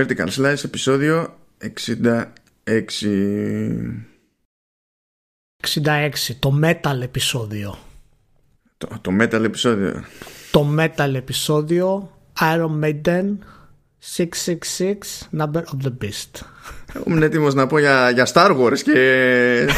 [0.00, 2.24] Vertical Slice επεισόδιο 66
[5.62, 7.78] 66, το metal επεισόδιο.
[8.76, 10.04] Το, το metal επεισόδιο
[10.50, 13.24] Το metal επεισόδιο Iron Maiden
[14.16, 14.28] 666
[15.38, 16.42] Number of the Beast.
[17.06, 19.68] Ήμουν έτοιμος να πω για, για Star Wars και...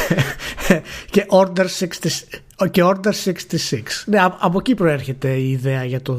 [1.13, 1.89] και Order 66.
[2.71, 3.33] Και Order 66.
[4.07, 6.15] Ναι, α- από εκεί προέρχεται η ιδέα για το,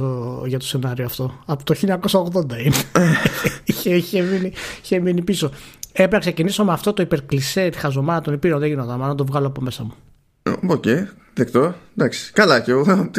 [0.47, 1.39] για το σενάριο αυτό.
[1.45, 2.75] Από το 1980 είναι.
[3.63, 4.53] είχε, είχε, μείνει,
[4.83, 5.51] είχε μείνει πίσω.
[5.91, 8.59] Έπρεπε να ξεκινήσω με αυτό το υπερκλισέ, τη χαζομάρα των υπήρων.
[8.59, 9.93] Δεν γινόταν, να το βγάλω από μέσα μου.
[10.67, 10.83] Οκ,
[11.33, 11.75] δεκτό.
[11.97, 12.31] Εντάξει.
[12.33, 13.09] Καλά και εγώ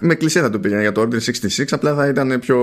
[0.00, 1.14] με κλισέ θα το πήγαινα για το Order
[1.58, 2.58] 66 απλά θα ήταν πιο,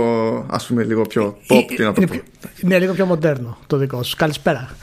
[0.50, 2.22] ας πούμε, λίγο πιο pop, τι να το είναι, πω.
[2.42, 4.16] πιο- είναι λίγο πιο μοντέρνο το δικό σου.
[4.18, 4.76] Καλησπέρα.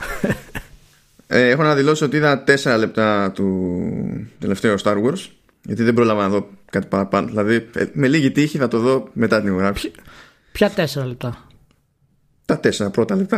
[1.33, 3.69] Ε, έχω να δηλώσω ότι είδα 4 λεπτά του
[4.39, 5.27] τελευταίου Star Wars
[5.63, 7.27] γιατί δεν πρόλαβα να δω κάτι παραπάνω.
[7.27, 9.91] Δηλαδή, ε, με λίγη τύχη θα το δω μετά την ηχογράφηση.
[10.51, 11.37] Ποια τέσσερα λεπτά;
[12.45, 13.37] Τα 4 πρώτα λεπτά.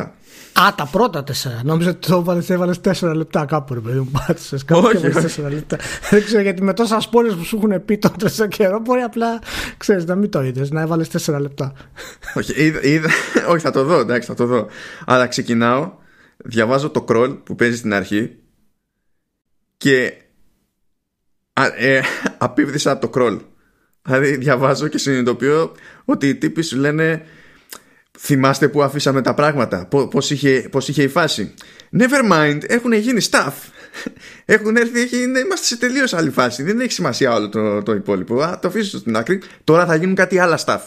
[0.60, 1.62] Α, τα πρώτα τέσσερα.
[1.64, 4.12] Νόμιζα ότι το έβαλες, έβαλες τέσσερα λεπτά κάπου, ρε παιδί μου.
[4.28, 5.26] Πάτησες κάπου Όχι, και έβαλες όχι.
[5.26, 5.78] τέσσερα λεπτά.
[6.10, 9.40] Δεν ξέρω γιατί με τόσα σπόρε που σου έχουν πει τον τόσο καιρό, μπορεί απλά
[9.78, 11.74] ξέρεις να μην το είδες, να έβαλες τέσσερα λεπτά.
[12.34, 13.10] Όχι, είδα, είδα-
[13.52, 14.68] όχι, θα το δω, εντάξει, θα το δω.
[15.06, 15.92] Αλλά ξεκινάω,
[16.44, 18.36] διαβάζω το crawl που παίζει στην αρχή
[19.78, 20.14] και
[21.54, 22.02] α, ε,
[22.38, 23.40] απίβδησα από το crawl.
[24.02, 25.72] Δηλαδή διαβάζω και συνειδητοποιώ
[26.06, 27.26] ότι οι τύποι σου λένε
[28.20, 31.54] θυμάστε που αφήσαμε τα πράγματα, Πό- πώς είχε, πώς είχε η φάση.
[32.00, 33.52] Never mind, έχουν γίνει stuff.
[34.46, 36.64] Έχουν έρθει, έχει, είναι- είμαστε σε τελείως άλλη φάση.
[36.64, 38.42] Δεν έχει σημασία όλο το, το υπόλοιπο.
[38.42, 39.42] Α, το αφήσω στην άκρη.
[39.64, 40.82] Τώρα θα γίνουν κάτι άλλα stuff.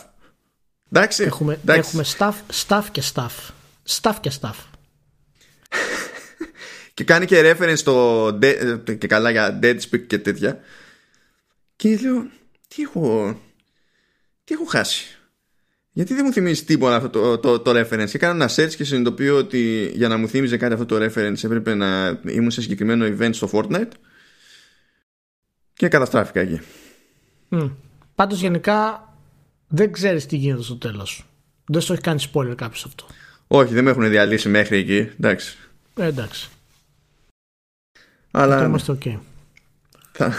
[0.93, 1.23] Εντάξει.
[1.23, 1.81] Έχουμε, εντάξει.
[1.89, 2.35] έχουμε staff,
[2.69, 3.51] staff και staff.
[3.89, 4.55] Staff και staff.
[6.95, 10.61] Και κάνει και reference στο de- ε, και καλά για Dead Speak και τέτοια.
[11.77, 12.27] Και λέω,
[12.69, 13.41] τι έχω,
[14.45, 15.19] τι έχω χάσει;
[15.93, 18.11] Γιατί δεν μου θυμίζει τίποτα αυτό το, το, το reference.
[18.11, 21.45] Και κάνω ένα search και συνειδητοποιώ ότι για να μου θύμιζε κάτι αυτό το reference
[21.45, 23.91] έπρεπε να ήμουν σε συγκεκριμένο event στο Fortnite.
[25.75, 26.61] Και καταστράφηκα εκεί.
[27.51, 27.71] Mm.
[28.15, 29.09] Πάντως γενικά
[29.69, 31.27] δεν ξέρεις τι γίνεται στο τέλος.
[31.67, 33.07] Δεν σου έχει κάνει spoiler κάποιος αυτό.
[33.49, 34.97] Όχι, δεν με έχουν διαλύσει μέχρι εκεί.
[34.97, 35.57] Εντάξει.
[35.95, 36.49] Ε, εντάξει.
[38.31, 38.59] Αλλά.
[38.59, 39.19] Το είμαστε OK.
[40.13, 40.33] θα-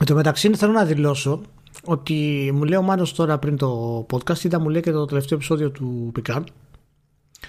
[0.00, 1.42] Εν τω μεταξύ θέλω να δηλώσω
[1.84, 5.36] ότι μου λέει ο Μάνος τώρα πριν το podcast είδα μου λέει και το τελευταίο
[5.38, 6.44] επεισόδιο του Picard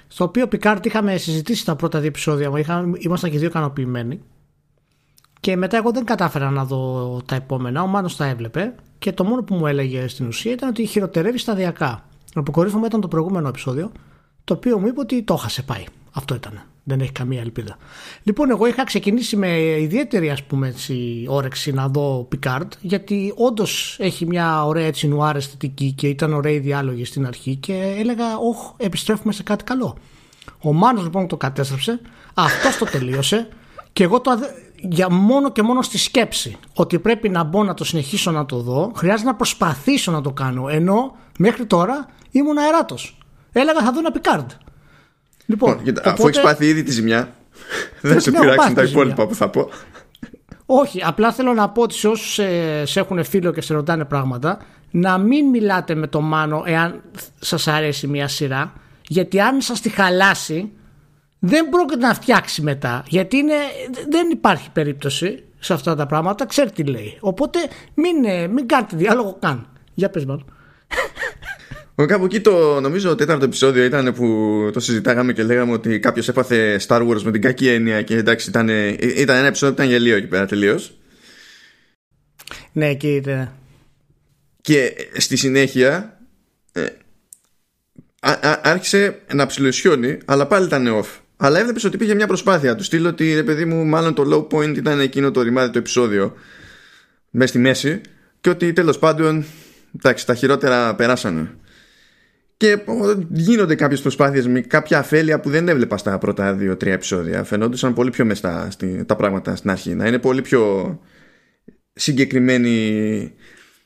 [0.07, 4.21] στο οποίο Picard είχαμε συζητήσει τα πρώτα δύο επεισόδια μα είχαμε, ήμασταν και δύο ικανοποιημένοι
[5.39, 9.23] και μετά εγώ δεν κατάφερα να δω τα επόμενα ο Μάνος τα έβλεπε και το
[9.23, 13.91] μόνο που μου έλεγε στην ουσία ήταν ότι χειροτερεύει σταδιακά αποκορύφωμα ήταν το προηγούμενο επεισόδιο
[14.43, 17.77] το οποίο μου είπε ότι το έχασε πάει αυτό ήταν δεν έχει καμία ελπίδα.
[18.23, 23.95] Λοιπόν, εγώ είχα ξεκινήσει με ιδιαίτερη ας πούμε έτσι, όρεξη να δω Picard γιατί όντως
[23.99, 28.71] έχει μια ωραία έτσι νουάρ αισθητική και ήταν ωραίοι διάλογοι στην αρχή και έλεγα όχ
[28.77, 29.97] επιστρέφουμε σε κάτι καλό.
[30.61, 31.99] Ο Μάνος λοιπόν το κατέστρεψε,
[32.33, 33.47] αυτός το τελείωσε
[33.93, 37.73] και εγώ το αδε- για μόνο και μόνο στη σκέψη ότι πρέπει να μπω να
[37.73, 42.57] το συνεχίσω να το δω χρειάζεται να προσπαθήσω να το κάνω ενώ μέχρι τώρα ήμουν
[42.57, 43.17] αεράτος.
[43.51, 44.45] Έλεγα θα δω ένα Picard.
[45.45, 47.33] Λοιπόν, Λοιπόν, κοίτα, αφού οπότε- έχεις πάθει ήδη τη ζημιά,
[48.01, 49.01] δεν σε Ναι, έχω πειράξουν πάθει τα τη ζημιά.
[49.03, 49.69] υπόλοιπα που θα πω.
[50.65, 54.05] Όχι, απλά θέλω να πω ότι σε όσους σε, σε έχουν φίλο και σε ρωτάνε
[54.05, 54.59] πράγματα,
[54.91, 57.01] να μην μιλάτε με το Μάνο εάν
[57.39, 58.73] σας αρέσει μια σειρά,
[59.07, 60.71] γιατί αν σας τη χαλάσει,
[61.39, 63.03] δεν πρόκειται να φτιάξει μετά.
[63.07, 63.53] Γιατί είναι,
[64.09, 67.17] δεν υπάρχει περίπτωση σε αυτά τα πράγματα, ξέρει τι λέει.
[67.19, 67.59] Οπότε
[67.93, 69.67] μην, ε, μην κάνετε διάλογο καν.
[69.93, 70.45] Για πες Μάνο.
[71.95, 75.99] Εγώ κάπου εκεί το νομίζω το τέταρτο επεισόδιο ήταν που το συζητάγαμε και λέγαμε ότι
[75.99, 79.81] κάποιος έπαθε Star Wars με την κακή έννοια και εντάξει ήταν, ήταν ένα επεισόδιο που
[79.81, 80.97] ήταν γελίο εκεί πέρα τελείως.
[82.71, 83.51] Ναι, εκεί είναι.
[84.61, 86.19] Και στη συνέχεια
[86.71, 86.85] ε,
[88.19, 91.07] α, α- άρχισε να ψιλοσιώνει, αλλά πάλι ήταν off.
[91.37, 94.57] Αλλά έβλεπες ότι πήγε μια προσπάθεια του στείλω ότι ρε παιδί μου, μάλλον το low
[94.57, 96.33] point ήταν εκείνο το ρημάδι το επεισόδιο
[97.29, 98.01] μέσα στη μέση
[98.41, 99.45] και ότι τέλος πάντων
[99.95, 101.55] εντάξει, τα χειρότερα περάσανε.
[102.57, 107.43] Και ο, γίνονται κάποιες προσπάθειες με κάποια αφέλεια που δεν έβλεπα στα πρώτα δύο-τρία επεισόδια.
[107.43, 109.95] Φαινόντουσαν πολύ πιο μεστά στη, τα πράγματα στην αρχή.
[109.95, 110.99] Να είναι πολύ πιο
[111.93, 112.77] συγκεκριμένη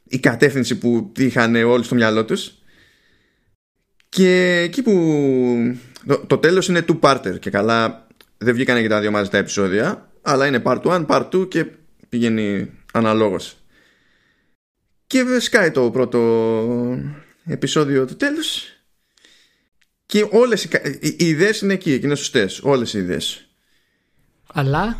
[0.03, 2.51] η κατεύθυνση που είχαν όλοι στο μυαλό τους.
[4.09, 4.93] Και εκεί που
[6.05, 8.07] το, το τέλος είναι two-parter και καλά
[8.37, 11.65] δεν βγήκανε και τα δύο μαζί τα επεισόδια αλλά είναι part 1, part 2 και
[12.09, 13.56] πηγαίνει αναλόγως.
[15.07, 16.19] Και σκάει το πρώτο
[17.45, 18.63] επεισόδιο του τέλους
[20.05, 23.47] και όλες οι, κα- οι, οι ιδέες είναι εκεί, είναι σωστές, όλες οι ιδέες.
[24.53, 24.97] Αλλά;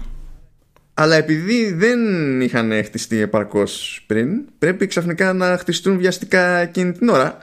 [0.94, 7.38] Αλλά επειδή δεν είχαν χτιστεί επαρκώς πριν, πρέπει ξαφνικά να χτιστούν βιαστικά εκείνη την ώρα.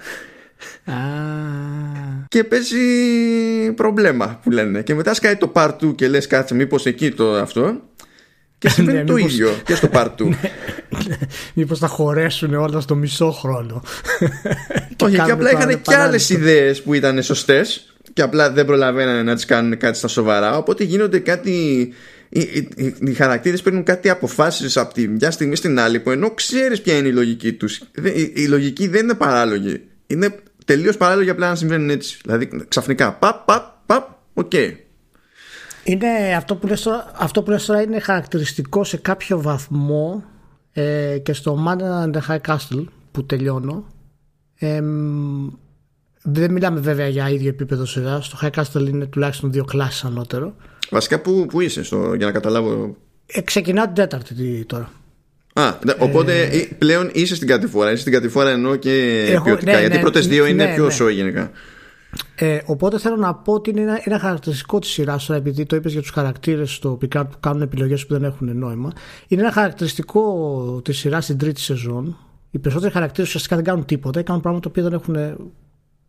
[2.28, 4.82] και παίζει προβλέμα που λένε.
[4.82, 7.80] Και μετά σκάει το part 2 και λες κάτσε μήπως εκεί το αυτό.
[8.64, 10.34] Και συμβαίνει ναι, το ίδιο και στο part 2.
[11.54, 13.82] μήπως θα χωρέσουν όλα στο μισό χρόνο.
[15.04, 19.34] Όχι, και απλά είχαν και άλλες ιδέες που ήταν σωστές και απλά δεν προλαβαίνανε να
[19.34, 20.56] τις κάνουν κάτι στα σοβαρά.
[20.56, 21.52] Οπότε γίνονται κάτι
[22.28, 22.40] οι,
[22.76, 26.80] οι, οι χαρακτήρες παίρνουν κάτι αποφάσεις από τη μια στιγμή στην άλλη που ενώ ξέρεις
[26.80, 30.34] ποια είναι η λογική τους η, η λογική δεν είναι παράλογη είναι
[30.64, 34.52] τελείως παράλογη απλά να συμβαίνουν έτσι δηλαδή ξαφνικά παπ παπ παπ οκ
[35.84, 40.24] είναι αυτό που, λες τώρα, αυτό που λες τώρα είναι χαρακτηριστικό σε κάποιο βαθμό
[40.72, 43.84] ε, και στο Man in the High Castle που τελειώνω
[44.58, 44.80] ε,
[46.22, 48.18] δεν μιλάμε βέβαια για ίδιο επίπεδο σειρά.
[48.18, 50.54] Το High Castle είναι τουλάχιστον δύο κλάσεις ανώτερο.
[50.90, 52.96] Βασικά που, που είσαι στο, για να καταλάβω;
[53.26, 54.90] Ε, ξεκινά την τέταρτη τώρα.
[55.52, 57.90] Α, ναι, οπότε ε, πλέον είσαι στην κατηφόρα.
[57.90, 59.72] Είσαι στην κατηφόρα ενώ και Έχω, ποιοτικά.
[59.72, 61.12] Ναι, γιατί οι ναι, πρώτε δύο είναι ναι, πιο ναι.
[61.12, 61.50] γενικά.
[62.34, 65.92] Ε, οπότε θέλω να πω ότι είναι ένα, ένα χαρακτηριστικό της σειράς, επειδή το είπες
[65.92, 68.92] για τους χαρακτήρες στο Picard που κάνουν επιλογές που δεν έχουν νόημα.
[69.28, 72.16] Είναι ένα χαρακτηριστικό της σειράς στην τρίτη σεζόν.
[72.50, 75.16] Οι περισσότεροι χαρακτήρες ουσιαστικά δεν κάνουν τίποτα, κάνουν πράγματα που δεν έχουν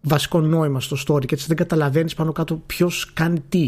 [0.01, 3.67] βασικό νόημα στο story και έτσι δεν καταλαβαίνεις πάνω κάτω ποιος κάνει τι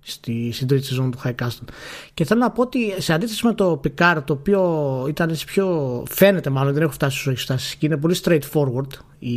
[0.00, 1.68] στη, στην τρίτη σεζόν του High Castle.
[2.14, 6.02] Και θέλω να πω ότι σε αντίθεση με το Picard, το οποίο ήταν έτσι πιο.
[6.08, 9.32] φαίνεται μάλλον, δεν έχω φτάσει στου έχει φτάσει και είναι πολύ straightforward η,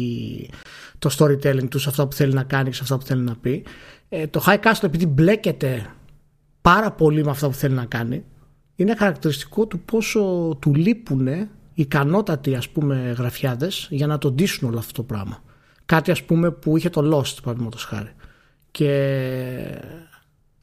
[1.00, 3.36] το storytelling τους σε αυτά που θέλει να κάνει και σε αυτά που θέλει να
[3.36, 3.64] πει.
[4.10, 5.86] Ε, το High Castle, επειδή μπλέκεται
[6.62, 8.24] πάρα πολύ με αυτά που θέλει να κάνει,
[8.76, 11.28] είναι χαρακτηριστικό του πόσο του λείπουν
[11.74, 15.44] ικανότατοι ας πούμε γραφιάδες για να το ντύσουν όλο αυτό το πράγμα.
[15.86, 18.12] Κάτι ας πούμε που είχε το Lost παραδείγματος χάρη.
[18.72, 19.82] Και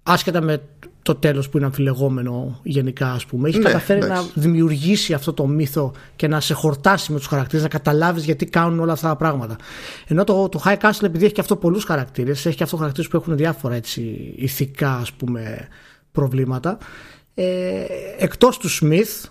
[0.02, 0.62] άσχετα με
[1.06, 3.48] το τέλος που είναι αμφιλεγόμενο γενικά ας πούμε.
[3.48, 7.62] Έχει ναι, καταφέρει να δημιουργήσει αυτό το μύθο και να σε χορτάσει με τους χαρακτήρες
[7.62, 9.56] να καταλάβεις γιατί κάνουν όλα αυτά τα πράγματα.
[10.06, 13.10] Ενώ το, το High Castle επειδή έχει και αυτό πολλούς χαρακτήρες έχει και αυτό χαρακτήρες
[13.10, 15.68] που έχουν διάφορα έτσι ηθικά ας πούμε
[16.12, 16.78] προβλήματα
[17.34, 17.84] ε,
[18.18, 19.28] εκτός του Smith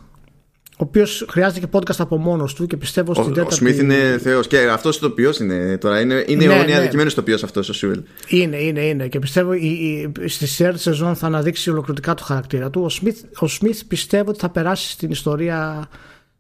[0.78, 3.54] ο οποίος χρειάζεται και podcast από μόνος του και πιστεύω στην τέταρτη.
[3.54, 4.48] Ο Σμιθ είναι θεός.
[4.48, 6.00] Και αυτός το οποίος είναι τώρα.
[6.00, 7.06] Είναι, είναι ναι, αιώνια ναι.
[7.06, 8.02] το οποίος αυτός ο Σιουέλ.
[8.28, 9.08] Είναι, είναι, είναι.
[9.08, 9.68] Και πιστεύω η,
[10.22, 12.82] η, στη σέρ σεζόν θα αναδείξει ολοκληρωτικά το χαρακτήρα του.
[12.82, 15.90] Ο Σμιθ, ο Smith πιστεύω ότι θα περάσει στην ιστορία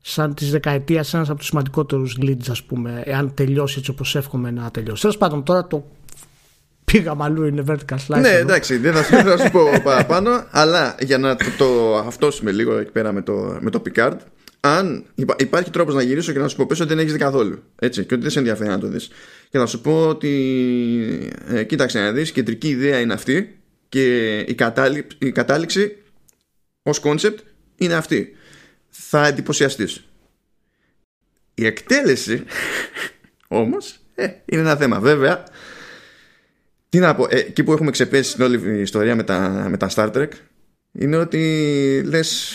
[0.01, 4.51] σαν της δεκαετίας ένας από τους σημαντικότερους leads, ας πούμε, εάν τελειώσει έτσι όπως εύχομαι
[4.51, 5.01] να τελειώσει.
[5.01, 5.85] Τέλος πάντων, τώρα το
[6.97, 8.19] πήγα μαλλού είναι vertical slice.
[8.19, 12.91] Ναι, εντάξει, δεν θα, σου πω παραπάνω, αλλά για να το, το αυτόσουμε λίγο εκεί
[12.91, 14.17] πέρα με το, με το Picard,
[14.59, 15.05] αν
[15.37, 17.63] υπάρχει τρόπος να γυρίσω και να σου πω πες ότι δεν έχεις δει καθόλου.
[17.79, 19.09] Έτσι, και ότι δεν σε ενδιαφέρει να το δεις.
[19.49, 23.59] Και να σου πω ότι ε, κοίταξε να δεις, η κεντρική ιδέα είναι αυτή
[23.89, 25.97] και η, κατάληξη, η κατάληξη
[26.83, 27.37] ως concept
[27.77, 28.35] είναι αυτή.
[28.89, 30.03] Θα εντυπωσιαστείς.
[31.53, 32.43] Η εκτέλεση
[33.47, 34.99] όμως ε, είναι ένα θέμα.
[34.99, 35.43] Βέβαια,
[36.95, 39.89] τι να πω, ε, εκεί που έχουμε ξεπέσει στην όλη ιστορία με τα, με τα
[39.95, 40.27] Star Trek
[40.91, 42.53] είναι ότι λες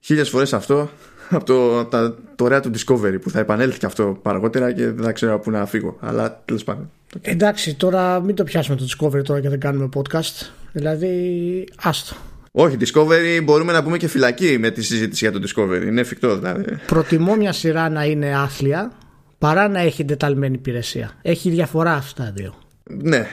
[0.00, 0.90] χίλιες φορές αυτό
[1.30, 5.04] από το, τα, το ωραία του Discovery που θα επανέλθει και αυτό παραγότερα και δεν
[5.04, 5.96] θα ξέρω πού να φύγω.
[6.00, 6.90] Αλλά τέλος πάντων.
[7.20, 10.46] Εντάξει, τώρα μην το πιάσουμε το Discovery τώρα και δεν κάνουμε podcast.
[10.72, 12.14] Δηλαδή, άστο.
[12.52, 15.82] Όχι, Discovery μπορούμε να πούμε και φυλακή με τη συζήτηση για το Discovery.
[15.86, 16.64] Είναι εφικτό δηλαδή.
[16.86, 18.92] Προτιμώ μια σειρά να είναι άθλια
[19.38, 21.10] παρά να έχει εντεταλμένη υπηρεσία.
[21.22, 22.54] Έχει διαφορά αυτά τα δύο.
[23.00, 23.26] Ναι.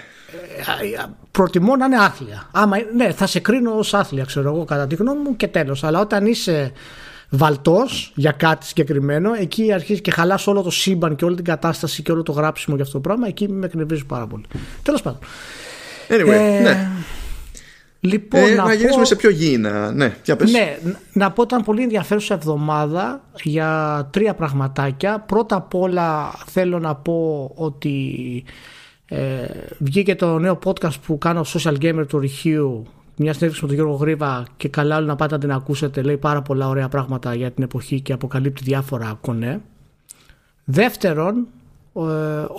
[1.31, 2.49] Προτιμώ να είναι άθλια.
[2.51, 5.83] Άμα, ναι, θα σε κρίνω ως άθλια, ξέρω εγώ, κατά τη γνώμη μου και τέλος.
[5.83, 6.71] Αλλά όταν είσαι
[7.29, 12.01] βαλτός για κάτι συγκεκριμένο, εκεί αρχίζει και χαλάς όλο το σύμπαν και όλη την κατάσταση
[12.01, 13.27] και όλο το γράψιμο για αυτό το πράγμα.
[13.27, 14.43] Εκεί με εκνευρίζει πάρα πολύ.
[14.83, 15.19] Τέλος πάντων.
[16.09, 16.87] Anyway, ε, ναι.
[17.99, 19.91] Λοιπόν, ε, να, να γυρίσουμε πω, σε πιο γήινα.
[19.91, 20.51] Ναι, πες.
[20.51, 20.77] ναι,
[21.13, 25.19] να πω ήταν πολύ ενδιαφέρουσα εβδομάδα για τρία πραγματάκια.
[25.19, 28.43] Πρώτα απ' όλα θέλω να πω ότι
[29.09, 29.45] ε,
[29.77, 32.85] βγήκε το νέο podcast που κάνω Social Gamer του Ρηχείου.
[33.15, 36.01] Μια συνέντευξη με τον Γιώργο Γρήβα και καλά όλοι να πάτε να την ακούσετε.
[36.01, 39.61] Λέει πάρα πολλά ωραία πράγματα για την εποχή και αποκαλύπτει διάφορα κονέ.
[40.63, 41.47] Δεύτερον
[41.93, 42.01] ε,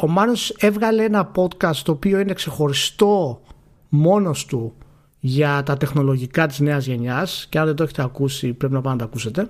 [0.00, 3.40] ο Μάνος έβγαλε ένα podcast το οποίο είναι ξεχωριστό
[3.88, 4.75] μόνος του
[5.21, 7.47] για τα τεχνολογικά της νέας γενιάς.
[7.49, 9.49] Και αν δεν το έχετε ακούσει πρέπει να πάτε να το ακούσετε.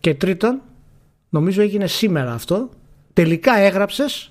[0.00, 0.60] Και τρίτον
[1.28, 2.68] νομίζω έγινε σήμερα αυτό
[3.12, 4.30] τελικά έγραψες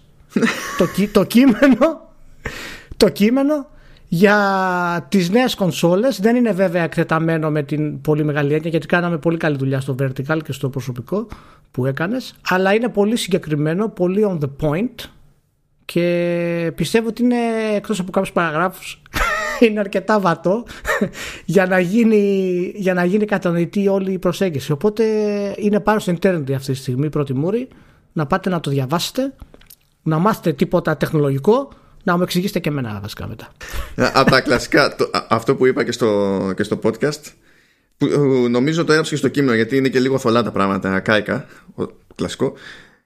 [0.77, 2.10] το, το κείμενο
[2.98, 3.68] το κείμενο
[4.08, 9.18] για τις νέες κονσόλες δεν είναι βέβαια εκτεταμένο με την πολύ μεγάλη έννοια γιατί κάναμε
[9.18, 11.27] πολύ καλή δουλειά στο vertical και στο προσωπικό
[11.72, 15.10] που έκανες αλλά είναι πολύ συγκεκριμένο, πολύ on the point
[15.86, 17.36] και πιστεύω ότι είναι
[17.75, 19.01] εκτός από κάποιους παραγράφους
[19.68, 20.63] είναι αρκετά βατό
[21.46, 24.72] για να γίνει, για να γίνει κατανοητή όλη η προσέγγιση.
[24.72, 25.04] Οπότε
[25.58, 27.68] είναι πάνω στο internet αυτή τη στιγμή πρώτη μούρη.
[28.13, 29.34] Να πάτε να το διαβάσετε
[30.05, 31.71] να μάθετε τίποτα τεχνολογικό,
[32.03, 33.47] να μου εξηγήσετε και εμένα βασικά μετά.
[33.95, 37.21] Ε, από τα κλασικά, το, αυτό που είπα και στο, και στο podcast,
[37.97, 41.00] που ε, νομίζω το έγραψες και στο κείμενο γιατί είναι και λίγο θολά τα πράγματα,
[41.00, 41.45] κάικα,
[42.15, 42.53] κλασικό.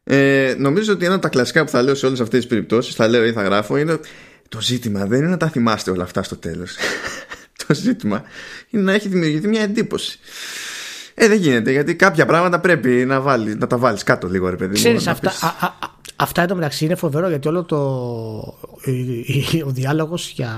[0.04, 2.96] Ε, νομίζω ότι ένα από τα κλασικά που θα λέω σε όλες αυτές τις περιπτώσεις,
[2.96, 4.00] θα λέω ή θα γράφω, είναι
[4.50, 6.76] το ζήτημα δεν είναι να τα θυμάστε όλα αυτά στο τέλος.
[7.68, 8.24] το ζήτημα
[8.70, 10.20] είναι να έχει δημιουργηθεί μια εντύπωση.
[11.22, 14.56] Ε, δεν γίνεται γιατί κάποια πράγματα πρέπει να, βάλεις, να τα βάλεις κάτω λίγο, ρε
[14.56, 15.72] παιδί Ξέρεις, αυτά, α, α,
[16.16, 17.78] αυτά εντωμεταξύ είναι φοβερό γιατί όλο το,
[19.66, 20.52] ο διάλογος για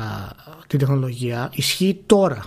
[0.68, 2.44] την τεχνολογία ισχύει τώρα.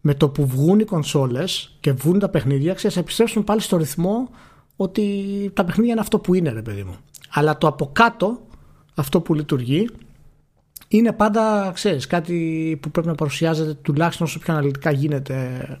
[0.00, 4.30] Με το που βγουν οι κονσόλες και βγουν τα παιχνίδια, ξέρεις, επιστρέψουν πάλι στο ρυθμό
[4.76, 5.04] ότι
[5.54, 6.96] τα παιχνίδια είναι αυτό που είναι, ρε παιδί μου.
[7.30, 8.40] Αλλά το από κάτω,
[8.94, 9.88] αυτό που λειτουργεί,
[10.88, 15.34] είναι πάντα, ξέρεις, κάτι που πρέπει να παρουσιάζεται τουλάχιστον όσο πιο αναλυτικά γίνεται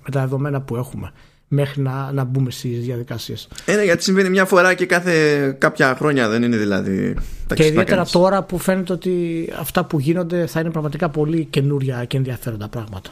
[0.04, 1.12] με τα δεδομένα που έχουμε
[1.48, 3.48] μέχρι να, να μπούμε στις διαδικασίες.
[3.64, 7.16] Ε, ναι, γιατί συμβαίνει μια φορά και κάθε κάποια χρόνια δεν είναι δηλαδή...
[7.54, 12.16] Και ιδιαίτερα τώρα που φαίνεται ότι αυτά που γίνονται θα είναι πραγματικά πολύ καινούρια και
[12.16, 13.10] ενδιαφέροντα πράγματα.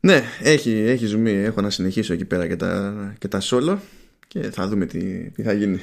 [0.00, 1.32] Ναι, έχει, έχει ζουμί.
[1.32, 3.76] Έχω να συνεχίσω εκεί πέρα και τα, και τα solo
[4.28, 5.80] και θα δούμε τι, τι θα γίνει.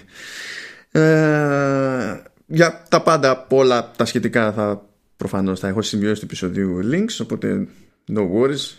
[0.91, 4.85] Ε, για τα πάντα από όλα τα σχετικά θα
[5.17, 7.67] προφανώς θα έχω σημειώσει του επεισοδίου links οπότε
[8.13, 8.77] no worries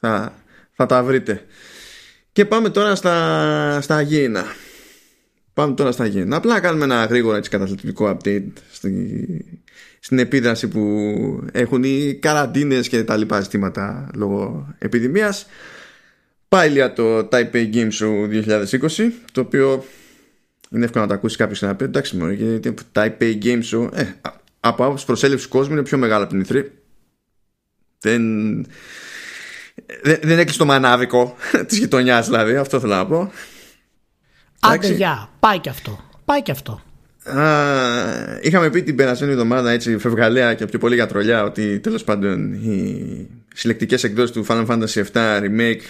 [0.00, 0.34] θα,
[0.72, 1.44] θα τα βρείτε.
[2.32, 4.44] Και πάμε τώρα στα, στα αγίνα.
[5.54, 6.36] Πάμε τώρα στα αγίνα.
[6.36, 9.60] Απλά κάνουμε ένα γρήγορο έτσι καταθλιπτικό update στη,
[10.00, 10.80] στην επίδραση που
[11.52, 15.46] έχουν οι καραντίνες και τα λοιπά ζητήματα λόγω επιδημίας.
[16.48, 19.84] Πάλι για το Taipei Game Show 2020 το οποίο
[20.74, 23.88] είναι εύκολο να το ακούσει κάποιος και να πει εντάξει μόνο γιατί Taipei Game Show
[23.92, 24.04] ε,
[24.60, 26.64] από άποψης προσέλευσης κόσμου είναι πιο μεγάλο από την E3.
[27.98, 28.22] Δεν,
[30.02, 31.36] δεν, δεν έκλεισε το μανάβικο
[31.66, 33.32] της γειτονιάς δηλαδή αυτό θέλω να πω.
[34.60, 36.82] Άντε γεια, πάει και αυτό πάει και αυτό.
[37.24, 42.04] Α, είχαμε πει την περασμένη εβδομάδα έτσι φευγαλέα και πιο πολύ για τρολιά ότι τέλος
[42.04, 45.80] πάντων οι συλλεκτικές εκδόσεις του Final Fantasy VII Remake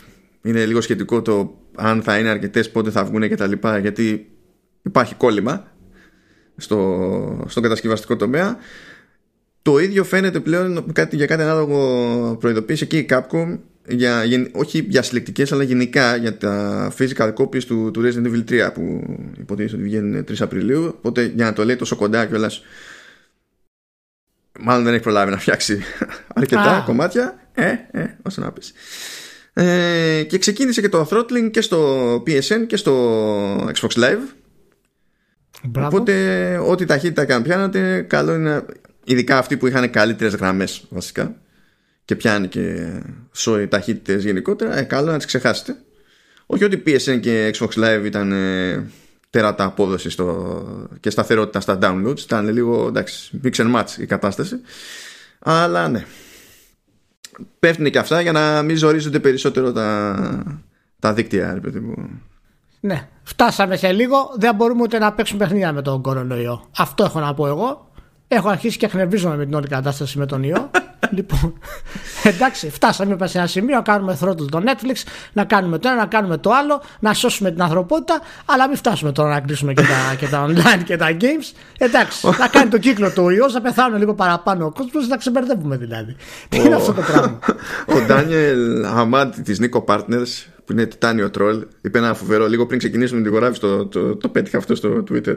[0.42, 4.26] είναι λίγο σχετικό το αν θα είναι αρκετές, πότε θα βγουν και τα λοιπά γιατί
[4.82, 5.72] υπάρχει κόλλημα
[6.56, 8.56] στο, στον κατασκευαστικό τομέα.
[9.62, 13.58] Το ίδιο φαίνεται πλέον κάτι, για κάτι ανάλογο προειδοποίησε και η Capcom
[13.88, 18.70] για, όχι για συλλεκτικές αλλά γενικά για τα physical copies του, του Resident Evil 3
[18.74, 20.84] που υποτίθεται ότι βγαίνουν 3 Απριλίου.
[20.84, 22.62] Οπότε για να το λέει τόσο κοντά κιόλας.
[24.60, 25.82] μάλλον δεν έχει προλάβει να φτιάξει
[26.34, 27.48] αρκετά κομμάτια.
[27.54, 28.72] Ε, ε, όσο να πεις.
[29.52, 34.41] Ε, και ξεκίνησε και το throttling και στο PSN και στο Xbox Live
[35.62, 35.96] Μπράβο.
[35.96, 38.64] Οπότε ό,τι ταχύτητα και αν πιάνατε καλό είναι
[39.04, 41.34] ειδικά αυτοί που είχαν καλύτερες γραμμές βασικά
[42.04, 42.92] και πιάνει και
[43.32, 45.76] σόι ταχύτητες γενικότερα, ε, καλό να τις ξεχάσετε.
[46.46, 48.90] Όχι ότι PSN και Xbox Live ήταν ε,
[49.30, 54.60] τεράτα απόδοση στο, και σταθερότητα στα downloads, ήταν λίγο εντάξει, mix and match η κατάσταση.
[55.38, 56.04] Αλλά ναι.
[57.58, 60.60] Πέφτουν και αυτά για να μην ζορίζονται περισσότερο τα,
[60.98, 62.22] τα δίκτυα, ρε παιδί μου.
[62.84, 64.16] Ναι, φτάσαμε σε λίγο.
[64.38, 66.64] Δεν μπορούμε ούτε να παίξουμε παιχνίδια με τον κορονοϊό.
[66.76, 67.90] Αυτό έχω να πω εγώ.
[68.28, 70.70] Έχω αρχίσει και εκνευρίζομαι με την όλη κατάσταση με τον ιό.
[71.16, 71.58] λοιπόν,
[72.22, 74.96] εντάξει, φτάσαμε σε ένα σημείο να κάνουμε throttle το Netflix,
[75.32, 79.12] να κάνουμε το ένα, να κάνουμε το άλλο, να σώσουμε την ανθρωπότητα, αλλά μην φτάσουμε
[79.12, 81.56] τώρα να κλείσουμε και τα, και τα online και τα games.
[81.78, 85.76] Εντάξει, να κάνει το κύκλο του ιός, να πεθάνουν λίγο παραπάνω ο κόσμος, να ξεμπερδεύουμε
[85.76, 86.16] δηλαδή.
[86.48, 87.38] Τι είναι αυτό το πράγμα;
[87.86, 92.78] Ο Ντάνιελ Αμάντ της Nico Partners, που είναι τιτάνιο τρόλ, είπε ένα φοβερό λίγο πριν
[92.78, 95.36] ξεκινήσουμε την γράφη, το, το, το πέτυχα αυτό στο Twitter.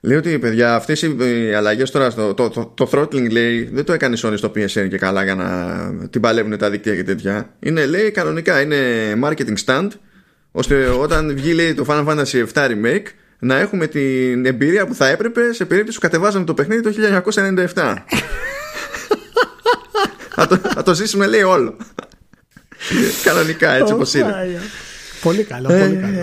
[0.00, 3.92] Λέει ότι παιδιά αυτές οι αλλαγές τώρα στο, το, το, το, throttling λέει δεν το
[3.92, 7.54] έκανε Sony στο PSN και καλά για να την παλεύουν τα δίκτυα και τέτοια.
[7.58, 8.76] Είναι λέει κανονικά είναι
[9.24, 9.88] marketing stand
[10.52, 13.06] ώστε όταν βγει λέει το Final Fantasy VII Remake
[13.38, 16.92] να έχουμε την εμπειρία που θα έπρεπε σε περίπτωση που κατεβάζαμε το παιχνίδι το
[17.24, 17.74] 1997.
[20.36, 21.76] θα, το, θα το ζήσουμε λέει όλο.
[23.24, 24.60] κανονικά έτσι όπως είναι.
[25.22, 26.16] Πολύ καλό, πολύ ε, καλό.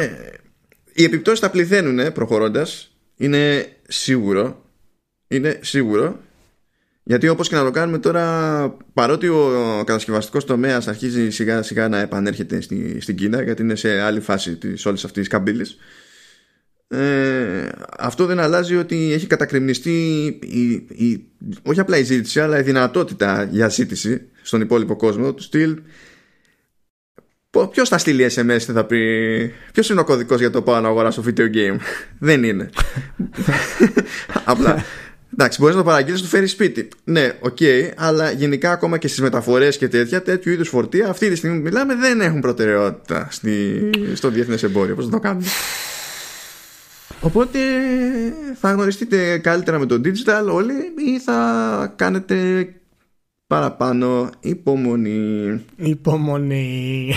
[0.94, 4.64] Οι επιπτώσεις θα πληθαίνουν προχωρώντας είναι σίγουρο
[5.28, 6.20] είναι σίγουρο
[7.04, 12.00] γιατί όπως και να το κάνουμε τώρα παρότι ο κατασκευαστικός τομέας αρχίζει σιγά σιγά να
[12.00, 15.78] επανέρχεται στη, στην Κίνα γιατί είναι σε άλλη φάση της όλης αυτής της καμπύλης
[16.88, 20.72] ε, αυτό δεν αλλάζει ότι έχει κατακριμνιστεί η,
[21.06, 21.28] η,
[21.64, 25.78] όχι απλά η ζήτηση αλλά η δυνατότητα για ζήτηση στον υπόλοιπο κόσμο του στυλ
[27.64, 29.00] Ποιος θα στείλει SMS και θα πει
[29.74, 31.78] Ποιος είναι ο κωδικός για το πάω να αγοράσω video game;
[32.20, 32.70] Δεν είναι.
[34.44, 34.84] Απλά.
[35.34, 36.88] Εντάξει, μπορείς να το παραγγείλεις του φέρεις σπίτι.
[37.04, 41.30] Ναι, ok, okay, αλλά γενικά ακόμα και στις μεταφορές και τέτοια, τέτοιου είδους φορτία αυτή
[41.30, 44.96] τη στιγμή που μιλάμε δεν έχουν προτεραιότητα στη, στο διεθνές εμπόριο.
[44.96, 45.46] Πώς θα το κάνουμε;
[47.22, 47.60] Οπότε
[48.60, 52.68] θα γνωριστείτε καλύτερα με το digital όλοι ή θα κάνετε
[53.48, 55.66] παραπάνω υπομονή.
[55.76, 57.14] Υπομονή.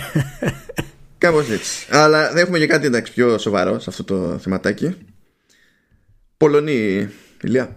[1.19, 1.87] Κάπως έτσι.
[1.91, 4.95] Αλλά δεν έχουμε και κάτι εντάξει πιο σοβαρό σε αυτό το θεματάκι.
[6.37, 7.09] Πολωνή,
[7.43, 7.77] Ηλία.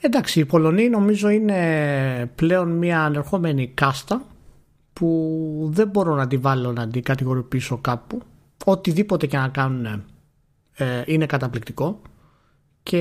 [0.00, 4.22] Εντάξει, η Πολωνή νομίζω είναι πλέον μια ανερχόμενη κάστα
[4.92, 8.22] που δεν μπορώ να τη βάλω να την κατηγορηπήσω κάπου.
[8.64, 10.04] Οτιδήποτε και να κάνουν
[10.74, 12.00] ε, είναι καταπληκτικό.
[12.82, 12.98] Και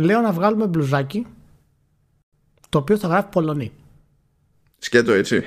[0.00, 1.26] λέω να βγάλουμε μπλουζάκι
[2.76, 3.72] το οποίο θα γράφει Πολωνή.
[4.78, 5.42] Σκέτο έτσι.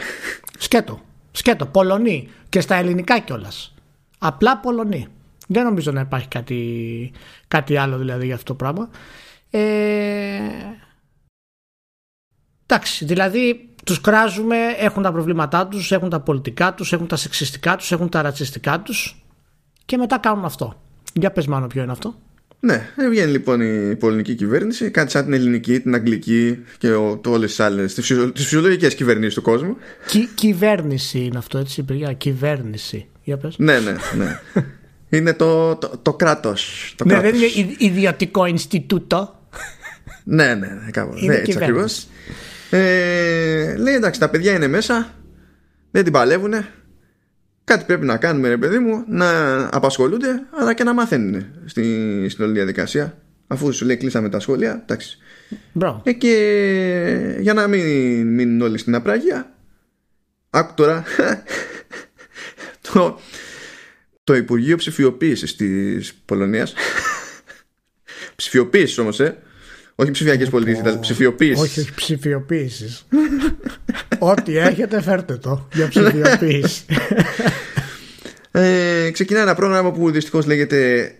[0.57, 1.01] Σκέτο.
[1.31, 1.65] Σκέτο.
[1.65, 2.29] Πολωνή.
[2.49, 3.73] Και στα ελληνικά κιόλας.
[4.17, 5.07] Απλά Πολωνή.
[5.47, 7.11] Δεν νομίζω να υπάρχει κάτι,
[7.47, 8.89] κάτι άλλο δηλαδή για αυτό το πράγμα.
[9.49, 10.39] Ε,
[12.65, 17.75] εντάξει, δηλαδή τους κράζουμε, έχουν τα προβλήματά τους, έχουν τα πολιτικά τους, έχουν τα σεξιστικά
[17.75, 19.23] τους, έχουν τα ρατσιστικά τους
[19.85, 20.81] και μετά κάνουν αυτό.
[21.13, 22.15] Για πες μάνο ποιο είναι αυτό.
[22.61, 23.61] Ναι, βγαίνει λοιπόν
[23.91, 26.89] η πολωνική κυβέρνηση, κάτι σαν την ελληνική, την αγγλική και
[27.21, 29.77] το όλες τις άλλες, τις, φυσιολογικές κυβερνήσεις του κόσμου.
[30.07, 33.07] Κι κυβέρνηση είναι αυτό έτσι, παιδιά, κυβέρνηση.
[33.23, 33.55] Για πες.
[33.57, 34.39] Ναι, ναι, ναι.
[35.09, 36.93] είναι το, το, το κράτος.
[36.97, 39.39] Το ναι, δεν είναι ιδιωτικό Ινστιτούτο.
[40.23, 41.21] ναι, ναι, ναι, κάπως.
[41.21, 42.07] Είναι ναι, έτσι ακριβώς.
[42.69, 45.13] Ε, λέει εντάξει τα παιδιά είναι μέσα
[45.91, 46.53] Δεν την παλεύουν
[47.69, 52.43] Κάτι πρέπει να κάνουμε ρε παιδί μου Να απασχολούνται αλλά και να μαθαίνουν στη, Στην
[52.43, 53.17] όλη διαδικασία.
[53.47, 55.17] Αφού σου λέει κλείσαμε τα σχόλια Εντάξει.
[56.03, 59.53] Ε, Και για να μην μείνουν όλοι στην απράγεια
[60.49, 61.03] Άκου τώρα
[62.93, 63.19] το,
[64.23, 66.73] το Υπουργείο Ψηφιοποίησης της Πολωνίας
[68.35, 69.37] Ψηφιοποίησης όμως, ε
[69.99, 71.63] όχι ψηφιακές πολιτείε, ψηφιοποίησης.
[71.63, 73.05] Όχι, όχι ψηφιοποίησης.
[74.19, 76.85] Ό,τι έχετε, φέρτε το για ψηφιοποίηση.
[78.51, 81.11] ε, ξεκινάει ένα πρόγραμμα που δυστυχώς λέγεται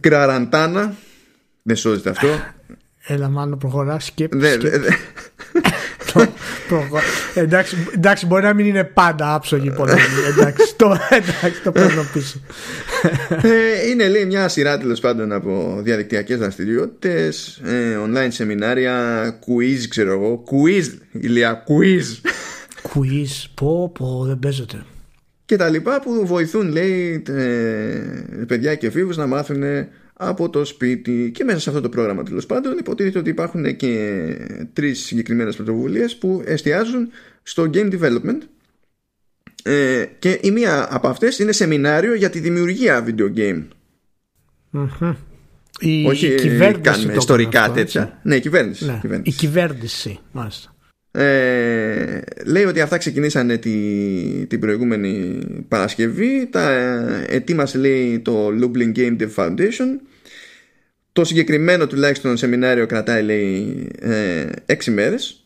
[0.00, 0.94] Γκραραντάνα.
[1.62, 2.28] Δεν σώζεται αυτό.
[3.06, 4.00] Έλα, μάλλον προχωρά.
[4.00, 4.28] Skip.
[7.34, 9.92] Εντάξει, εντάξει, μπορεί να μην είναι πάντα άψογη πολύ.
[10.38, 12.40] εντάξει, το, εντάξει, το παίρνω πίσω.
[13.42, 20.12] Ε, είναι λέει μια σειρά τέλος πάντων από διαδικτυακές δραστηριότητες, ε, online σεμινάρια, quiz, ξέρω
[20.12, 20.44] εγώ.
[20.50, 22.30] Quiz, ηλία, quiz.
[22.82, 24.84] Quiz, πω, πω, δεν παίζεται.
[25.44, 27.22] Και τα λοιπά που βοηθούν, λέει,
[28.46, 29.62] παιδιά και φίλους να μάθουν
[30.20, 34.24] από το σπίτι και μέσα σε αυτό το πρόγραμμα τέλος πάντων υποτίθεται ότι υπάρχουν και
[34.72, 37.08] τρεις συγκεκριμένες πρωτοβουλίες που εστιάζουν
[37.42, 38.38] στο game development.
[39.62, 43.64] Ε, και η μία από αυτές είναι σεμινάριο για τη δημιουργία video game.
[45.80, 48.18] Η, Όχι η κυβέρνηση κάνουμε ιστορικά αυτό, τέτοια.
[48.22, 49.30] Ναι, η κυβέρνηση, ναι, κυβέρνηση.
[49.30, 50.74] Η κυβέρνηση, μάλιστα.
[51.10, 53.76] Ε, λέει ότι αυτά ξεκινήσανε τη,
[54.46, 56.48] την προηγούμενη Παρασκευή.
[56.50, 56.70] Τα
[57.28, 60.07] ετοίμασε λέει το Lublin Game Dev Foundation
[61.18, 65.44] το συγκεκριμένο τουλάχιστον σεμινάριο κρατάει λέει ε, έξι μέρες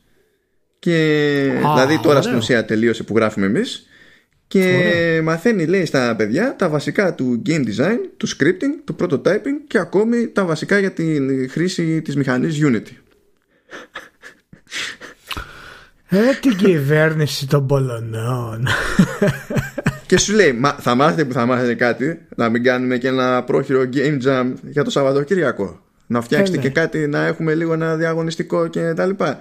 [0.78, 0.96] και
[1.60, 3.86] δηλαδή τώρα στην ουσία τελείωσε που γράφουμε εμείς
[4.46, 9.78] και μαθαίνει λέει στα παιδιά τα βασικά του game design, του scripting, του prototyping και
[9.78, 12.96] ακόμη τα βασικά για τη χρήση της μηχανής Unity.
[16.08, 18.66] Ε, την κυβέρνηση των Πολωνών.
[20.12, 23.88] και σου λέει, θα μάθετε που θα μάθετε κάτι, να μην κάνουμε και ένα πρόχειρο
[23.92, 25.84] game jam για το Σαββατοκύριακο.
[26.06, 26.68] Να φτιάξετε ε, ναι.
[26.68, 29.40] και κάτι, να έχουμε λίγο ένα διαγωνιστικό και τα λοιπά.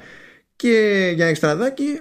[0.55, 1.99] Και για εξτραδάκι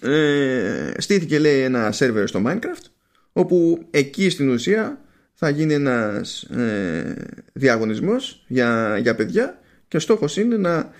[0.00, 2.84] ε, στήθηκε λέει ένα σερβερ στο Minecraft
[3.32, 5.00] όπου εκεί στην ουσία
[5.34, 7.16] θα γίνει ένας ε,
[7.52, 10.90] διαγωνισμός για, για παιδιά και ο στόχος είναι να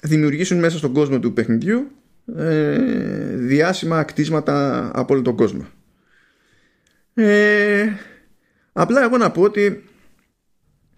[0.00, 1.90] δημιουργήσουν μέσα στον κόσμο του παιχνιδιού
[2.36, 2.78] ε,
[3.36, 5.66] διάσημα κτίσματα από όλο τον κόσμο.
[7.18, 7.92] Ε,
[8.72, 9.84] απλά εγώ να πω ότι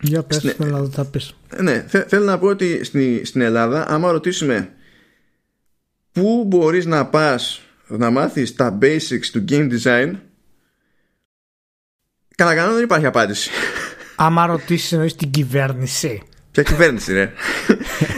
[0.00, 1.34] για πες στην Ελλάδα θα πεις.
[1.62, 4.72] Ναι, θέλω να πω ότι στην, στην Ελλάδα άμα ρωτήσουμε
[6.12, 10.12] πού μπορείς να πας να μάθεις τα basics του game design
[12.36, 13.50] κατά κανόνα δεν υπάρχει απάντηση.
[14.16, 16.22] Άμα ρωτήσεις εννοείς την κυβέρνηση.
[16.50, 17.32] Ποια κυβέρνηση, ρε;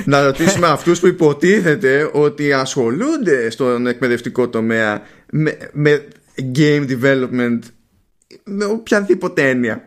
[0.05, 6.09] να ρωτήσουμε αυτούς που υποτίθεται ότι ασχολούνται στον εκπαιδευτικό τομέα με, με
[6.55, 7.59] game development
[8.45, 9.83] με οποιαδήποτε έννοια.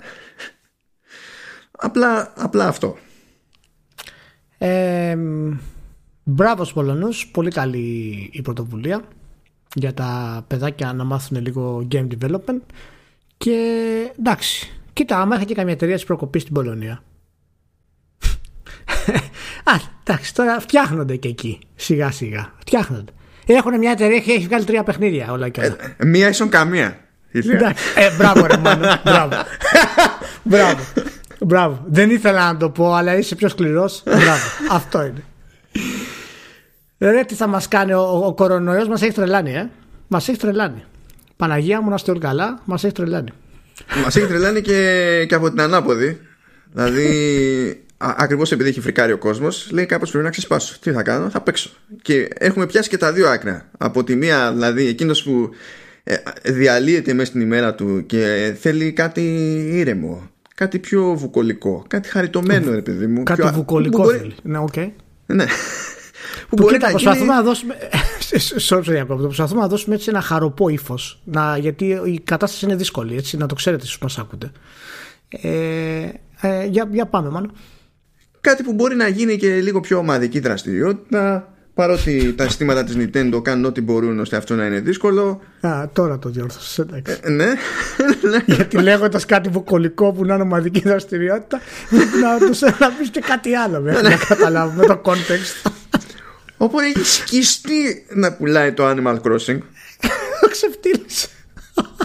[1.71, 2.97] Απλά, απλά αυτό.
[4.58, 5.17] Ε,
[6.23, 9.03] μπράβο στους Πολωνούς, πολύ καλή η πρωτοβουλία
[9.75, 12.62] για τα παιδάκια να μάθουν λίγο game development
[13.38, 13.58] και
[14.19, 17.03] εντάξει, κοίτα άμα έχει και καμία εταιρεία της προκοπής στην Πολωνία
[19.71, 21.60] Α, εντάξει, τώρα φτιάχνονται και εκεί.
[21.75, 22.53] Σιγά σιγά.
[22.60, 23.12] Φτιάχνονται.
[23.45, 25.75] Έχουν μια εταιρεία και έχει βγάλει τρία παιχνίδια όλα και όλα.
[25.97, 27.02] Ε, μία ίσον καμία.
[27.95, 29.35] Ε, μπράβο ρε μάνο, μπράβο.
[30.43, 30.79] μπράβο.
[31.39, 31.85] Μπράβο.
[31.87, 34.03] Δεν ήθελα να το πω, αλλά είσαι πιο σκληρός.
[34.05, 34.41] Μπράβο.
[34.71, 35.23] Αυτό είναι.
[36.97, 39.69] Ρε, τι θα μας κάνει, ο, ο κορονοϊός μας έχει τρελάνει, ε.
[40.07, 40.83] Μας έχει τρελάνει.
[41.35, 43.31] Παναγία μου να είστε όλοι καλά, μας έχει τρελάνει.
[44.03, 46.19] Μας έχει τρελάνει και, και από την ανάποδη.
[46.71, 50.77] Δηλαδή, ακριβώς επειδή έχει φρικάρει ο κόσμος, λέει κάπω πρέπει να ξεσπάσω.
[50.79, 51.69] Τι θα κάνω, θα παίξω.
[52.01, 53.69] Και έχουμε πιάσει και τα δύο άκρα.
[53.77, 55.55] Από τη μία, δηλαδή, εκείνος που ε,
[56.43, 59.21] διαλύεται μέσα στην ημέρα του και θέλει κάτι
[59.71, 63.23] ήρεμο, κάτι πιο βουκολικό, κάτι χαριτωμένο, ρε παιδί μου.
[63.23, 63.51] Κάτι πιο...
[63.51, 64.17] βουκολικό μπορεί...
[64.17, 64.35] θέλει.
[64.43, 64.73] Ναι, ok.
[64.75, 64.91] Okay.
[65.25, 65.45] Ναι.
[66.49, 67.35] Που, που κοίτα, να προσπαθούμε γίνει...
[67.35, 67.75] να δώσουμε.
[68.69, 71.21] Sorry, προσπαθούμε να δώσουμε έτσι ένα χαροπό ύφος.
[71.59, 74.51] Γιατί η κατάσταση είναι δύσκολη, έτσι, να το ξέρετε όσοι μας ακούτε.
[75.29, 76.09] Ε,
[76.41, 77.51] ε, για, για πάμε, μάλλον.
[78.41, 81.52] Κάτι που μπορεί να γίνει και λίγο πιο ομαδική δραστηριότητα.
[81.73, 85.41] Παρότι τα συστήματα της Nintendo κάνουν ό,τι μπορούν ώστε αυτό να είναι δύσκολο.
[85.62, 86.86] Α, τώρα το διόρθωσες.
[87.21, 87.53] Ε, ναι.
[88.55, 91.62] Γιατί λέγοντας κάτι βουκολικό που να είναι ομαδική δραστηριότητα,
[92.21, 95.71] να τους να πεις και κάτι άλλο μέχρι να καταλάβουμε το context.
[96.57, 99.57] Οπότε έχει σκιστεί να πουλάει το Animal Crossing.
[100.51, 101.27] Ξεφτύλισε.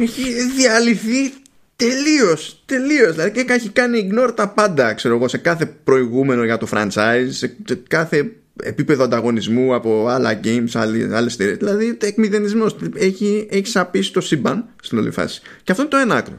[0.00, 0.22] Έχει
[0.56, 1.32] διαλυθεί
[1.76, 2.62] τελείως.
[2.66, 3.12] Τελείως.
[3.12, 7.28] Δηλαδή και έχει κάνει ignore τα πάντα, ξέρω εγώ, σε κάθε προηγούμενο για το franchise,
[7.28, 7.56] σε
[7.88, 10.70] κάθε επίπεδο ανταγωνισμού από άλλα games,
[11.12, 11.56] άλλες εταιρείες.
[11.56, 12.66] Δηλαδή εκμηδενισμό.
[12.94, 15.40] Έχει, έχει σαπίσει το σύμπαν στην όλη φάση.
[15.62, 16.38] Και αυτό είναι το ένα άκρο.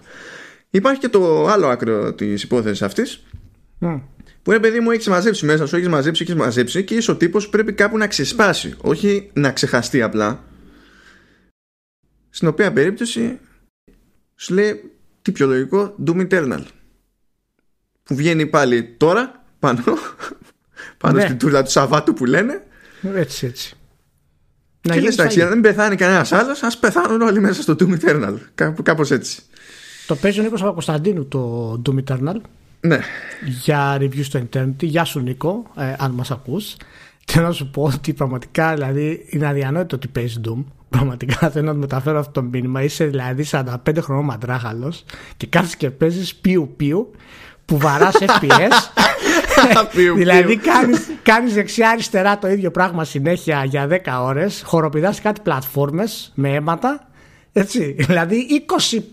[0.70, 3.24] Υπάρχει και το άλλο άκρο της υπόθεσης αυτής.
[3.82, 4.02] Mm.
[4.44, 7.16] Που είναι παιδί μου, έχεις μαζέψει μέσα σου, έχεις μαζέψει, έχεις μαζέψει και είσαι ο
[7.16, 8.76] τύπος που πρέπει κάπου να ξεσπάσει.
[8.82, 10.44] Όχι να ξεχαστεί απλά.
[12.30, 13.40] Στην οποία περίπτωση
[14.36, 16.64] σου λέει τι πιο λογικό, Doom Eternal.
[18.04, 19.84] Που βγαίνει πάλι τώρα πάνω
[21.00, 21.22] πάνω ναι.
[21.22, 22.64] στην τούλα του Σαββάτου που λένε.
[23.16, 23.74] Έτσι, έτσι.
[24.82, 28.00] Να και λες εντάξει, αν δεν πεθάνει κανένας άλλος, ας πεθάνουν όλοι μέσα στο Doom
[28.00, 28.36] Eternal.
[28.84, 29.42] Κάπως έτσι.
[30.08, 32.36] Το παίζει ο Νίκος Παπακοσταντίνου το Doom Eternal.
[32.82, 33.00] Ναι.
[33.62, 34.76] Για review στο Internet.
[34.80, 36.76] Γεια σου Νίκο, ε, αν μας ακούς.
[37.26, 40.64] Θέλω να σου πω ότι πραγματικά δηλαδή είναι αδιανόητο ότι παίζει Doom.
[40.90, 42.84] Πραγματικά θέλω να μεταφέρω αυτό το μήνυμα.
[42.84, 43.66] Είσαι δηλαδή 45
[44.00, 45.06] χρονών μαντράχαλος
[45.38, 47.12] και κάθεσαι και παίζεις πιου πιου
[47.66, 49.02] που βαράς FPS
[50.16, 56.32] δηλαδή κάνεις, κάνεις δεξιά αριστερά το ίδιο πράγμα συνέχεια για 10 ώρες χοροπηδάς κάτι πλατφόρμες
[56.36, 57.10] με αίματα
[57.54, 58.66] έτσι, δηλαδή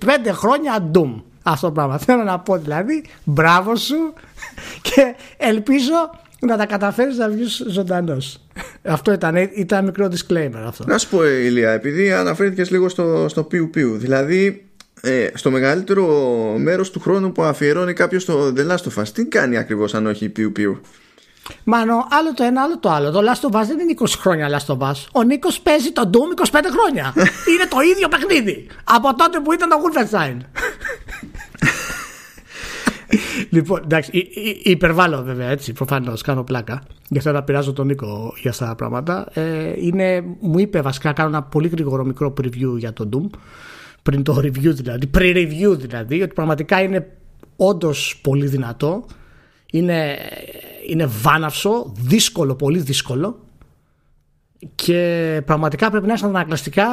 [0.09, 1.99] 25 χρόνια Doom αυτό το πράγμα.
[1.99, 4.13] Θέλω να πω δηλαδή μπράβο σου
[4.83, 8.41] και ελπίζω να τα καταφέρεις να βγεις ζωντανός.
[8.83, 10.85] Αυτό ήταν, ήταν μικρό disclaimer αυτό.
[10.87, 14.66] Να σου πω Ηλία επειδή αναφέρθηκες λίγο στο, στο πιου πιου δηλαδή
[15.01, 16.07] ε, στο μεγαλύτερο
[16.59, 20.07] μέρος του χρόνου που αφιερώνει κάποιος στο The Last of Us τι κάνει ακριβώς αν
[20.07, 20.81] όχι πιου πιου
[21.65, 23.11] Μάνο, άλλο το ένα, άλλο το άλλο.
[23.11, 24.95] Το Last of Us δεν είναι 20 χρόνια Last of Us.
[25.13, 27.13] Ο Νίκος παίζει το Doom 25 χρόνια.
[27.53, 28.67] είναι το ίδιο παιχνίδι.
[28.85, 30.37] Από τότε που ήταν το Wolfenstein.
[33.51, 34.29] λοιπόν, εντάξει,
[34.63, 36.83] υπερβάλλω βέβαια έτσι, προφανώς κάνω πλάκα.
[37.09, 39.29] Γι' αυτό να πειράζω τον Νίκο για αυτά τα πράγματα.
[39.35, 43.27] Ε, είναι, μου είπε βασικά, κάνω ένα πολύ γρήγορο μικρό preview για το Doom
[44.07, 47.11] πριν το review δηλαδή, pre-review δηλαδή, ότι πραγματικά είναι
[47.57, 49.07] όντως πολύ δυνατό.
[49.73, 50.19] Είναι,
[50.87, 53.45] είναι βάναυσο, δύσκολο, πολύ δύσκολο
[54.75, 56.87] και πραγματικά πρέπει να είσαι ανακλαστικά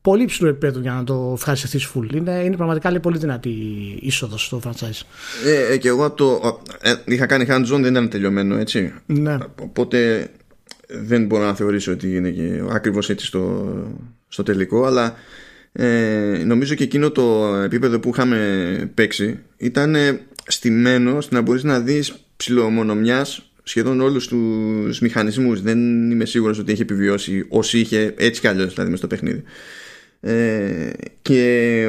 [0.00, 2.14] πολύ ψηλό επίπεδο για να το ευχαριστηθεί full.
[2.14, 5.02] Είναι, είναι πραγματικά λέει, πολύ δυνατή η είσοδος στο franchise.
[5.46, 6.60] Ε, ε, και εγώ το.
[6.80, 8.92] Ε, είχα κάνει hands-on, δεν ήταν τελειωμένο έτσι.
[9.06, 9.36] Ναι.
[9.62, 10.28] Οπότε
[10.88, 13.74] δεν μπορώ να θεωρήσω ότι είναι και ακριβώς έτσι στο,
[14.28, 15.14] στο τελικό, αλλά
[15.72, 19.96] ε, νομίζω και εκείνο το επίπεδο που είχαμε παίξει ήταν
[20.46, 25.62] στημένο ώστε να μπορείς να δεις ψηλομονομιάς σχεδόν όλους τους μηχανισμούς.
[25.62, 29.42] Δεν είμαι σίγουρος ότι έχει επιβιώσει όσοι είχε έτσι κι αλλιώς δηλαδή μες στο παιχνίδι.
[30.20, 30.90] Ε,
[31.22, 31.86] και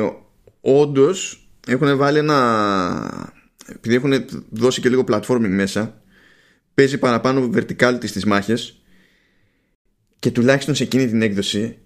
[0.62, 3.34] όντως έχουν βάλει ένα
[3.76, 6.02] επειδή έχουν δώσει και λίγο platforming μέσα
[6.74, 8.82] παίζει παραπάνω verticality στις μάχες
[10.20, 11.78] και τουλάχιστον σε εκείνη την έκδοση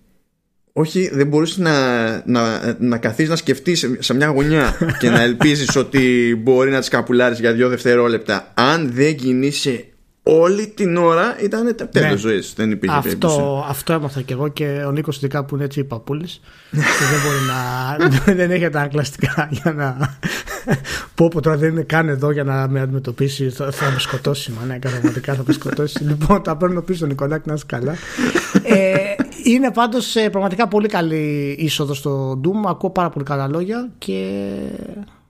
[0.78, 5.76] όχι, δεν μπορούσε να, να, να καθίσει να σκεφτείς σε μια γωνιά και να ελπίζεις
[5.76, 8.52] ότι μπορεί να τις καπουλάρεις για δύο δευτερόλεπτα.
[8.54, 9.86] Αν δεν κινείσαι
[10.24, 12.16] όλη την ώρα, ήταν τέλο ναι.
[12.16, 12.54] ζωής.
[12.56, 16.42] Δεν υπήρχε αυτό, αυτό έμαθα κι εγώ και ο Νίκος ειδικά που είναι έτσι παππούλης.
[16.72, 16.78] και
[17.12, 18.34] δεν μπορεί να.
[18.44, 20.18] δεν έχει τα αγκλαστικά για να.
[21.16, 23.50] πω πω τώρα δεν είναι καν εδώ για να με αντιμετωπίσει.
[23.50, 24.52] Θα, θα με σκοτώσει.
[24.52, 26.04] Μα ναι, πραγματικά θα με σκοτώσει.
[26.04, 27.96] λοιπόν, τα παίρνω πίσω, Νικολάκη, να είσαι καλά.
[28.64, 32.68] ε, είναι πάντως ε, πραγματικά πολύ καλή είσοδο στο Doom.
[32.68, 34.48] Ακούω πάρα πολύ καλά λόγια και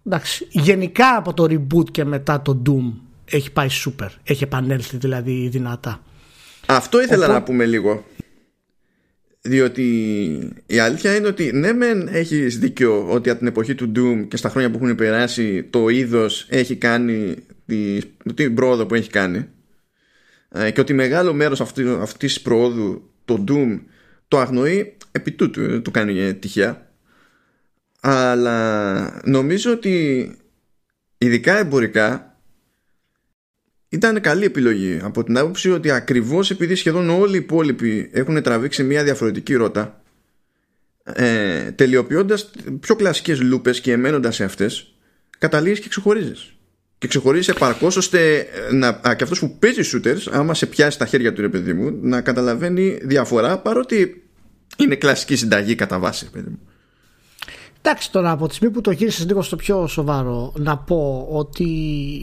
[0.05, 2.93] εντάξει, γενικά από το reboot και μετά το Doom
[3.25, 4.07] έχει πάει super.
[4.23, 6.01] Έχει επανέλθει δηλαδή δυνατά.
[6.65, 8.03] Αυτό ήθελα να πούμε λίγο.
[9.41, 9.83] διότι
[10.65, 14.37] η αλήθεια είναι ότι ναι μεν έχεις δίκιο ότι από την εποχή του Doom και
[14.37, 17.99] στα χρόνια που έχουν περάσει το είδος έχει κάνει τη,
[18.33, 19.47] την πρόοδο που έχει κάνει
[20.49, 23.79] ε, και ότι μεγάλο μέρος αυτή, αυτής της προόδου το Doom
[24.27, 26.89] το αγνοεί επί τούτου το κάνει τυχαία.
[28.01, 30.31] Αλλά νομίζω ότι
[31.17, 32.37] ειδικά εμπορικά
[33.89, 38.83] ήταν καλή επιλογή από την άποψη ότι ακριβώς επειδή σχεδόν όλοι οι υπόλοιποι έχουν τραβήξει
[38.83, 40.01] μια διαφορετική ρότα
[41.03, 44.95] ε, τελειοποιώντας πιο κλασικές λούπες και εμένοντας σε αυτές
[45.37, 46.54] καταλήγεις και ξεχωρίζεις
[47.05, 51.33] και ξεχωρίζει επαρκώς ώστε να, και αυτός που παίζει shooters, άμα σε πιάσει τα χέρια
[51.33, 54.23] του ρε παιδί μου, να καταλαβαίνει διαφορά παρότι
[54.77, 56.59] είναι κλασική συνταγή κατά βάση, παιδί μου.
[57.81, 61.63] Εντάξει τώρα από τη στιγμή που το γύρισες λίγο στο πιο σοβαρό να πω ότι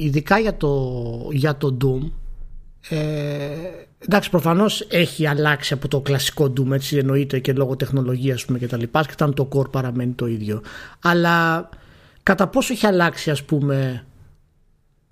[0.00, 2.10] ειδικά για το, για το Doom
[2.88, 2.98] ε,
[3.98, 8.66] εντάξει προφανώς έχει αλλάξει από το κλασικό Doom έτσι εννοείται και λόγω τεχνολογίας πούμε, και
[8.66, 10.62] τα λοιπά και ήταν το core παραμένει το ίδιο
[11.02, 11.68] αλλά
[12.22, 14.04] κατά πόσο έχει αλλάξει ας πούμε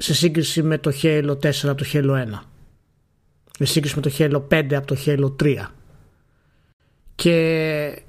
[0.01, 2.39] σε σύγκριση με το Halo 4 από το Halo 1
[3.59, 5.57] σε σύγκριση με το Halo 5 από το Halo 3
[7.15, 8.03] και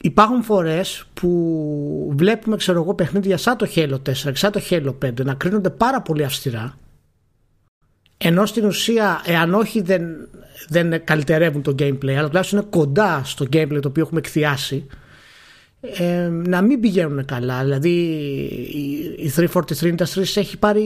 [0.00, 5.24] υπάρχουν φορές που βλέπουμε ξέρω εγώ παιχνίδια σαν το Halo 4 σαν το Halo 5
[5.24, 6.78] να κρίνονται πάρα πολύ αυστηρά
[8.18, 10.28] ενώ στην ουσία εάν όχι δεν,
[10.68, 14.86] δεν καλυτερεύουν το gameplay αλλά τουλάχιστον είναι κοντά στο gameplay το οποίο έχουμε εκθιάσει
[15.80, 17.62] ε, να μην πηγαίνουν καλά.
[17.62, 17.90] Δηλαδή
[19.16, 20.82] η 343 Industries έχει πάρει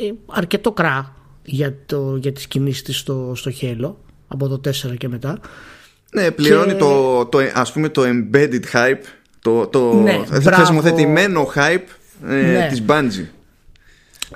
[0.00, 3.94] ε, ε, αρκετό κρά για, το, για τις κινήσεις της στο, στο Halo
[4.28, 5.38] από το 4 και μετά.
[6.12, 9.02] Ναι, πληρώνει το, το, ας πούμε το embedded hype,
[9.40, 11.86] το, το ναι, θεσμοθετημένο hype
[12.26, 12.66] ε, ναι.
[12.70, 13.26] της Bungie.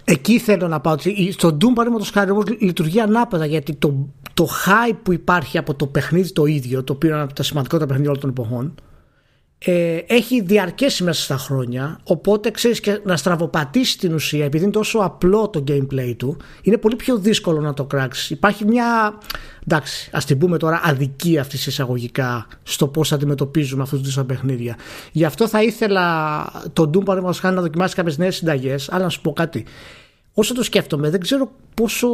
[0.05, 0.97] Εκεί θέλω να πάω.
[1.31, 5.87] Στο Doom παραδείγματος χάρη όμως λειτουργεί ανάποδα γιατί το, το hype που υπάρχει από το
[5.87, 8.75] παιχνίδι το ίδιο, το οποίο είναι από τα σημαντικότερα παιχνίδια όλων των εποχών,
[9.65, 14.73] ε, έχει διαρκέσει μέσα στα χρόνια οπότε ξέρεις και να στραβοπατήσει την ουσία επειδή είναι
[14.73, 18.31] τόσο απλό το gameplay του είναι πολύ πιο δύσκολο να το κράξεις.
[18.31, 19.19] Υπάρχει μια
[19.63, 24.77] εντάξει ας την πούμε τώρα αδικία αυτής εισαγωγικά στο πώς αντιμετωπίζουμε αυτούς τους παιχνίδια.
[25.13, 29.11] Γι' αυτό θα ήθελα το Doom παραδείγματος χάρη να δοκιμάσει κάποιες νέες συνταγές αλλά να
[29.11, 29.65] σου πω κάτι.
[30.35, 32.09] Όσο το σκέφτομαι δεν ξέρω πόσο,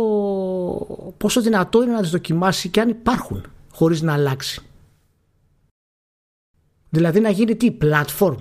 [1.17, 4.63] πόσο δυνατό είναι να τις δοκιμάσει και αν υπάρχουν χωρίς να αλλάξει
[6.88, 8.35] Δηλαδή να γίνει τι, platform,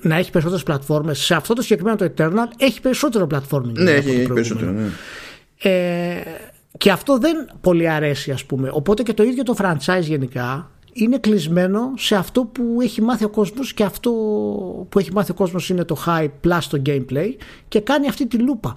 [0.00, 1.18] να έχει περισσότερες πλατφόρμες.
[1.18, 3.72] Σε αυτό το συγκεκριμένο το Eternal έχει περισσότερο platforming.
[3.72, 4.70] Ναι, έχει, έχει περισσότερο.
[4.70, 4.88] Ναι.
[5.62, 6.22] Ε,
[6.78, 8.70] και αυτό δεν πολύ αρέσει, ας πούμε.
[8.72, 13.28] Οπότε και το ίδιο το franchise γενικά είναι κλεισμένο σε αυτό που έχει μάθει ο
[13.28, 14.10] κόσμος και αυτό
[14.88, 17.28] που έχει μάθει ο κόσμος είναι το high plus το gameplay
[17.68, 18.74] και κάνει αυτή τη λούπα.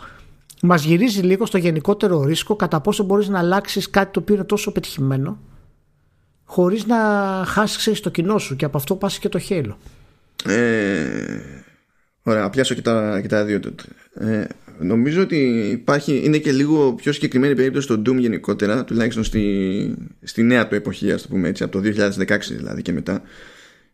[0.61, 4.43] Μας γυρίζει λίγο στο γενικότερο ρίσκο κατά πόσο μπορείς να αλλάξεις κάτι το οποίο είναι
[4.43, 5.37] τόσο πετυχημένο
[6.49, 6.97] χωρίς να
[7.47, 9.77] χάσεις το κοινό σου και από αυτό πας και το χέλο.
[10.45, 11.39] Ε,
[12.23, 13.83] ωραία, πιάσω και τα, και τα δύο τότε.
[14.13, 14.45] Ε,
[14.79, 20.43] νομίζω ότι υπάρχει, είναι και λίγο πιο συγκεκριμένη περίπτωση στο Doom γενικότερα, τουλάχιστον στη, στη
[20.43, 21.89] νέα του εποχή, ας το πούμε έτσι, από το
[22.27, 23.21] 2016 δηλαδή και μετά.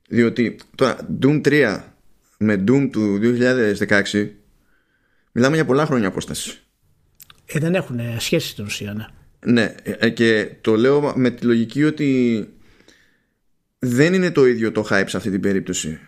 [0.08, 1.80] Διότι τώρα Doom 3
[2.38, 3.20] με Doom του
[4.12, 4.30] 2016
[5.32, 6.60] μιλάμε για πολλά χρόνια απόσταση.
[7.46, 9.06] Ε, δεν έχουν σχέση στην ουσία, ναι.
[9.46, 12.40] Ναι, ε, και το λέω με τη λογική ότι
[13.80, 16.00] δεν είναι το ίδιο το hype σε αυτή την περίπτωση.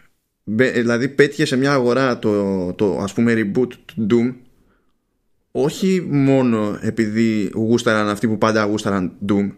[0.44, 4.34] Δηλαδή πέτυχε σε μια αγορά το, το ας πούμε reboot του Doom
[5.52, 9.52] όχι μόνο επειδή γούσταραν αυτοί που πάντα γούσταραν Doom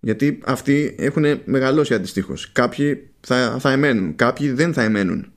[0.00, 2.52] γιατί αυτοί έχουν μεγαλώσει αντιστοίχως.
[2.52, 5.32] Κάποιοι θα, θα εμένουν, κάποιοι δεν θα εμένουν.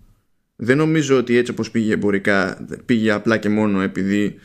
[0.56, 4.36] Δεν νομίζω ότι έτσι όπως πήγε εμπορικά πήγε απλά και μόνο επειδή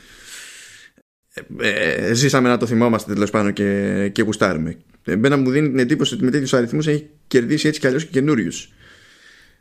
[1.61, 4.77] ε, ζήσαμε να το θυμόμαστε τέλος πάντων και, και γουστάρουμε.
[5.05, 8.11] Εμένα μου δίνει την εντύπωση ότι με τέτοιους αριθμούς έχει κερδίσει έτσι κι αλλιώς και
[8.11, 8.73] καινούριους.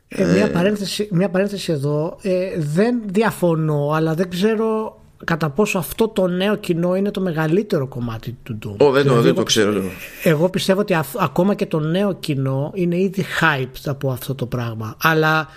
[0.08, 2.18] Ε, μια, παρένθεση, μια παρένθεση εδώ.
[2.22, 7.86] Ε, δεν διαφωνώ, αλλά δεν ξέρω κατά πόσο αυτό το νέο κοινό είναι το μεγαλύτερο
[7.86, 8.86] κομμάτι του Doom.
[8.86, 9.82] Oh, δεν, δηλαδή, δεν το ξέρω.
[10.22, 14.96] Εγώ πιστεύω ότι ακόμα και το νέο κοινό είναι ήδη hyped από αυτό το πράγμα.
[15.00, 15.48] Αλλά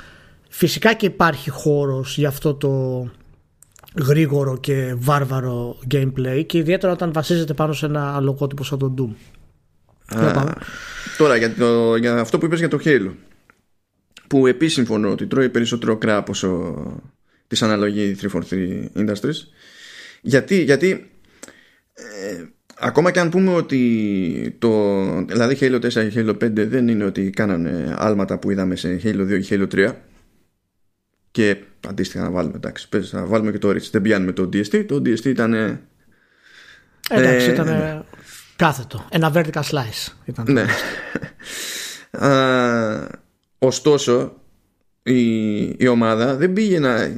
[0.49, 3.03] φυσικά και υπάρχει χώρος για αυτό το
[3.99, 9.15] γρήγορο και βάρβαρο gameplay και ιδιαίτερα όταν βασίζεται πάνω σε ένα λογότυπο σαν τον Doom.
[10.15, 10.43] Α,
[11.17, 13.11] τώρα για, το, για αυτό που είπες για το Halo
[14.27, 16.75] που επίσης συμφωνώ ότι τρώει περισσότερο κράπ όσο
[17.47, 19.35] της αναλογή 343 Industries
[20.21, 21.09] γιατί, γιατί
[21.93, 22.43] ε,
[22.79, 27.29] ακόμα και αν πούμε ότι το, δηλαδή Halo 4 και Halo 5 δεν είναι ότι
[27.29, 29.93] κάνανε άλματα που είδαμε σε Halo 2 και Halo 3
[31.31, 33.89] και αντίστοιχα να βάλουμε, εντάξει, πες, να βάλουμε και το Rich.
[33.91, 34.85] Δεν πιάνουμε το DST.
[34.87, 35.53] Το DST ήταν.
[37.09, 38.01] Εντάξει, ε, ήταν ναι.
[38.55, 39.07] κάθετο.
[39.11, 40.45] Ένα vertical slice ήταν.
[40.51, 40.65] Ναι.
[42.25, 43.07] Α,
[43.57, 44.41] ωστόσο,
[45.03, 47.13] η, η ομάδα δεν πήγε να.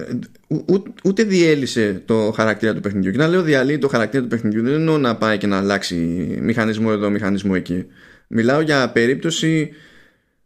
[1.04, 3.12] ούτε διέλυσε το χαρακτήρα του παιχνιδιού.
[3.12, 5.96] Και να λέω διαλύει το χαρακτήρα του παιχνιδιού, δεν εννοώ να πάει και να αλλάξει
[6.42, 7.86] μηχανισμό εδώ, μηχανισμό εκεί.
[8.28, 9.70] Μιλάω για περίπτωση.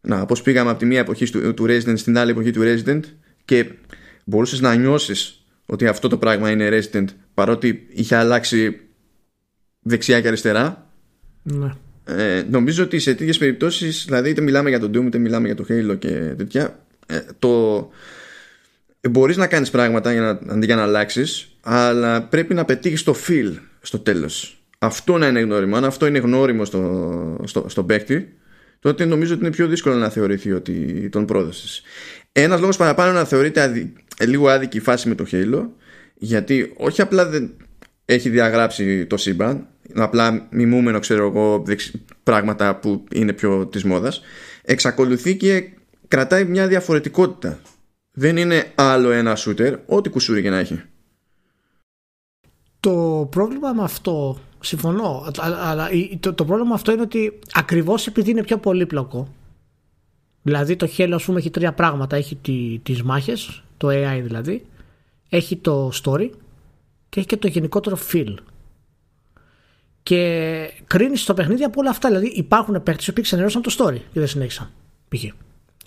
[0.02, 3.00] Να, πώς πήγαμε από τη μία εποχή του, του Resident στην άλλη εποχή του Resident
[3.46, 3.72] και
[4.24, 8.80] μπορούσες να νιώσεις ότι αυτό το πράγμα είναι Resident παρότι είχε αλλάξει
[9.80, 10.92] δεξιά και αριστερά.
[11.44, 11.74] Ναι.
[12.06, 15.56] Ε, νομίζω ότι σε τέτοιες περιπτώσεις, δηλαδή είτε μιλάμε για τον Doom είτε μιλάμε για
[15.56, 17.90] το Halo και τέτοια, ε, το...
[19.10, 23.16] μπορείς να κάνεις πράγματα για να, αντί για να αλλάξεις, αλλά πρέπει να πετύχεις το
[23.28, 28.34] feel στο τέλος αυτό να είναι γνώριμο αν αυτό είναι γνώριμο στο, στο, στον παίκτη
[28.80, 31.82] τότε νομίζω ότι είναι πιο δύσκολο να θεωρηθεί ότι τον πρόδωσες
[32.34, 33.92] ένας λόγος παραπάνω να θεωρείται
[34.26, 35.68] λίγο άδικη η φάση με το Halo
[36.16, 37.54] γιατί όχι απλά δεν
[38.06, 41.64] έχει διαγράψει το σύμπαν απλά μιμούμενο ξέρω εγώ
[42.24, 44.22] πράγματα που είναι πιο της μόδας
[44.64, 45.70] εξακολουθεί και
[46.08, 47.60] κρατάει μια διαφορετικότητα.
[48.12, 50.82] Δεν είναι άλλο ένα shooter, ό,τι κουσούρι και να έχει.
[52.80, 58.32] Το πρόβλημα με αυτό, συμφωνώ, αλλά το, το πρόβλημα με αυτό είναι ότι ακριβώς επειδή
[58.32, 59.34] είναι πιο πολύπλοκο,
[60.44, 64.66] δηλαδή το Halo ας πούμε έχει τρία πράγματα, έχει τι, τις μάχες, το AI δηλαδή,
[65.30, 66.30] έχει το story
[67.10, 68.34] και έχει και το γενικότερο feel.
[70.04, 72.10] Και κρίνεις το παιχνίδι από όλα αυτά.
[72.10, 74.70] Δηλαδή υπάρχουν παίχτε που ξενερώσαν το story και δεν συνέχισαν.
[75.10, 75.24] Π.χ.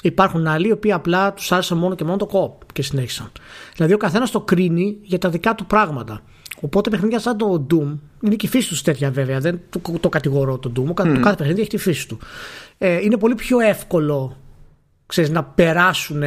[0.03, 3.33] Υπάρχουν άλλοι οι οποίοι απλά τους άρεσε μόνο και μόνο το κόπ και συνέχισαν.
[3.75, 6.23] Δηλαδή ο καθένας το κρίνει για τα δικά του πράγματα.
[6.61, 9.41] Οπότε παιχνίδια σαν το Doom είναι και η φύση τους τέτοια βέβαια.
[9.41, 10.91] Δεν το, το κατηγορώ το Doom.
[10.91, 11.15] Mm.
[11.15, 12.19] Το κάθε παιχνίδι έχει τη φύση του.
[12.79, 14.37] Ε, είναι πολύ πιο εύκολο
[15.07, 16.23] ξέρεις, να περάσουν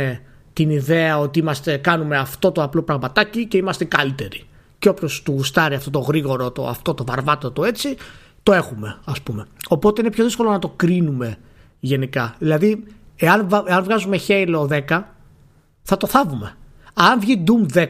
[0.54, 4.44] την ιδέα ότι είμαστε, κάνουμε αυτό το απλό πραγματάκι και είμαστε καλύτεροι.
[4.80, 7.96] Και όποιος του γουστάρει αυτό το γρήγορο, το, αυτό το βαρβάτο, το έτσι,
[8.44, 9.46] το έχουμε, ας πούμε.
[9.68, 11.38] Οπότε είναι πιο δύσκολο να το κρίνουμε
[11.80, 12.36] γενικά.
[12.40, 12.84] Δηλαδή,
[13.16, 15.02] εάν, εάν βγάζουμε Halo 10,
[15.82, 16.56] θα το θάβουμε.
[16.94, 17.86] Αν βγει Doom 10,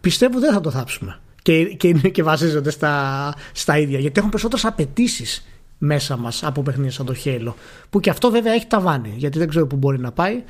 [0.00, 1.18] πιστεύω δεν θα το θάψουμε.
[1.42, 3.98] Και, και, και βασίζονται στα, στα ίδια.
[3.98, 5.46] Γιατί έχουν περισσότερες απαιτήσεις
[5.84, 7.52] μέσα μας από παιχνίδια σαν το Halo.
[7.90, 9.14] Που και αυτό βέβαια έχει ταβάνι.
[9.16, 10.42] Γιατί δεν ξέρω πού μπορεί να πάει.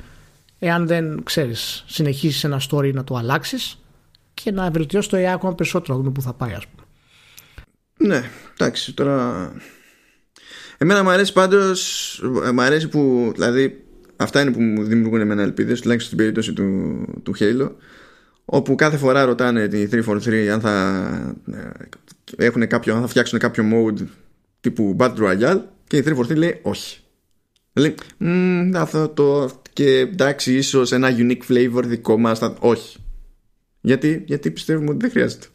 [0.59, 3.79] Εάν δεν ξέρεις, συνεχίσεις ένα story να το αλλάξεις
[4.33, 6.87] και να βελτιώσεις το AI ακόμα περισσότερο να δούμε πού θα πάει, ας πούμε.
[7.97, 9.51] Ναι, εντάξει, τώρα.
[10.77, 12.21] Εμένα μου αρέσει πάντως.
[12.53, 13.31] Μου αρέσει που.
[13.33, 13.83] Δηλαδή,
[14.15, 17.71] Αυτά είναι που μου δημιουργούν εμένα ελπίδες τουλάχιστον στην περίπτωση του, του Halo
[18.45, 21.35] όπου κάθε φορά ρωτάνε τη 343 αν θα
[22.35, 24.05] ε, έχουν κάποιο, αν θα φτιάξουν κάποιο mode
[24.63, 26.99] τύπου Battle Royale και η 343 λέει όχι
[27.73, 27.95] λέει
[28.75, 32.55] αυτό το και εντάξει ίσως ένα unique flavor δικό μας θα...
[32.59, 32.97] όχι
[33.81, 35.45] γιατί, γιατί πιστεύουμε ότι δεν χρειάζεται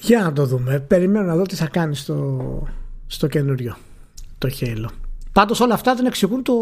[0.00, 2.68] για να το δούμε περιμένω να δω τι θα κάνει στο,
[3.06, 3.76] στο καινούριο
[4.38, 4.88] το Halo
[5.32, 6.54] Πάντως όλα αυτά δεν εξηγούν το,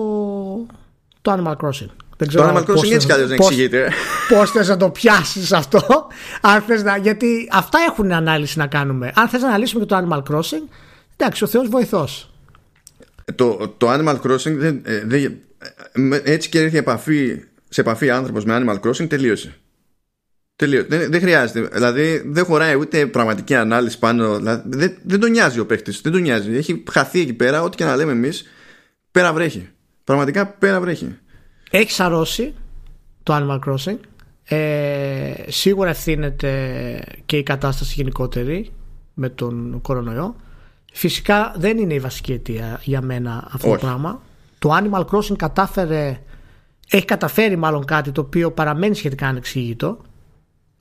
[1.22, 1.90] το Animal Crossing.
[2.16, 3.92] Δεν ξέρω το Animal Crossing έτσι κι δεν εξηγείται.
[4.28, 6.06] Πώς θες να το πιάσεις αυτό,
[6.40, 9.12] αν θες να, γιατί αυτά έχουν ανάλυση να κάνουμε.
[9.14, 10.68] Αν θες να αναλύσουμε και το Animal Crossing,
[11.20, 12.30] εντάξει, ο Θεός βοηθός.
[13.34, 15.40] Το, το Animal Crossing δεν, ε, δεν,
[16.24, 19.54] έτσι και έρθει επαφή, σε επαφή άνθρωπος με Animal Crossing τελείωσε.
[20.56, 20.84] Τελείω.
[20.88, 21.60] Δεν, δεν χρειάζεται.
[21.60, 24.36] Δηλαδή δεν χωράει ούτε πραγματική ανάλυση πάνω.
[24.36, 25.90] Δηλαδή, δεν, δεν τον νοιάζει ο παίχτη.
[26.02, 26.56] Δεν τον νοιάζει.
[26.56, 28.44] Έχει χαθεί εκεί πέρα, ό,τι και να λέμε εμείς.
[29.10, 29.68] Πέρα βρέχει.
[30.04, 31.18] Πραγματικά πέρα βρέχει.
[31.70, 32.54] Έχεις αρρώσει
[33.22, 33.98] το Animal Crossing.
[34.44, 38.72] Ε, σίγουρα ευθύνεται και η κατάσταση γενικότερη
[39.14, 40.36] με τον κορονοϊό.
[40.92, 44.20] Φυσικά δεν είναι η βασική αιτία για μένα αυτό το πράγμα.
[44.58, 46.20] Το Animal Crossing κατάφερε,
[46.90, 49.98] έχει καταφέρει μάλλον κάτι το οποίο παραμένει σχετικά ανεξήγητο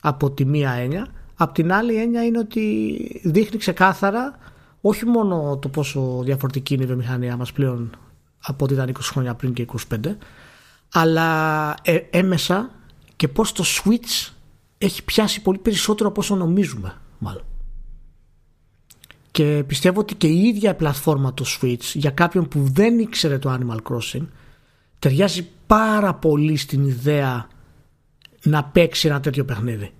[0.00, 1.06] από τη μία έννοια.
[1.36, 4.38] Απ' την άλλη έννοια είναι ότι δείχνει ξεκάθαρα
[4.80, 7.90] όχι μόνο το πόσο διαφορετική είναι η βιομηχανία μας πλέον
[8.40, 9.96] από ό,τι ήταν 20 χρόνια πριν και 25
[10.92, 12.70] αλλά ε, έμεσα
[13.16, 14.32] και πως το Switch
[14.78, 17.42] έχει πιάσει πολύ περισσότερο από όσο νομίζουμε μάλλον.
[19.30, 23.58] Και πιστεύω ότι και η ίδια πλατφόρμα το Switch για κάποιον που δεν ήξερε το
[23.58, 24.26] Animal Crossing
[24.98, 27.48] ταιριάζει πάρα πολύ στην ιδέα
[28.42, 29.90] να παίξει ένα τέτοιο παιχνίδι.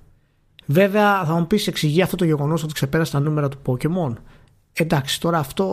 [0.67, 4.13] Βέβαια θα μου πεις εξηγεί αυτό το γεγονός ότι ξεπέρασε τα νούμερα του Pokémon.
[4.73, 5.67] Εντάξει, τώρα αυτό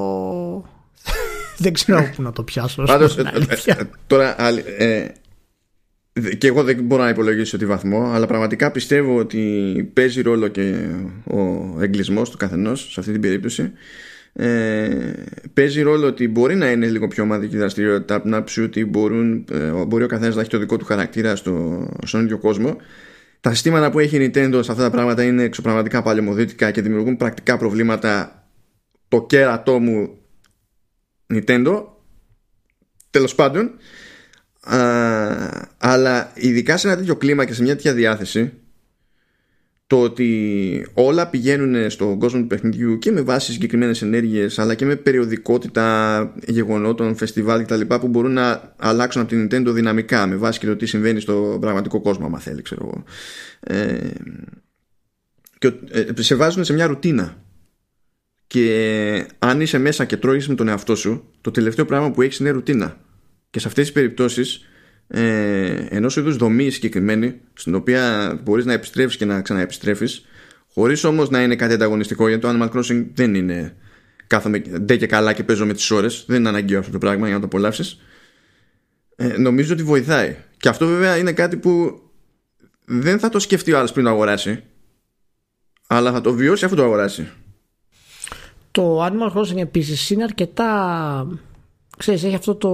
[1.63, 2.83] δεν ξέρω πού να το πιάσω.
[2.83, 3.31] Πάντως, ε,
[3.65, 4.41] ε, τώρα,
[4.77, 5.13] ε,
[6.37, 10.75] και εγώ δεν μπορώ να υπολογίσω τη βαθμό, αλλά πραγματικά πιστεύω ότι παίζει ρόλο και
[11.23, 13.71] ο εγκλισμός του καθενός σε αυτή την περίπτωση.
[14.33, 15.13] Ε,
[15.53, 19.45] παίζει ρόλο ότι μπορεί να είναι λίγο πιο ομαδική δραστηριότητα από την άποψη ότι μπορούν,
[19.87, 22.77] μπορεί ο καθένας να έχει το δικό του χαρακτήρα στο, στον ίδιο κόσμο.
[23.39, 27.17] Τα συστήματα που έχει η Nintendo σε αυτά τα πράγματα είναι εξωπραγματικά παλαιομοδίτικα και δημιουργούν
[27.17, 28.41] πρακτικά προβλήματα.
[29.07, 30.17] Το κέρατό μου
[31.33, 31.83] Nintendo
[33.09, 33.71] τέλος πάντων
[34.75, 38.53] α, αλλά ειδικά σε ένα τέτοιο κλίμα και σε μια τέτοια διάθεση
[39.87, 44.85] το ότι όλα πηγαίνουν στον κόσμο του παιχνιδιού και με βάση συγκεκριμένες ενέργειες, αλλά και
[44.85, 47.81] με περιοδικότητα γεγονότων, φεστιβάλ κτλ.
[47.81, 51.57] που μπορούν να αλλάξουν από την Nintendo δυναμικά με βάση και το τι συμβαίνει στο
[51.61, 53.03] πραγματικό κόσμο, άμα θέλει, ξέρω εγώ.
[53.59, 54.09] Ε,
[55.57, 57.43] και ε, σε βάζουν σε μια ρουτίνα.
[58.47, 62.39] Και αν είσαι μέσα και τρώγεις με τον εαυτό σου, το τελευταίο πράγμα που έχεις
[62.39, 62.97] είναι ρουτίνα.
[63.49, 64.65] Και σε αυτές τις περιπτώσεις
[65.07, 70.25] ε, ενός είδους δομή συγκεκριμένη στην οποία μπορείς να επιστρέφεις και να ξαναεπιστρέφεις
[70.73, 73.75] χωρίς όμως να είναι κάτι ανταγωνιστικό γιατί το Animal Crossing δεν είναι
[74.27, 77.25] κάθομαι ντε και καλά και παίζω με τις ώρες δεν είναι αναγκαίο αυτό το πράγμα
[77.25, 77.99] για να το απολαύσεις
[79.19, 80.35] ε, νομίζω ότι βοηθάει.
[80.57, 82.01] Και αυτό βέβαια είναι κάτι που
[82.85, 84.63] δεν θα το σκεφτεί ο άλλος πριν το αγοράσει
[85.87, 87.27] αλλά θα το βιώσει αφού το αγοράσει.
[88.71, 91.39] Το Animal Crossing επίσης είναι αρκετά
[91.97, 92.69] ξέρεις, έχει αυτό το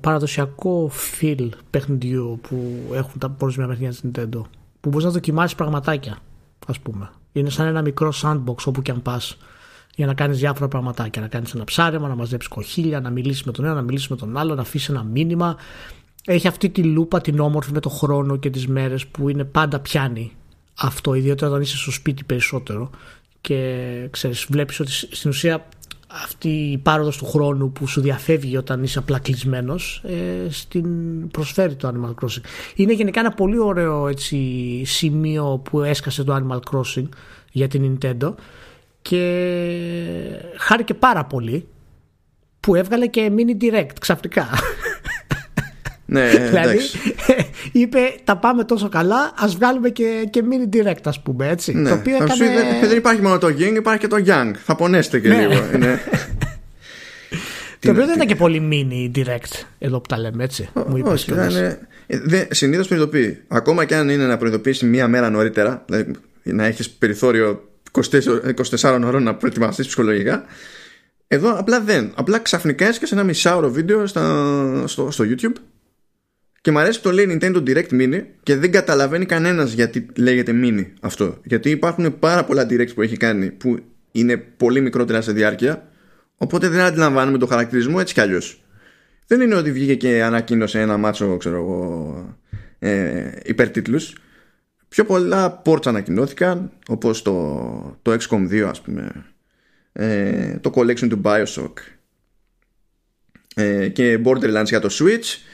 [0.00, 0.90] παραδοσιακό
[1.20, 4.42] feel παιχνιδιού που έχουν τα ορισμένα παιχνίδια της Nintendo
[4.80, 6.18] που μπορείς να δοκιμάσεις πραγματάκια
[6.66, 7.10] ας πούμε.
[7.32, 9.36] Είναι σαν ένα μικρό sandbox όπου και αν πας
[9.94, 11.22] για να κάνεις διάφορα πραγματάκια.
[11.22, 14.16] Να κάνεις ένα ψάρεμα, να μαζέψεις κοχύλια να μιλήσεις με τον ένα, να μιλήσεις με
[14.16, 15.56] τον άλλο να αφήσεις ένα μήνυμα.
[16.24, 19.80] Έχει αυτή τη λούπα την όμορφη με το χρόνο και τις μέρες που είναι πάντα
[19.80, 20.32] πιάνει
[20.78, 22.90] αυτό ιδιαίτερα όταν είσαι στο σπίτι περισσότερο.
[23.40, 25.68] Και ξέρεις βλέπεις ότι στην ουσία
[26.22, 30.86] αυτή η πάροδος του χρόνου που σου διαφεύγει όταν είσαι απλά κλεισμένος, ε, στην
[31.28, 32.42] προσφέρει το Animal Crossing.
[32.74, 34.36] Είναι γενικά ένα πολύ ωραίο έτσι,
[34.84, 37.08] σημείο που έσκασε το Animal Crossing
[37.50, 38.34] για την Nintendo
[39.02, 39.20] και
[40.56, 41.66] χάρηκε πάρα πολύ
[42.60, 44.48] που έβγαλε και mini direct ξαφνικά.
[46.06, 46.78] Ναι, δηλαδή
[47.78, 51.74] είπε τα πάμε τόσο καλά, ας βγάλουμε και, και mini direct, ας πούμε έτσι.
[51.74, 51.88] Ναι.
[51.88, 52.86] Το οποίο έκανε...
[52.86, 54.52] δεν υπάρχει μόνο το Ying, υπάρχει και το Yang.
[54.64, 55.46] Θα πονέσετε και ναι.
[55.46, 55.60] λίγο.
[55.78, 55.98] Ναι.
[57.80, 60.68] το οποίο δεν ήταν και πολύ mini direct εδώ που τα λέμε έτσι.
[60.88, 61.78] Μου είπες Όχι, είναι...
[62.50, 63.42] Συνήθως προειδοποιεί.
[63.48, 66.12] Ακόμα και αν είναι να προειδοποιήσει μία μέρα νωρίτερα, δηλαδή
[66.42, 70.44] να έχεις περιθώριο 24 ώρων να προετοιμαστείς ψυχολογικά.
[71.28, 72.12] Εδώ απλά δεν.
[72.14, 75.52] Απλά ξαφνικά έσκασε ένα μισάωρο βίντεο στο, στο YouTube
[76.64, 80.52] και μου αρέσει που το λέει Nintendo Direct Mini και δεν καταλαβαίνει κανένας γιατί λέγεται
[80.54, 81.40] Mini αυτό.
[81.44, 83.78] Γιατί υπάρχουν πάρα πολλά Direct που έχει κάνει που
[84.12, 85.88] είναι πολύ μικρότερα σε διάρκεια
[86.36, 88.62] οπότε δεν αντιλαμβάνουμε το χαρακτηρισμό έτσι κι αλλιώς.
[89.26, 92.38] Δεν είναι ότι βγήκε και ανακοίνωσε ένα μάτσο ξέρω εγώ
[92.78, 94.16] ε, υπερτίτλους.
[94.88, 99.24] Πιο πολλά ports ανακοινώθηκαν όπως το, το XCOM 2 ας πούμε
[99.92, 101.72] ε, το collection του Bioshock
[103.54, 105.52] ε, και Borderlands για το Switch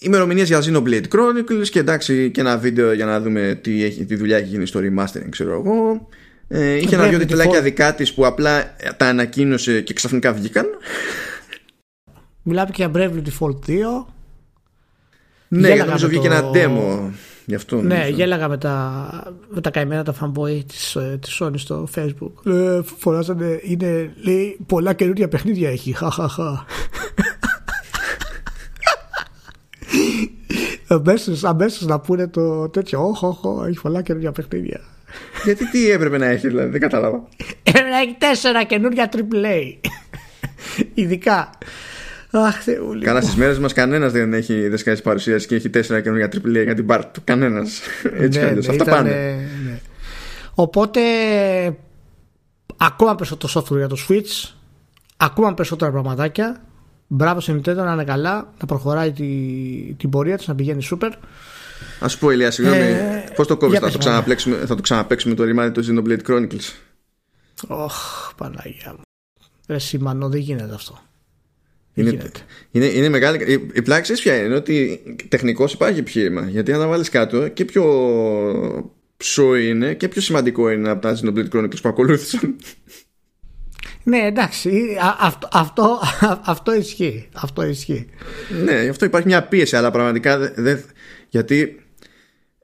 [0.00, 4.16] ημερομηνίες για Xenoblade Chronicles και εντάξει και ένα βίντεο για να δούμε τι, έχει, τι
[4.16, 6.08] δουλειά έχει γίνει στο remastering, ξέρω εγώ.
[6.48, 10.66] Ε, είχε ένα-δυο τιτλάκια δικά της που απλά τα ανακοίνωσε και ξαφνικά βγήκαν.
[12.42, 14.04] Μιλάμε και για Bravely Default 2.
[15.48, 16.34] Ναι, νομίζω βγήκε το...
[16.34, 17.10] ένα demo
[17.44, 17.76] γι' αυτό.
[17.76, 18.14] Ναι, νομίζω.
[18.14, 22.52] γέλαγα με τα, με τα καημένα τα fanboy της, ε, της Sony στο facebook.
[22.52, 25.92] Ε, φωνάζανε, είναι, λέει, πολλά καινούργια παιχνίδια έχει.
[25.92, 26.66] Χαχαχα.
[30.94, 34.80] Αμέσως, αμέσως να πούνε το τέτοιο όχο, όχο, έχει πολλά καινούργια παιχνίδια.
[35.44, 37.28] Γιατί τι έπρεπε να έχει δηλαδή, δεν κατάλαβα.
[37.62, 39.88] Έπρεπε να έχει τέσσερα καινούργια AAA.
[40.94, 41.50] Ειδικά.
[42.30, 43.04] Αχ, Θεούλη.
[43.04, 46.74] Καλά, στις μέρες μας κανένας δεν έχει δεσκάσει παρουσίαση και έχει τέσσερα καινούργια AAA για
[46.74, 47.20] την part του.
[47.24, 47.80] Κανένας.
[48.16, 49.10] Έτσι ναι, ναι, Αυτά πάνε.
[49.64, 49.80] Ναι.
[50.54, 51.00] Οπότε,
[52.76, 54.50] ακόμα περισσότερο software για το Switch,
[55.16, 56.62] ακόμα περισσότερα πραγματάκια
[57.12, 59.26] Μπράβο σε Nintendo να είναι καλά, να προχωράει τη,
[59.96, 61.12] την πορεία της, να πηγαίνει σούπερ.
[62.04, 65.44] Α σου πω, Ηλία, συγγνώμη, ε, πώς το κόβεις, θα, το θα το ξαναπέξουμε το
[65.46, 66.72] remind του Xenoblade Chronicles.
[67.66, 67.94] Ωχ,
[68.36, 69.02] Παναγία μου.
[69.68, 70.98] Ρε Σιμανό, δεν γίνεται αυτό.
[71.94, 72.30] Είναι,
[72.70, 73.52] είναι, είναι μεγάλη.
[73.52, 76.48] Η, η πλάξη ποια είναι, ότι τεχνικώ υπάρχει επιχείρημα.
[76.48, 77.84] Γιατί αν τα βάλεις κάτω και πιο
[79.16, 82.56] ψω είναι και πιο σημαντικό είναι από τα Xenoblade Chronicles που ακολούθησαν.
[84.10, 84.96] Ναι, εντάξει.
[85.20, 86.00] Αυτό, αυτό,
[86.52, 87.28] αυτό ισχύει.
[87.32, 88.06] Αυτό ισχύει.
[88.64, 90.84] Ναι, γι' αυτό υπάρχει μια πίεση, αλλά πραγματικά δεν.
[91.28, 91.84] γιατί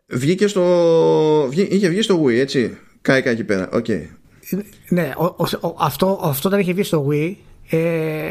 [0.06, 1.48] βγήκε στο.
[1.52, 2.78] είχε βγει στο Wii, έτσι.
[3.02, 3.68] Κάηκα εκεί πέρα.
[3.72, 4.06] Okay.
[4.88, 7.34] Ναι, ο, ο, αυτό, αυτό όταν είχε βγει στο Wii.
[7.70, 8.30] Ε,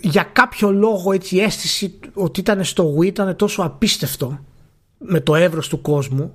[0.00, 4.44] για κάποιο λόγο έτσι η αίσθηση ότι ήταν στο Wii ήταν τόσο απίστευτο
[4.98, 6.34] με το εύρος του κόσμου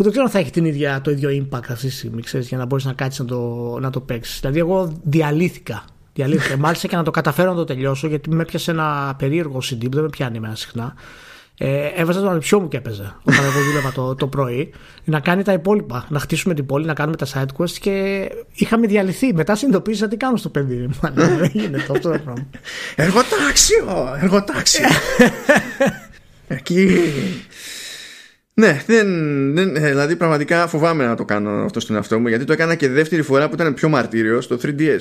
[0.00, 2.48] που δεν ξέρω αν θα έχει την ίδια, το ίδιο impact αυτή τη στιγμή, ξέρεις,
[2.48, 4.40] για να μπορείς να κάτσεις να το, να το παίξεις.
[4.40, 5.84] Δηλαδή, εγώ διαλύθηκα.
[6.12, 6.56] διαλύθηκα.
[6.56, 9.90] Μάλιστα και να το καταφέρω να το τελειώσω, γιατί με έπιασε ένα περίεργο CD που
[9.90, 10.94] δεν με πιάνει εμένα συχνά.
[11.58, 14.72] ε, έβαζα τον ανιψιό μου και έπαιζε όταν εγώ δούλευα το, το πρωί
[15.04, 18.86] να κάνει τα υπόλοιπα, να χτίσουμε την πόλη, να κάνουμε τα side quests και είχαμε
[18.86, 19.34] διαλυθεί.
[19.34, 20.88] Μετά συνειδητοποίησα τι κάνω στο παιδί.
[21.14, 22.46] Δεν γίνεται αυτό το πράγμα.
[22.96, 24.16] Εργοτάξιο!
[24.20, 24.86] Εργοτάξιο!
[26.46, 27.00] Εκεί.
[28.60, 29.06] Ναι, δεν,
[29.54, 32.74] δεν, ε, δηλαδή πραγματικά φοβάμαι να το κάνω αυτό στον εαυτό μου γιατί το έκανα
[32.74, 35.00] και δεύτερη φορά που ήταν πιο μαρτύριο στο 3DS.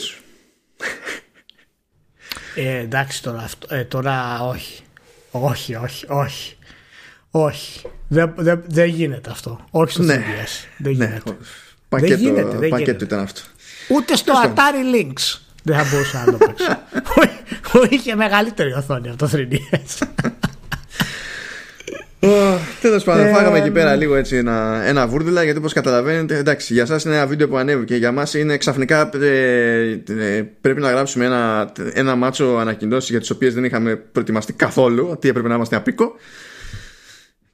[2.56, 4.82] Ε, εντάξει τώρα, αυτό, ε, τώρα όχι.
[5.32, 6.58] Όχι, όχι, όχι.
[7.32, 7.82] Όχι.
[8.08, 9.66] Δεν, δεν, δεν γίνεται αυτό.
[9.72, 10.16] Όχι στο Ναι.
[10.16, 10.66] 3DS.
[10.78, 11.38] Δεν Ναι, γίνεται.
[11.90, 13.04] πακέτο, δεν γίνεται, δεν πακέτο γίνεται.
[13.06, 13.42] ήταν αυτό.
[13.90, 16.78] Ούτε στο Atari Lynx δεν θα μπορούσα να το παίξω.
[17.72, 20.08] που είχε μεγαλύτερη οθόνη από το 3DS.
[22.82, 23.74] Τέλος πάντων, Ε, φάγαμε εκεί ναι.
[23.74, 27.48] πέρα λίγο έτσι ένα, ένα βούρδουλα γιατί όπως καταλαβαίνετε, εντάξει, για εσά είναι ένα βίντεο
[27.48, 27.96] που ανέβηκε.
[27.96, 33.30] Για μας είναι ξαφνικά ε, ε, πρέπει να γράψουμε ένα, ένα μάτσο ανακοινώσεις για τις
[33.30, 35.08] οποίες δεν είχαμε προετοιμαστεί καθόλου.
[35.10, 36.16] Ότι έπρεπε να είμαστε απίκο.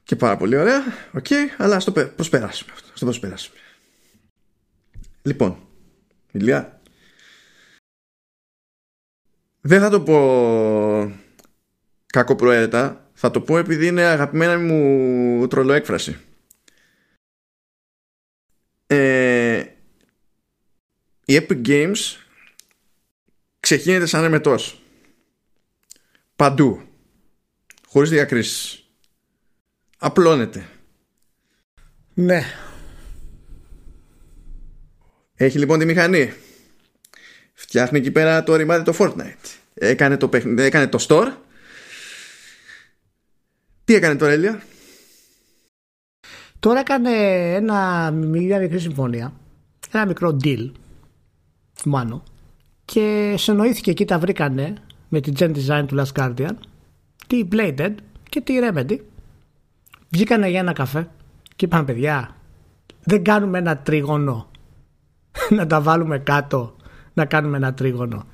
[0.04, 0.82] Και πάρα πολύ ωραία.
[1.12, 2.88] Οκ, αλλά ας το πε- προσπεράσουμε αυτό.
[2.92, 3.56] ας το προσπεράσουμε.
[5.22, 5.58] Λοιπόν,
[6.30, 6.80] Ηλία.
[9.60, 11.12] Δεν θα το πω
[12.06, 13.05] κακοπροαίρετα.
[13.18, 16.16] Θα το πω επειδή είναι αγαπημένα μου τρολοέκφραση.
[18.86, 19.64] Ε,
[21.24, 21.94] η Epic Games
[23.60, 24.80] ξεχύνεται σαν εμετός.
[26.36, 26.82] Παντού.
[27.88, 28.88] Χωρίς διακρίσεις.
[29.98, 30.66] Απλώνεται.
[32.14, 32.42] ναι.
[35.34, 36.32] Έχει λοιπόν τη μηχανή.
[37.52, 39.56] Φτιάχνει εκεί πέρα το ρημάδι το Fortnite.
[39.74, 41.36] Έκανε το, παιχνι- έκανε το store.
[43.86, 44.62] Τι έκανε τώρα, Έλια;
[46.58, 47.10] Τώρα έκανε
[47.54, 49.32] ένα, μια μικρή συμφωνία.
[49.92, 50.70] Ένα μικρό deal.
[51.84, 52.22] Μάνο.
[52.84, 54.74] Και συνοήθηκε εκεί τα βρήκανε
[55.08, 56.50] με την Gen Design του Last Guardian,
[57.26, 57.94] τη Bladed
[58.28, 58.98] και τη Remedy.
[60.08, 61.10] Βγήκανε για ένα καφέ
[61.56, 62.36] και είπαν παιδιά,
[63.04, 64.50] δεν κάνουμε ένα τρίγωνο.
[65.56, 66.76] να τα βάλουμε κάτω,
[67.14, 68.26] να κάνουμε ένα τρίγωνο.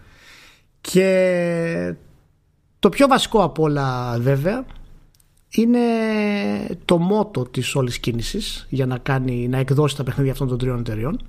[0.81, 1.95] Και
[2.79, 4.65] το πιο βασικό από όλα βέβαια
[5.55, 5.79] είναι
[6.85, 10.79] το μότο της όλης κίνησης για να, κάνει, να εκδώσει τα παιχνίδια αυτών των τριών
[10.79, 11.21] εταιριών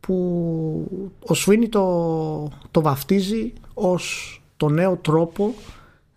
[0.00, 5.54] που ο Σουίνι το, το βαφτίζει ως το νέο τρόπο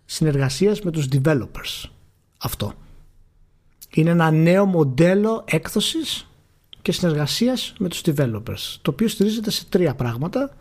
[0.04, 1.88] συνεργασίας με τους developers.
[2.38, 2.72] Αυτό.
[3.94, 6.28] Είναι ένα νέο μοντέλο έκδοσης
[6.82, 10.56] και συνεργασίας με τους developers το οποίο στηρίζεται σε τρία πράγματα.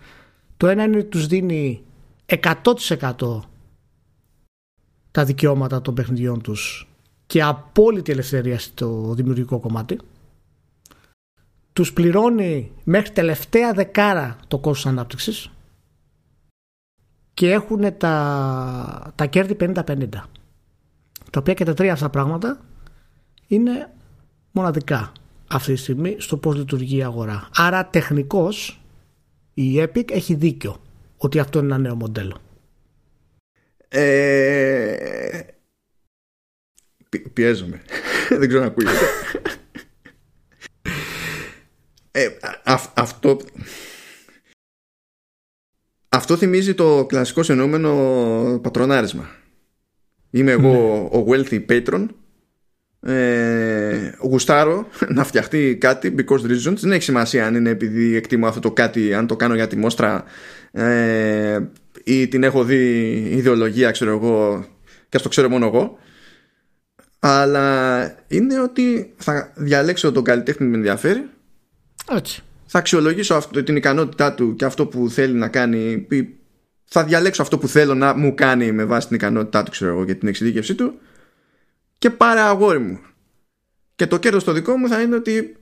[0.58, 1.84] Το ένα είναι ότι τους δίνει
[2.26, 3.39] 100%
[5.14, 6.88] τα δικαιώματα των παιχνιδιών τους
[7.26, 9.99] και απόλυτη ελευθερία στο δημιουργικό κομμάτι.
[11.74, 15.51] Τους πληρώνει μέχρι τελευταία δεκάρα το κόστος ανάπτυξης
[17.34, 20.07] και έχουν τα, τα κέρδη 50-50.
[21.32, 22.59] Τα οποία και τα τρία αυτά πράγματα
[23.47, 23.93] είναι
[24.51, 25.11] μοναδικά
[25.47, 27.49] αυτή τη στιγμή στο πώς λειτουργεί η αγορά.
[27.55, 28.82] Άρα τεχνικώς
[29.53, 30.78] η Epic έχει δίκιο
[31.18, 32.38] ότι αυτό είναι ένα νέο μοντέλο.
[33.96, 35.41] Ε,
[37.10, 37.82] πι- πιέζομαι.
[38.39, 39.06] Δεν ξέρω να ακούγεται.
[42.12, 43.39] ε, α- αυ- αυτό
[46.10, 49.30] αυτό θυμίζει το κλασικό συνόμενο πατρονάρισμα.
[50.30, 52.08] Είμαι εγώ ο wealthy patron
[53.02, 58.60] ε, γουστάρω να φτιαχτεί κάτι because reasons δεν έχει σημασία αν είναι επειδή εκτιμώ αυτό
[58.60, 60.24] το κάτι αν το κάνω για τη μόστρα
[60.72, 61.60] ε,
[62.04, 64.66] ή την έχω δει ιδεολογία ξέρω εγώ
[65.10, 65.97] και ας το ξέρω μόνο εγώ.
[67.20, 71.30] Αλλά είναι ότι θα διαλέξω τον καλλιτέχνη που με ενδιαφέρει.
[72.12, 72.43] Έτσι.
[72.66, 76.30] θα αξιολογήσω αυτό, την ικανότητά του και αυτό που θέλει να κάνει ή
[76.86, 80.06] θα διαλέξω αυτό που θέλω να μου κάνει με βάση την ικανότητά του ξέρω εγώ
[80.06, 80.99] και την εξειδίκευσή του.
[81.97, 82.99] Και πάρε αγόρι μου.
[83.95, 85.56] Και το κέρδος το δικό μου θα είναι ότι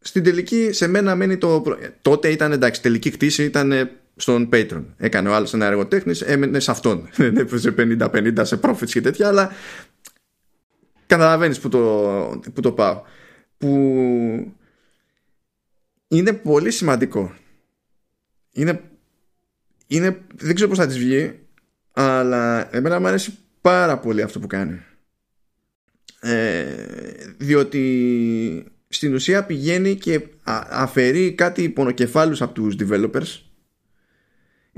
[0.00, 3.90] στην τελική σε μένα μένει το προ- ε, τότε ήταν εντάξει τελική κτήση ήταν ε,
[4.16, 4.84] στον Patreon.
[4.96, 7.08] Έκανε ο άλλος ένα εργοτέχνης έμενε σε αυτόν.
[7.16, 9.52] Δεν έπαιζε 50-50 σε profits και τέτοια αλλά
[11.06, 13.02] καταλαβαίνεις που το, που το πάω.
[13.58, 14.54] Που
[16.08, 17.34] είναι πολύ σημαντικό.
[18.52, 18.82] Είναι,
[19.86, 21.38] είναι δεν ξέρω πως θα της βγει
[21.92, 24.80] αλλά εμένα μου αρέσει πάρα πολύ αυτό που κάνει.
[26.20, 26.64] Ε,
[27.38, 33.45] διότι στην ουσία πηγαίνει και α- αφαιρεί κάτι πονοκεφάλους από τους developers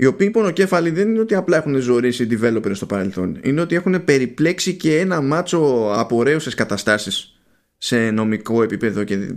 [0.01, 3.75] οι οποίοι πονοκέφαλοι δεν είναι ότι απλά έχουν ζωήσει οι developers στο παρελθόν είναι ότι
[3.75, 7.39] έχουν περιπλέξει και ένα μάτσο απορρέουσες καταστάσεις
[7.77, 9.35] σε νομικό επίπεδο και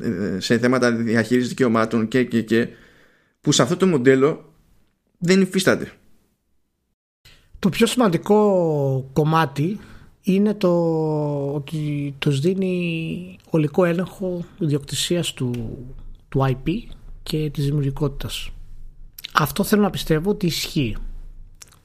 [0.00, 2.68] ε, σε θέματα διαχείρισης δικαιωμάτων και, και, και
[3.40, 4.54] που σε αυτό το μοντέλο
[5.18, 5.92] δεν υφίσταται
[7.58, 9.78] Το πιο σημαντικό κομμάτι
[10.22, 10.72] είναι το
[11.54, 15.52] ότι τους δίνει ολικό έλεγχο ιδιοκτησίας του,
[16.28, 16.70] του IP
[17.22, 18.50] και της δημιουργικότητας.
[19.32, 20.96] Αυτό θέλω να πιστεύω ότι ισχύει.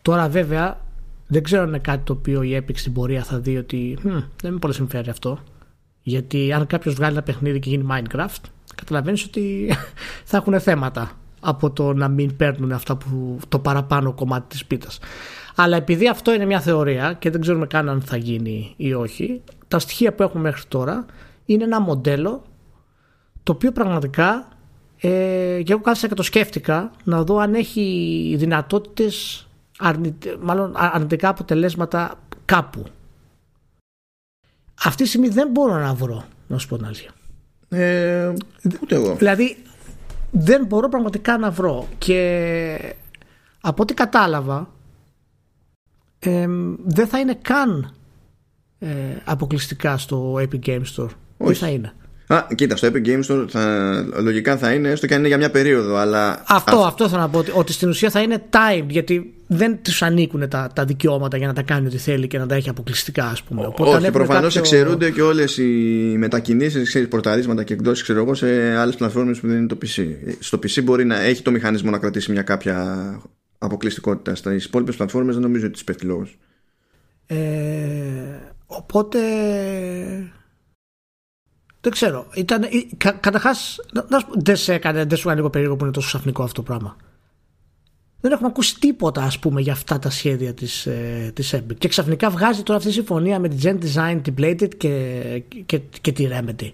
[0.02, 0.86] Τώρα βέβαια
[1.28, 3.98] δεν ξέρω αν είναι κάτι το οποίο η Epic στην πορεία θα δει ότι
[4.42, 5.40] δεν με πολύ συμφέρει αυτό.
[6.02, 8.42] Γιατί αν κάποιος βγάλει ένα παιχνίδι και γίνει Minecraft,
[8.76, 9.70] καταλαβαίνεις ότι
[10.30, 15.00] θα έχουν θέματα από το να μην παίρνουν αυτά που το παραπάνω κομμάτι της πίτας.
[15.56, 19.42] Αλλά επειδή αυτό είναι μια θεωρία και δεν ξέρουμε καν αν θα γίνει ή όχι,
[19.68, 21.06] τα στοιχεία που έχουμε μέχρι τώρα
[21.46, 22.44] είναι ένα μοντέλο
[23.44, 24.48] το οποίο πραγματικά
[25.00, 29.48] ε, και εγώ κάθισα και το σκέφτηκα να δω αν έχει δυνατότητες
[30.40, 32.84] μάλλον αρνητικά αποτελέσματα κάπου.
[34.84, 37.12] Αυτή τη στιγμή δεν μπορώ να βρω, να σου πω την αλήθεια.
[37.70, 38.34] Ε,
[38.82, 39.16] ούτε εγώ.
[39.16, 39.58] Δηλαδή
[40.32, 42.96] δεν μπορώ πραγματικά να βρω και
[43.62, 44.70] από ό,τι κατάλαβα
[46.20, 46.48] ε,
[46.86, 47.94] δεν θα είναι καν
[48.80, 51.10] ε, αποκλειστικά στο Epic Games Store.
[51.38, 51.60] Όχι.
[51.60, 51.94] θα είναι.
[52.28, 55.38] Α, κοίτα, στο Epic Games Store θα, λογικά θα είναι, έστω και αν είναι για
[55.38, 55.96] μια περίοδο.
[55.96, 57.38] Αλλά αυτό, αυτό θέλω να πω.
[57.38, 61.48] Ότι, ότι στην ουσία θα είναι time, γιατί δεν τους ανήκουν τα, τα δικαιώματα για
[61.48, 63.66] να τα κάνει ό,τι θέλει και να τα έχει αποκλειστικά, ας πούμε.
[63.66, 64.60] Οπότε, Όχι, προφανώς κάποιο...
[64.60, 65.64] εξαιρούνται και όλες οι
[66.18, 70.04] μετακινήσεις, πορταρίσματα και εκδόσεις, ξέρω εγώ, σε άλλες πλατφόρμες που δεν είναι το PC.
[70.40, 73.22] Στο PC μπορεί να έχει το μηχανισμό να κρατήσει μια κάποια
[73.58, 74.36] αποκλειστικότητα.
[74.36, 76.38] Στι υπόλοιπες πλατφόρμες δεν νομίζω ότι τη πέφτει λόγος.
[77.26, 77.38] Ε,
[78.66, 79.20] οπότε
[81.88, 82.28] δεν ξέρω.
[82.36, 82.66] Ήταν,
[82.98, 83.80] κα, Καταρχάς,
[84.34, 86.96] δεν σε έκανε, δεν σου έκανε λίγο περίεργο που είναι τόσο ξαφνικό αυτό το πράγμα.
[88.22, 91.78] Δεν έχουμε ακούσει τίποτα, ας πούμε, για αυτά τα σχέδια της ε, της Epic.
[91.78, 95.82] Και ξαφνικά βγάζει τώρα αυτή η συμφωνία με την Gen Design, την Bladed και, και,
[96.02, 96.72] και τη Remedy.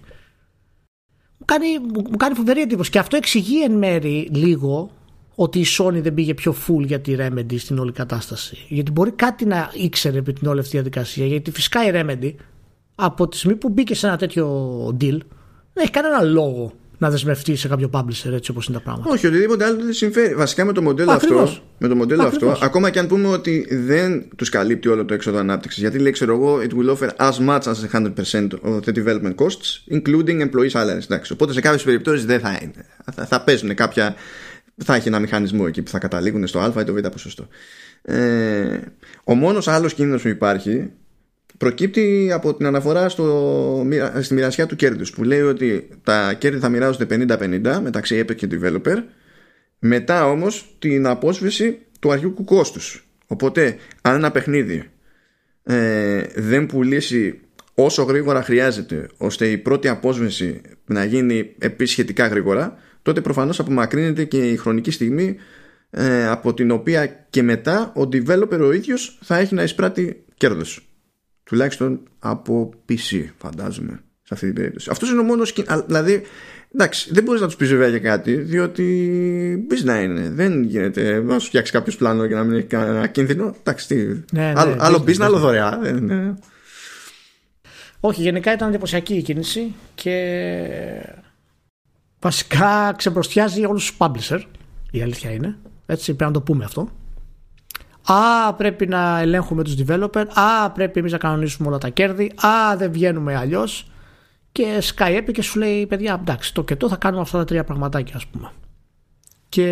[1.38, 1.66] Μου κάνει,
[2.10, 2.90] μου κάνει φοβερή εντύπωση.
[2.90, 4.90] Και αυτό εξηγεί εν μέρη λίγο
[5.34, 8.56] ότι η Sony δεν πήγε πιο full για τη Remedy στην όλη κατάσταση.
[8.68, 11.26] Γιατί μπορεί κάτι να ήξερε επί την όλη αυτή διαδικασία.
[11.26, 12.34] Γιατί φυσικά η Remedy
[12.94, 15.18] από τη στιγμή που μπήκε σε ένα τέτοιο deal,
[15.72, 19.10] δεν έχει κανένα λόγο να δεσμευτεί σε κάποιο publisher έτσι όπως είναι τα πράγματα.
[19.10, 20.34] Όχι, οτιδήποτε άλλο δεν συμφέρει.
[20.34, 24.28] Βασικά με το μοντέλο αυτό, με το μοντέλο αυτό, ακόμα και αν πούμε ότι δεν
[24.36, 25.80] τους καλύπτει όλο το έξοδο ανάπτυξης.
[25.80, 29.96] Γιατί λέει, ξέρω εγώ, it will offer as much as 100% of the development costs,
[29.96, 31.04] including employee salaries.
[31.04, 32.86] Εντάξει, οπότε σε κάποιες περιπτώσεις δεν θα είναι.
[33.14, 34.14] Θα, θα παίζουν κάποια.
[34.84, 37.48] Θα έχει ένα μηχανισμό εκεί που θα καταλήγουν στο α ή το β ποσοστό.
[38.02, 38.78] Ε,
[39.24, 40.90] ο μόνος άλλος κίνδυνος που υπάρχει
[41.58, 43.86] προκύπτει από την αναφορά στο,
[44.20, 48.48] στη μοιρασιά του κέρδους που λέει ότι τα κέρδη θα μοιράζονται 50-50 μεταξύ Epic και
[48.50, 48.96] Developer
[49.78, 53.06] μετά όμως την απόσβεση του αρχικού κόστους.
[53.26, 54.84] Οπότε αν ένα παιχνίδι
[55.62, 57.40] ε, δεν πουλήσει
[57.74, 64.24] όσο γρήγορα χρειάζεται ώστε η πρώτη απόσβεση να γίνει επίσης σχετικά γρήγορα τότε προφανώς απομακρύνεται
[64.24, 65.36] και η χρονική στιγμή
[65.90, 70.93] ε, από την οποία και μετά ο developer ο ίδιος θα έχει να εισπράττει κέρδος
[71.44, 74.90] τουλάχιστον από PC φαντάζομαι σε αυτή την περίπτωση.
[74.90, 75.54] Αυτός είναι ο μόνος
[75.86, 76.22] δηλαδή
[76.74, 81.20] εντάξει δεν μπορείς να τους πεις βέβαια για κάτι διότι μπεις να είναι δεν γίνεται.
[81.20, 83.54] Να σου φτιάξει κάποιος πλάνο για να μην έχει κανένα κίνδυνο.
[83.58, 86.34] Εντάξει τι ναι, ναι, άλλο, άλλο business, άλλο δωρεά ναι.
[88.00, 90.26] όχι γενικά ήταν εντυπωσιακή η κίνηση και
[92.20, 94.40] βασικά ξεπροστιάζει όλους τους publisher
[94.90, 95.56] η αλήθεια είναι.
[95.86, 96.90] Έτσι πρέπει να το πούμε αυτό
[98.06, 100.24] Α, πρέπει να ελέγχουμε τους developer.
[100.34, 102.32] Α, πρέπει εμείς να κανονίσουμε όλα τα κέρδη.
[102.46, 103.90] Α, δεν βγαίνουμε αλλιώς.
[104.52, 107.64] Και Skype και σου λέει, παιδιά, εντάξει, το και το θα κάνουμε αυτά τα τρία
[107.64, 108.52] πραγματάκια, ας πούμε.
[109.48, 109.66] Και...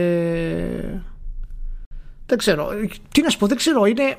[2.27, 2.69] Δεν ξέρω.
[3.13, 3.85] Τι να σου πω, δεν ξέρω.
[3.85, 4.17] Είναι...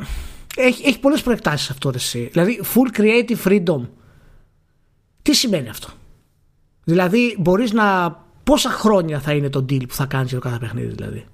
[0.55, 2.29] Έχει, έχει πολλές προεκτάσεις αυτό, εσύ.
[2.31, 3.87] Δηλαδή, full creative freedom.
[5.21, 5.87] Τι σημαίνει αυτό;
[6.83, 8.17] Δηλαδή, μπορείς να...
[8.43, 11.25] Πόσα χρόνια θα είναι το deal που θα κάνεις για το κάθε παιχνίδι, δηλαδή;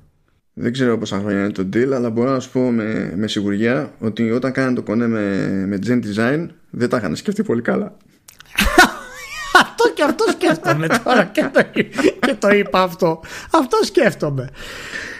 [0.61, 3.93] Δεν ξέρω πόσα χρόνια είναι το deal, αλλά μπορώ να σου πω με, με σιγουριά
[3.99, 7.97] ότι όταν κάνανε το κονέ με, με Gen Design δεν τα είχαν σκεφτεί πολύ καλά.
[9.61, 11.61] αυτό και αυτό σκέφτομαι τώρα και το,
[12.19, 13.19] και το είπα αυτό.
[13.51, 14.49] Αυτό σκέφτομαι.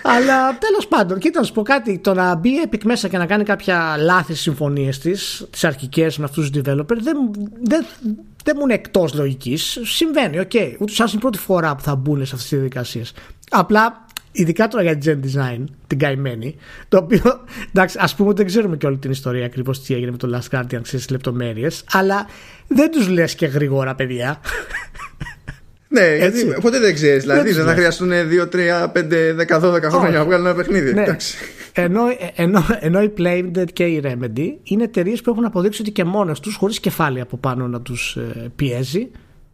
[0.03, 1.99] Αλλά τέλος πάντων, κοίτα να σου πω κάτι.
[1.99, 6.17] Το να μπει Epic μέσα και να κάνει κάποια λάθη στις συμφωνίες της, τις αρχικές
[6.17, 7.17] με αυτούς τους developers, δεν,
[7.63, 7.85] δεν,
[8.43, 9.79] δεν μου είναι εκτός λογικής.
[9.83, 10.49] Συμβαίνει, ok.
[10.53, 10.75] Okay.
[10.79, 13.13] Ούτως ή είναι η πρώτη φορά που θα μπουν σε αυτές τις διαδικασίες.
[13.49, 16.55] Απλά ειδικά τώρα για Gen Design, την καημένη,
[16.87, 17.21] το οποίο,
[17.69, 20.57] εντάξει, ας πούμε δεν ξέρουμε και όλη την ιστορία ακριβώς τι έγινε με το Last
[20.57, 22.27] Guardian, ξέρεις λεπτομέρειες, αλλά
[22.67, 24.39] δεν τους λες και γρήγορα, παιδιά.
[25.91, 27.21] Ναι, γιατί ποτέ δεν ξέρεις.
[27.21, 30.93] Δηλαδή δεν θα χρειαστούν 2, 3, 5, 10, 12 χρόνια να βγάλουν ένα παιχνίδι.
[30.93, 31.05] Ναι.
[31.73, 32.01] Ενώ,
[32.35, 36.39] ενώ, ενώ η Playdead και η Remedy είναι εταιρείες που έχουν αποδείξει ότι και μόνες
[36.39, 39.11] τους, χωρίς κεφάλι από πάνω να τους ε, πιέζει,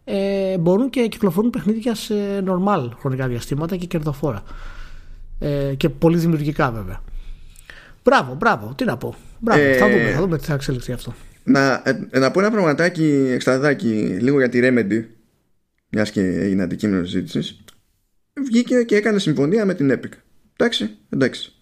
[0.08, 2.14] ε, μπορούν και κυκλοφορούν παιχνίδια σε
[2.46, 4.42] normal χρονικά διαστήματα και κερδοφόρα.
[5.38, 7.02] Ε, και πολύ δημιουργικά βέβαια.
[8.02, 9.14] Μπράβο, μπράβο, τι να πω.
[9.38, 11.14] Μπράβο, ε, θα, δούμε, θα δούμε τι θα εξελιχθεί αυτό.
[11.44, 15.04] να, ε, να πω ένα πραγματάκι εξτραδάκι λίγο για τη Remedy
[15.88, 17.64] μιας και έγινε αντικείμενος συζήτησης.
[18.32, 20.12] Βγήκε και έκανε συμφωνία με την Epic.
[20.56, 21.52] Εντάξει, εντάξει.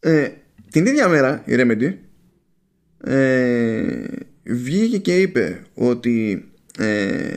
[0.00, 0.28] Ε,
[0.70, 1.94] την ίδια μέρα η Remedy
[3.10, 4.04] ε,
[4.44, 6.48] βγήκε και είπε ότι
[6.78, 7.36] ε,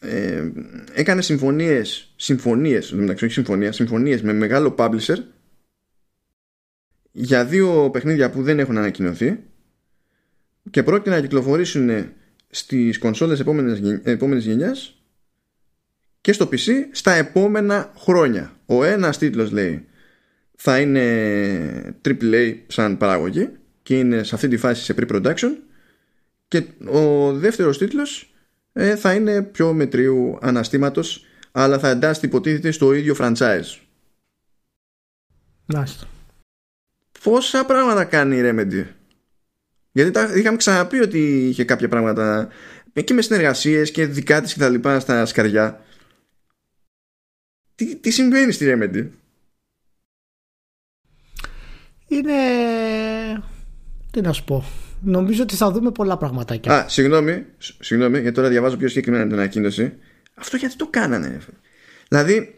[0.00, 0.52] ε,
[0.92, 5.16] έκανε συμφωνίες συμφωνίες, μεταξύ όχι συμφωνία, συμφωνίες με μεγάλο publisher
[7.12, 9.38] για δύο παιχνίδια που δεν έχουν ανακοινωθεί
[10.70, 12.12] και πρόκειται να κυκλοφορήσουν
[12.50, 15.02] στις κονσόλες επόμενες, επόμενες γενιάς
[16.20, 18.56] και στο PC στα επόμενα χρόνια.
[18.66, 19.86] Ο ένας τίτλος λέει
[20.54, 23.48] θα είναι AAA σαν παραγωγή
[23.82, 25.50] και είναι σε αυτή τη φάση σε pre-production
[26.48, 28.34] και ο δεύτερος τίτλος
[28.72, 33.78] ε, θα είναι πιο μετρίου αναστήματος αλλά θα εντάσσεται υποτίθεται στο ίδιο franchise.
[35.66, 36.06] Μάλιστα.
[37.22, 38.86] Πόσα πράγματα κάνει η Remedy;
[39.92, 42.48] Γιατί τα είχαμε ξαναπεί ότι είχε κάποια πράγματα
[43.04, 45.84] και με συνεργασίες και δικά της και τα λοιπά στα σκαριά.
[47.74, 49.08] Τι, τι συμβαίνει στη Remedy;
[52.08, 52.32] Είναι.
[54.10, 54.64] Τι να σου πω.
[55.02, 56.72] Νομίζω ότι θα δούμε πολλά πραγματάκια.
[56.72, 57.44] Α, συγγνώμη,
[57.78, 59.92] συγγνώμη, γιατί τώρα διαβάζω πιο συγκεκριμένα την ανακοίνωση.
[60.34, 61.40] Αυτό γιατί το κάνανε.
[62.08, 62.54] Δηλαδή,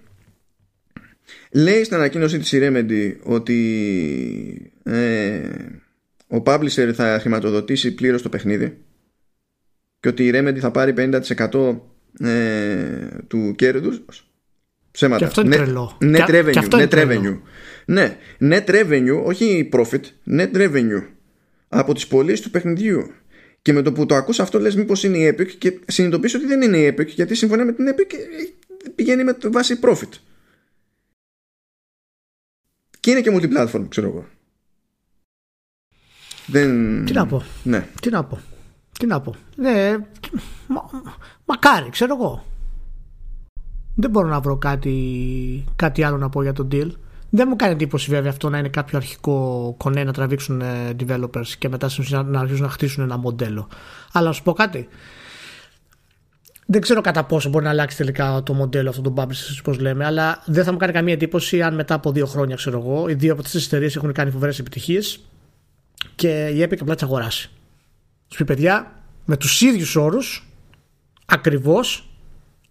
[1.52, 5.40] λέει στην ανακοίνωση της Remedy ότι ε,
[6.28, 8.76] ο publisher θα χρηματοδοτήσει πλήρως το παιχνίδι
[10.00, 11.76] και ότι η Remedy θα πάρει 50%
[12.20, 14.02] ε, του κέρδους
[14.90, 15.18] Ψέματα.
[15.18, 15.98] Και αυτό είναι net, τρελό.
[16.00, 16.68] Net revenue.
[16.70, 17.38] net revenue.
[17.84, 21.02] Ναι, net revenue, όχι profit, net revenue
[21.72, 23.10] από τις πωλήσεις του παιχνιδιού.
[23.62, 26.46] Και με το που το ακούς αυτό λες μήπως είναι η Epic και συνειδητοποιείς ότι
[26.46, 28.14] δεν είναι η Epic γιατί συμφωνία με την Epic
[28.94, 30.12] πηγαίνει με βάση profit.
[33.00, 34.26] Και είναι και multiplatform, ξέρω εγώ.
[36.46, 37.04] Δεν...
[37.04, 37.42] Τι να πω.
[37.62, 37.88] Ναι.
[38.00, 38.40] Τι να πω.
[38.98, 39.34] Τι να πω.
[39.56, 39.96] Ναι,
[40.66, 40.90] μα,
[41.44, 42.44] μακάρι, ξέρω εγώ.
[43.94, 46.90] Δεν μπορώ να βρω κάτι, κάτι άλλο να πω για τον deal.
[47.30, 51.46] Δεν μου κάνει εντύπωση βέβαια αυτό να είναι κάποιο αρχικό κονέ να τραβήξουν ε, developers
[51.58, 51.90] και μετά
[52.24, 53.68] να αρχίσουν να χτίσουν ένα μοντέλο.
[54.12, 54.88] Αλλά να σου πω κάτι.
[56.66, 60.04] Δεν ξέρω κατά πόσο μπορεί να αλλάξει τελικά το μοντέλο αυτό το publisher, όπω λέμε,
[60.04, 63.14] αλλά δεν θα μου κάνει καμία εντύπωση αν μετά από δύο χρόνια, ξέρω εγώ, οι
[63.14, 65.20] δύο από τις εταιρείες έχουν κάνει φοβερές επιτυχίες
[66.14, 67.50] και η Epic απλά τις αγοράσει.
[68.28, 68.92] Σου πει παιδιά,
[69.24, 70.48] με τους ίδιους όρους,
[71.26, 72.08] ακριβώς,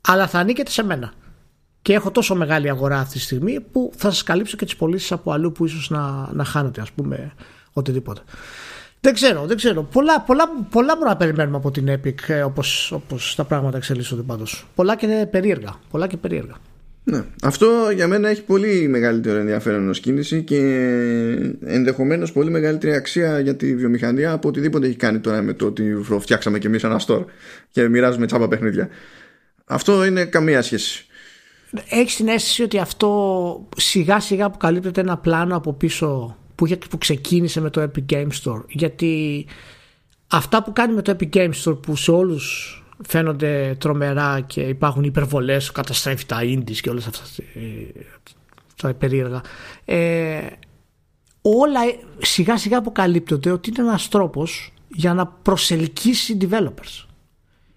[0.01, 1.14] αλλά θα ανήκετε σε μένα.
[1.89, 5.11] Και έχω τόσο μεγάλη αγορά αυτή τη στιγμή που θα σας καλύψω και τις πωλήσεις
[5.11, 7.33] από αλλού που ίσως να, να χάνετε, ας πούμε,
[7.73, 8.21] οτιδήποτε.
[9.01, 9.83] Δεν ξέρω, δεν ξέρω.
[9.83, 14.21] Πολλά, πολλά, πολλά μπορούμε να περιμένουμε από την Epic ε, όπως, όπως τα πράγματα εξελίσσονται
[14.21, 14.67] πάντως.
[14.75, 15.79] Πολλά και περίεργα.
[15.91, 16.53] Πολλά και περίεργα.
[17.03, 17.23] Ναι.
[17.43, 20.59] Αυτό για μένα έχει πολύ μεγαλύτερο ενδιαφέρον ως κίνηση και
[21.65, 26.05] ενδεχομένως πολύ μεγαλύτερη αξία για τη βιομηχανία από οτιδήποτε έχει κάνει τώρα με το ότι
[26.19, 27.23] φτιάξαμε και εμείς ένα store
[27.71, 28.89] και μοιράζουμε τσάπα παιχνίδια.
[29.65, 31.03] Αυτό είναι καμία σχέση.
[31.89, 36.97] Έχεις την αίσθηση ότι αυτό σιγά σιγά που καλύπτεται ένα πλάνο από πίσω που, που
[36.97, 39.45] ξεκίνησε με το Epic Game Store; Γιατί
[40.28, 42.74] αυτά που κάνει με το Epic Game Store που σε όλους
[43.07, 48.01] φαίνονται τρομερά και υπάρχουν υπερβολές καταστρέφει τα indies και όλες αυτά ε,
[48.76, 49.41] τα περίεργα
[49.86, 50.39] ε,
[51.41, 51.80] όλα
[52.17, 57.05] σιγά σιγά αποκαλύπτονται ότι είναι ένας τρόπος για να προσελκύσει developers.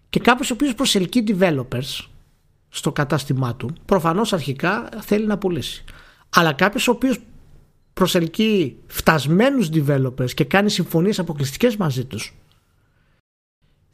[0.09, 2.07] Και κάποιος ο οποίος προσελκύει developers
[2.75, 5.85] στο κατάστημά του προφανώς αρχικά θέλει να πουλήσει
[6.29, 7.19] αλλά κάποιος ο οποίος
[7.93, 12.35] προσελκύει φτασμένους developers και κάνει συμφωνίες αποκλειστικές μαζί τους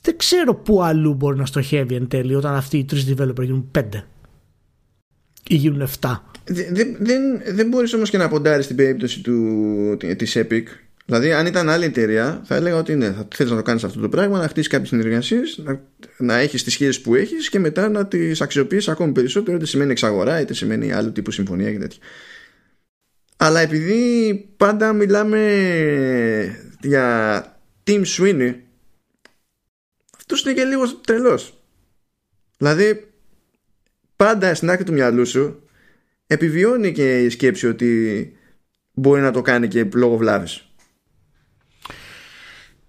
[0.01, 3.69] δεν ξέρω πού αλλού μπορεί να στοχεύει εν τέλει όταν αυτοί οι τρεις developers γίνουν
[3.71, 4.05] πέντε
[5.49, 6.25] ή γίνουν εφτά.
[6.45, 10.63] Δεν, δεν, δεν μπορείς όμως και να ποντάρεις την περίπτωση του, της Epic
[11.09, 14.01] Δηλαδή, αν ήταν άλλη εταιρεία, θα έλεγα ότι ναι, θα θέλεις να το κάνεις αυτό
[14.01, 15.81] το πράγμα, να χτίσεις κάποιες συνεργασίες, να,
[16.19, 19.91] να έχεις τις σχέσεις που έχεις και μετά να τις αξιοποιήσει ακόμη περισσότερο, είτε σημαίνει
[19.91, 21.99] εξαγορά, είτε σημαίνει άλλου τύπου συμφωνία και τέτοια.
[23.37, 25.41] Αλλά επειδή πάντα μιλάμε
[26.81, 27.43] για
[27.87, 28.55] Team Sweeney,
[30.17, 31.63] αυτός είναι και λίγο τρελός.
[32.57, 33.11] Δηλαδή,
[34.17, 35.63] πάντα στην άκρη του μυαλού σου
[36.27, 38.33] επιβιώνει και η σκέψη ότι
[38.93, 40.68] μπορεί να το κάνει και λόγω βλάβης.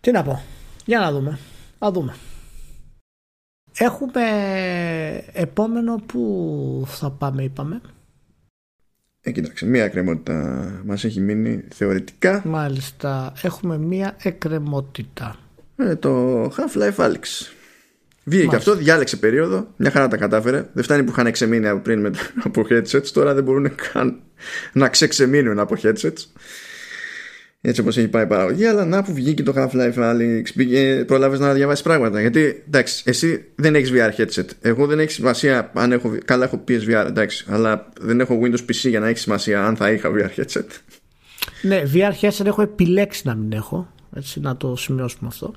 [0.02, 0.44] Τι να πω.
[0.86, 1.40] Για να δούμε.
[1.80, 2.16] Να δούμε.
[3.78, 4.22] Έχουμε
[5.34, 7.82] επόμενο που θα πάμε είπαμε.
[9.22, 12.42] Ε, κοίταξε, μία εκκρεμότητα μας έχει μείνει θεωρητικά.
[12.46, 15.36] Μάλιστα, έχουμε μία εκκρεμότητα.
[15.76, 17.52] Ε, το Half-Life Alyx.
[18.24, 20.70] Βγήκε και αυτό, διάλεξε περίοδο, μια χαρά τα κατάφερε.
[20.74, 22.12] Δεν φτάνει που είχαν ξεμείνει από πριν με,
[22.44, 24.22] από headsets, τώρα δεν μπορούν καν
[24.74, 26.26] να ξεξεμείνουν από headsets.
[27.62, 31.40] Έτσι όπως έχει πάει η παραγωγή αλλά να που βγήκε το Half-Life Alyx πήγε, προλάβες
[31.40, 35.92] να διαβάσεις πράγματα γιατί εντάξει εσύ δεν έχεις VR headset εγώ δεν έχει σημασία αν
[35.92, 39.76] έχω, καλά έχω PSVR εντάξει αλλά δεν έχω Windows PC για να έχει σημασία αν
[39.76, 40.66] θα είχα VR headset
[41.62, 45.54] ναι VR headset έχω επιλέξει να μην έχω έτσι να το σημειώσουμε αυτό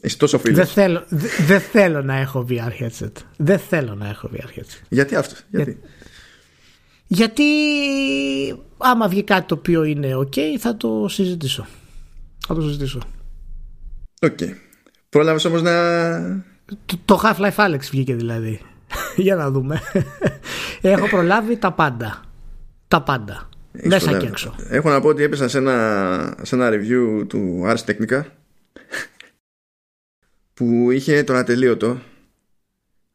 [0.00, 0.56] Είσαι τόσο φίλος.
[0.56, 1.04] Δεν θέλω,
[1.46, 3.12] δεν θέλω να έχω VR headset.
[3.36, 4.82] Δεν θέλω να έχω VR headset.
[4.88, 5.80] Γιατί αυτό, γιατί;
[7.06, 7.44] Γιατί
[8.78, 11.66] άμα βγει κάτι το οποίο είναι ok θα το συζητήσω.
[12.46, 13.00] Θα το συζητήσω.
[14.20, 14.38] Ok.
[14.40, 14.50] Okay.
[15.08, 15.72] Πρόλαβες όμως να...
[16.64, 18.60] Το, το Half-Life Alyx βγήκε δηλαδή.
[19.16, 19.80] Για να δούμε.
[20.80, 22.24] Έχω προλάβει τα πάντα.
[22.88, 23.48] Τα πάντα.
[23.72, 24.24] Έχεις Μέσα προλάβει.
[24.24, 24.54] και έξω.
[24.68, 28.22] Έχω να πω ότι έπεσα σε ένα, σε ένα review του Ars Technica
[30.54, 31.98] που είχε τον ατελείωτο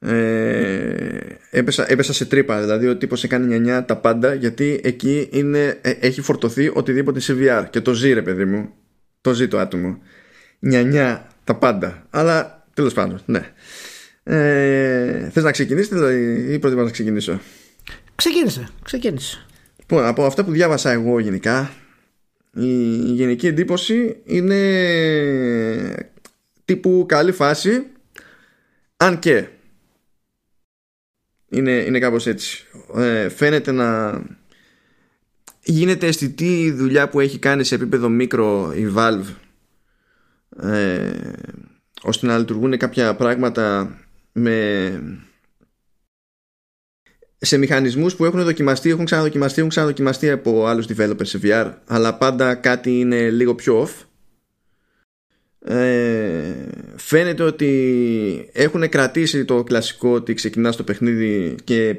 [0.04, 5.80] ε, έπεσα, έπεσα σε τρύπα δηλαδή ο τύπος έκανε νιανιά τα πάντα γιατί εκεί είναι,
[5.82, 8.74] ε, έχει φορτωθεί οτιδήποτε σε VR και το ζει ρε παιδί μου.
[9.22, 10.02] Το ζει το άτομο.
[10.60, 12.08] Νιανιά τα πάντα.
[12.10, 13.54] Αλλά τέλος πάντων ναι.
[14.24, 17.40] Ε, θες να ξεκινήσεις δηλαδή, ή προτιμάς να ξεκινήσω;
[18.16, 19.46] Ξεκίνησε ξεκίνησε.
[19.80, 21.72] Λοιπόν, από αυτά που διάβασα εγώ γενικά
[22.54, 22.66] η
[23.14, 26.12] γενική εντύπωση είναι
[26.66, 27.84] τύπου καλή φάση
[28.98, 29.48] αν και
[31.52, 32.66] είναι, είναι κάπως έτσι.
[32.96, 34.22] Ε, φαίνεται να
[35.64, 39.26] γίνεται αισθητή η δουλειά που έχει κάνει σε επίπεδο μικρό η Valve
[40.62, 41.12] ε,
[42.02, 43.96] ώστε να λειτουργούν κάποια πράγματα
[44.32, 45.04] με
[47.38, 52.18] σε μηχανισμούς που έχουν δοκιμαστεί, έχουν ξαναδοκιμαστεί, έχουν ξαναδοκιμαστεί από άλλους developers σε VR αλλά
[52.18, 54.06] πάντα κάτι είναι λίγο πιο off
[55.66, 56.54] ε,
[56.96, 61.96] φαίνεται ότι έχουν κρατήσει το κλασικό ότι ξεκινάς το παιχνίδι και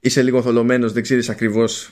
[0.00, 1.90] είσαι λίγο θολωμένος δεν ξέρεις ακριβώς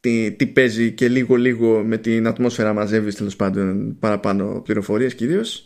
[0.00, 5.64] τι, τι παίζει και λίγο λίγο με την ατμόσφαιρα μαζεύεις τέλος πάντων παραπάνω πληροφορίες κυρίως.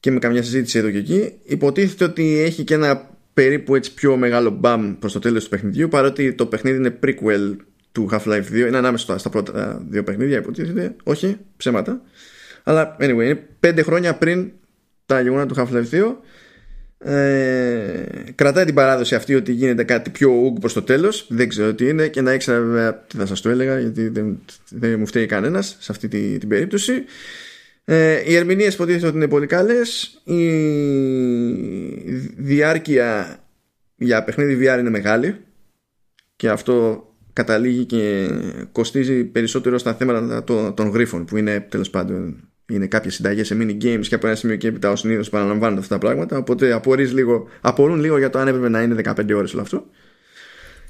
[0.00, 1.32] Και με καμιά συζήτηση εδώ και εκεί.
[1.44, 5.88] Υποτίθεται ότι έχει και ένα περίπου έτσι πιο μεγάλο μπαμ προς το τέλος του παιχνιδιού
[5.88, 7.56] παρότι το παιχνίδι είναι prequel
[7.92, 10.96] του Half-Life 2 είναι ανάμεσα στα πρώτα δύο παιχνίδια υποτίθεται.
[11.02, 12.02] Όχι ψέματα
[12.62, 14.50] αλλά anyway, είναι πέντε χρόνια πριν
[15.06, 16.16] τα γεγονότα του Half-Life 2.
[17.04, 18.04] Ε,
[18.34, 21.88] κρατάει την παράδοση αυτή ότι γίνεται κάτι πιο ούγκ προς το τέλος δεν ξέρω τι
[21.88, 24.40] είναι και να ήξερα βέβαια τι θα σας το έλεγα γιατί δεν,
[24.70, 27.04] δεν μου φταίει κανένας σε αυτή την, την περίπτωση
[27.84, 30.48] ε, οι ερμηνείες υποτίθεται ότι είναι πολύ καλές η
[32.36, 33.38] διάρκεια
[33.96, 35.36] για παιχνίδι VR είναι μεγάλη
[36.36, 38.30] και αυτό καταλήγει και
[38.72, 40.44] κοστίζει περισσότερο στα θέματα
[40.74, 44.36] των γρίφων που είναι τέλος πάντων είναι κάποιες συνταγές σε mini games και από ένα
[44.36, 46.36] σημείο και έπειτα ως συνήθως παραλαμβάνονται αυτά τα πράγματα.
[46.36, 49.86] Οπότε απορείς λίγο, απορούν λίγο για το αν έπρεπε να είναι 15 ώρες όλο αυτό.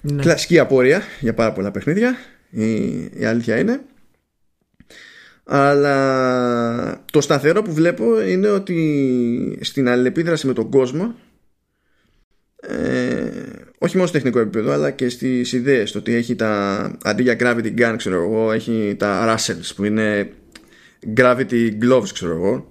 [0.01, 0.23] Ναι.
[0.23, 2.17] Κλασική απορία για πάρα πολλά παιχνίδια.
[2.51, 3.81] Η, η αλήθεια είναι.
[5.45, 11.15] Αλλά το σταθερό που βλέπω είναι ότι στην αλληλεπίδραση με τον κόσμο
[12.61, 13.31] ε,
[13.79, 17.37] όχι μόνο στο τεχνικό επίπεδο αλλά και στις ιδέες το ότι έχει τα αντί για
[17.41, 20.33] gravity gun ξέρω εγώ έχει τα Russells που είναι
[21.17, 22.69] gravity gloves ξέρω εγώ.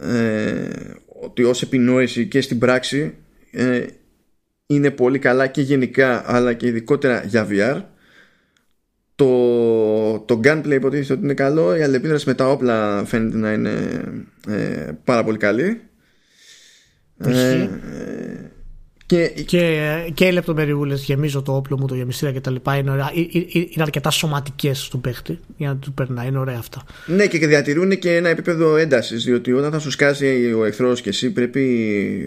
[0.00, 0.70] Ε,
[1.22, 3.14] ότι ως επινόηση και στην πράξη
[3.50, 3.86] ε,
[4.66, 7.82] είναι πολύ καλά και γενικά αλλά και ειδικότερα για VR
[9.14, 14.04] το, το gunplay υποτίθεται ότι είναι καλό η αλληλεπίδραση με τα όπλα φαίνεται να είναι
[14.48, 15.80] ε, πάρα πολύ καλή.
[17.18, 17.68] Ε,
[19.06, 19.80] και, και,
[20.14, 22.54] και οι λεπτομεριούλε γεμίζω το όπλο μου, το γεμιστήρα κτλ.
[22.78, 23.10] Είναι, ωραία.
[23.52, 26.28] είναι αρκετά σωματικές στον παίχτη για να του περνάει.
[26.28, 26.82] Είναι ωραία αυτά.
[27.06, 29.24] Ναι, και διατηρούν και ένα επίπεδο έντασης.
[29.24, 31.62] Διότι όταν θα σου σκάσει ο εχθρός και εσύ πρέπει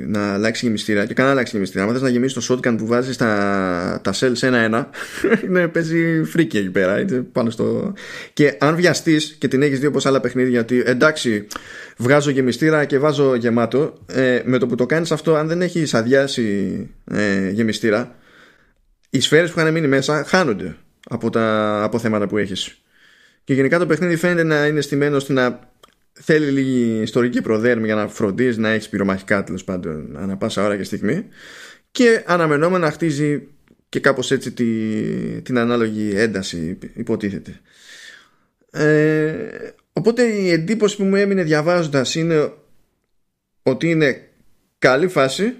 [0.08, 1.06] να αλλάξει γεμιστήρα.
[1.06, 1.84] Και κανένα αλλάξει γεμιστήρα.
[1.84, 4.90] Αν θες να γεμίσεις το shotgun που βάζεις τα, τα cells ένα-ένα,
[5.46, 7.06] είναι, παίζει φρίκι εκεί πέρα.
[7.32, 7.94] πάνω στο...
[8.34, 11.48] Και αν βιαστείς και την έχεις δει όπως άλλα παιχνίδια, ότι εντάξει,
[11.98, 15.94] βγάζω γεμιστήρα και βάζω γεμάτο ε, με το που το κάνεις αυτό αν δεν έχεις
[15.94, 16.69] αδειάσει
[17.12, 18.16] ε, γεμιστήρα
[19.10, 20.76] οι σφαίρες που είχαν μείνει μέσα χάνονται
[21.10, 22.82] από τα αποθέματα που έχεις.
[23.44, 25.60] Και γενικά το παιχνίδι φαίνεται να είναι στημένο ώστε να
[26.14, 30.78] θέλει λίγη ιστορική προδέρμη για να φροντίζει να έχεις πυρομαχικά τέλος πάντων ανά πάσα ώρα
[30.78, 31.26] και στιγμή.
[31.92, 33.48] Και αναμενόμενα να χτίζει
[33.90, 34.66] και κάπως έτσι τη,
[35.42, 37.60] την ανάλογη ένταση υποτίθεται.
[38.72, 42.54] Ε, Οπότε η εντύπωση που μου έμεινε διαβάζοντας είναι
[43.64, 44.28] ότι είναι
[44.80, 45.54] καλή φάση,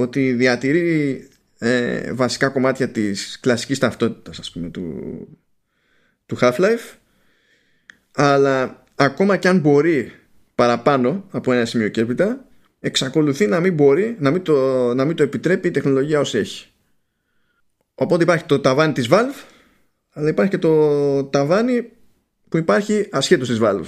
[0.00, 1.28] ότι διατηρεί
[1.58, 5.28] ε, βασικά κομμάτια της κλασικής ταυτότητας ας πούμε του,
[6.26, 6.94] του Half-Life
[8.12, 10.12] αλλά ακόμα και αν μπορεί
[10.54, 12.44] παραπάνω από ένα σημείο και έπειτα
[12.80, 14.54] εξακολουθεί να μην μπορεί να μην το,
[14.94, 16.66] να μην το επιτρέπει η τεχνολογία ως έχει
[17.94, 19.44] οπότε υπάρχει το ταβάνι της Valve
[20.12, 21.90] αλλά υπάρχει και το ταβάνι
[22.48, 23.86] που υπάρχει ασχέτως της Valve.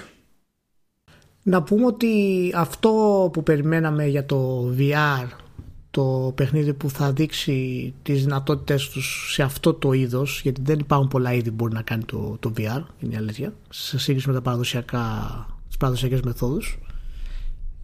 [1.43, 2.91] Να πούμε ότι αυτό
[3.33, 5.27] που περιμέναμε για το VR
[5.99, 11.09] το παιχνίδι που θα δείξει τις δυνατότητες τους σε αυτό το είδος γιατί δεν υπάρχουν
[11.09, 14.35] πολλά είδη που μπορεί να κάνει το, το VR είναι η αλήθεια σε σύγκριση με
[14.35, 16.79] τα παραδοσιακά τις παραδοσιακές μεθόδους.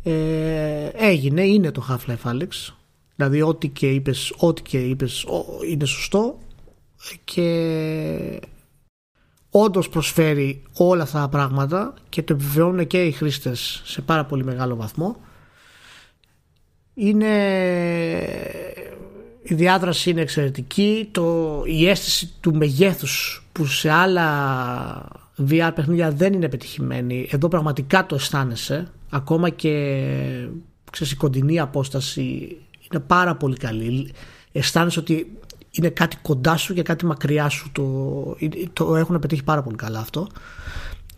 [0.02, 2.72] Ε, έγινε, είναι το Half-Life Alex
[3.16, 5.26] δηλαδή ό,τι και είπες ό,τι και είπες
[5.70, 6.38] είναι σωστό
[7.24, 8.40] και
[9.50, 14.44] όντως προσφέρει όλα αυτά τα πράγματα και το επιβεβαιώνουν και οι χρήστες σε πάρα πολύ
[14.44, 15.16] μεγάλο βαθμό
[16.94, 17.34] είναι
[19.42, 21.08] η διάδραση είναι εξαιρετική.
[21.10, 25.08] Το, η αίσθηση του μεγέθους που σε άλλα
[25.50, 27.28] VR παιχνίδια δεν είναι πετυχημένη.
[27.30, 28.86] Εδώ πραγματικά το αισθάνεσαι.
[29.10, 29.70] Ακόμα και
[30.90, 32.56] ξέρεις, η κοντινή απόσταση
[32.90, 34.12] είναι πάρα πολύ καλή.
[34.52, 35.38] Αισθάνεσαι ότι
[35.70, 37.70] είναι κάτι κοντά σου και κάτι μακριά σου.
[37.72, 38.36] Το,
[38.72, 40.28] το έχουν πετύχει πάρα πολύ καλά αυτό.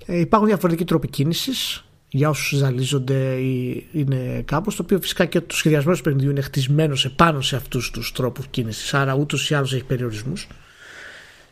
[0.06, 1.85] Ε, υπάρχουν διαφορετικοί τρόποι κίνησης
[2.16, 4.76] για όσους ζαλίζονται ή είναι κάπως.
[4.76, 8.12] Το οποίο φυσικά και το σχεδιασμό του παιχνιδιού είναι χτισμένος σε πάνω σε αυτούς τους
[8.12, 8.94] τρόπους κίνησης.
[8.94, 10.48] Άρα ούτως ή άλλως έχει περιορισμούς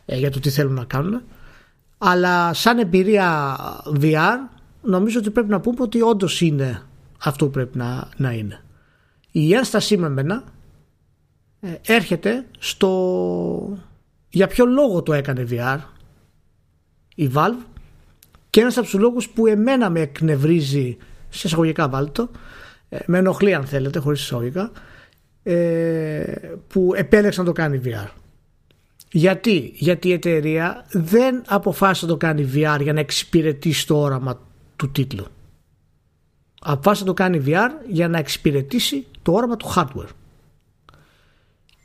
[0.05, 1.21] ε, για το τι θέλουν να κάνουν.
[1.97, 3.57] Αλλά σαν εμπειρία
[4.01, 4.37] VR,
[4.81, 6.81] νομίζω ότι πρέπει να πούμε ότι όντως είναι
[7.17, 8.61] αυτό που πρέπει να, να είναι.
[9.31, 10.43] Η ένστασή με μένα
[11.59, 13.77] ε, έρχεται στο
[14.29, 15.79] για ποιο λόγο το έκανε VR
[17.15, 17.63] η Valve
[18.55, 20.97] και ένας από τους λόγους που εμένα με εκνευρίζει,
[21.29, 22.29] σε εισαγωγικά βάλτο,
[22.89, 24.71] ε, με ενοχλεί αν θέλετε, χωρίς εισαγωγικά,
[25.43, 26.23] ε,
[26.67, 28.07] που επέλεξε να το κάνει VR.
[29.11, 34.39] Γιατί, γιατί η εταιρεία δεν αποφάσισε να το κάνει VR για να εξυπηρετήσει το όραμα
[34.75, 35.25] του τίτλου.
[36.61, 40.09] Αποφάσισε να το κάνει VR για να εξυπηρετήσει το όραμα του hardware.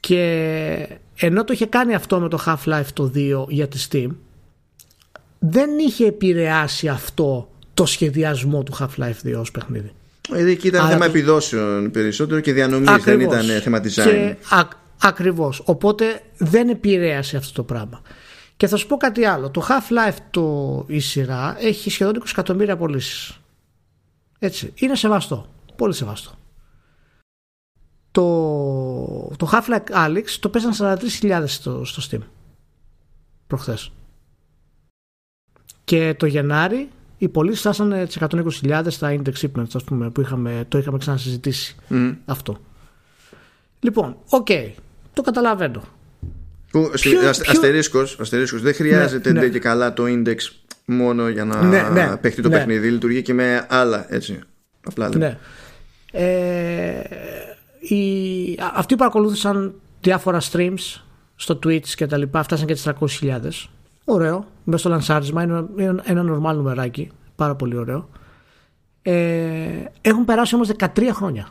[0.01, 4.09] Και ενώ το είχε κάνει αυτό με το Half-Life το 2 για τη Steam,
[5.43, 9.93] δεν είχε επηρεάσει αυτό το σχεδιασμό του Half-Life 2 ως παιχνίδι.
[10.29, 13.93] Δηλαδή εκεί ήταν θέμα επιδόσεων περισσότερο και διανομής, δεν ήταν θέμα design.
[13.93, 14.69] Και, α,
[15.03, 15.63] ακριβώς.
[15.65, 18.03] Οπότε δεν επηρέασε αυτό το πράγμα.
[18.57, 19.51] Και θα σου πω κάτι άλλο.
[19.51, 23.41] Το Half-Life το, η σειρά έχει σχεδόν 20 εκατομμύρια πωλήσεις.
[24.39, 24.73] Έτσι.
[24.75, 25.47] Είναι σεβαστό.
[25.77, 26.31] Πολύ σεβαστό.
[28.11, 28.23] Το,
[29.37, 32.23] το Half-Life Alex το παίζαν 43.000 στο, στο Steam.
[33.47, 33.93] Προχθές.
[35.91, 36.89] Και το Γενάρη
[37.19, 41.77] οι πωλήσεις φτάσανε τις 120.000 στα index shipments, ας πούμε, που είχαμε, το είχαμε ξανασυζητήσει
[41.91, 42.15] mm.
[42.25, 42.61] αυτό.
[43.81, 44.71] Λοιπόν, ok, okay,
[45.13, 45.83] το καταλαβαίνω.
[46.71, 49.49] Που, ποιο, αστερίσκος, αστερίσκος, δεν χρειάζεται ναι, ναι.
[49.49, 50.37] και καλά το Index
[50.85, 52.57] μόνο για να ναι, ναι, παίχτει το ναι.
[52.57, 52.91] παιχνίδι.
[52.91, 54.39] Λειτουργεί και με άλλα έτσι.
[54.85, 55.39] Απλά ναι.
[56.13, 57.03] Ε,
[57.81, 61.01] οι, αυτοί που παρακολούθησαν διάφορα streams
[61.37, 62.89] στο Twitch και τα λοιπά φτάσαν και τις
[63.21, 63.41] 300.000
[64.13, 64.47] Ωραίο.
[64.65, 67.11] Μέσα στο λανσάρισμα είναι ένα, ένα νορμάλ νουμεράκι.
[67.35, 68.09] Πάρα πολύ ωραίο.
[69.03, 71.49] Ε, έχουν περάσει όμως 13 χρόνια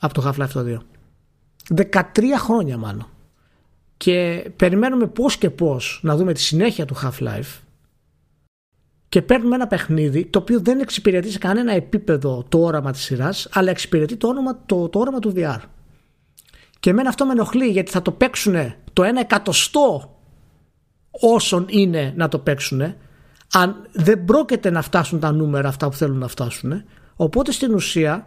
[0.00, 0.82] από το Half-Life το
[1.74, 1.84] 2.
[1.92, 2.02] 13
[2.36, 3.06] χρόνια μάλλον.
[3.96, 7.60] Και περιμένουμε πώς και πώς να δούμε τη συνέχεια του Half-Life
[9.08, 13.48] και παίρνουμε ένα παιχνίδι το οποίο δεν εξυπηρετεί σε κανένα επίπεδο το όραμα της σειράς
[13.52, 15.60] αλλά εξυπηρετεί το, όνομα, το, το όραμα του VR.
[16.80, 20.14] Και εμένα αυτό με ενοχλεί γιατί θα το παίξουν το ένα εκατοστό
[21.20, 22.94] όσων είναι να το παίξουν
[23.52, 26.84] αν δεν πρόκειται να φτάσουν τα νούμερα αυτά που θέλουν να φτάσουν
[27.16, 28.26] οπότε στην ουσία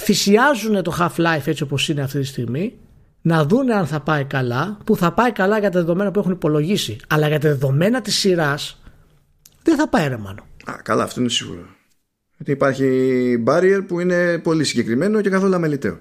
[0.00, 2.78] θυσιάζουν το Half-Life έτσι όπως είναι αυτή τη στιγμή
[3.22, 6.32] να δουν αν θα πάει καλά που θα πάει καλά για τα δεδομένα που έχουν
[6.32, 6.96] υπολογίσει.
[7.08, 8.82] Αλλά για τα δεδομένα της σειράς
[9.62, 10.46] δεν θα πάει ρε μάνο.
[10.64, 11.66] Α, καλά αυτό είναι σίγουρο.
[12.36, 16.00] Γιατί υπάρχει barrier που είναι πολύ συγκεκριμένο και καθόλου αμεληταίο.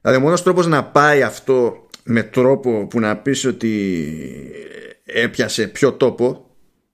[0.00, 4.04] Δηλαδή ο μόνος τρόπος να πάει αυτό με τρόπο που να πεις ότι
[5.04, 6.46] έπιασε πιο τόπο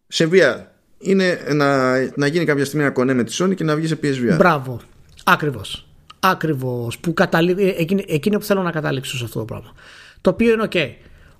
[0.07, 0.57] σε VR
[0.99, 3.99] είναι να, να γίνει κάποια στιγμή ένα κονέ με τη Sony και να βγει σε
[4.03, 4.37] PSVR.
[4.37, 4.81] Μπράβο.
[5.25, 5.89] Ακριβώς.
[6.21, 6.99] Ακριβώς.
[6.99, 7.75] Που καταλή...
[7.79, 9.73] εκείνη, εκείνο που θέλω να καταλήξω σε αυτό το πράγμα.
[10.21, 10.91] Το οποίο είναι ok.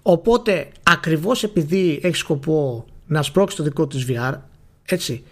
[0.03, 4.35] Οπότε ακριβώς επειδή έχει σκοπό να σπρώξει το δικό της VR
[4.85, 5.25] έτσι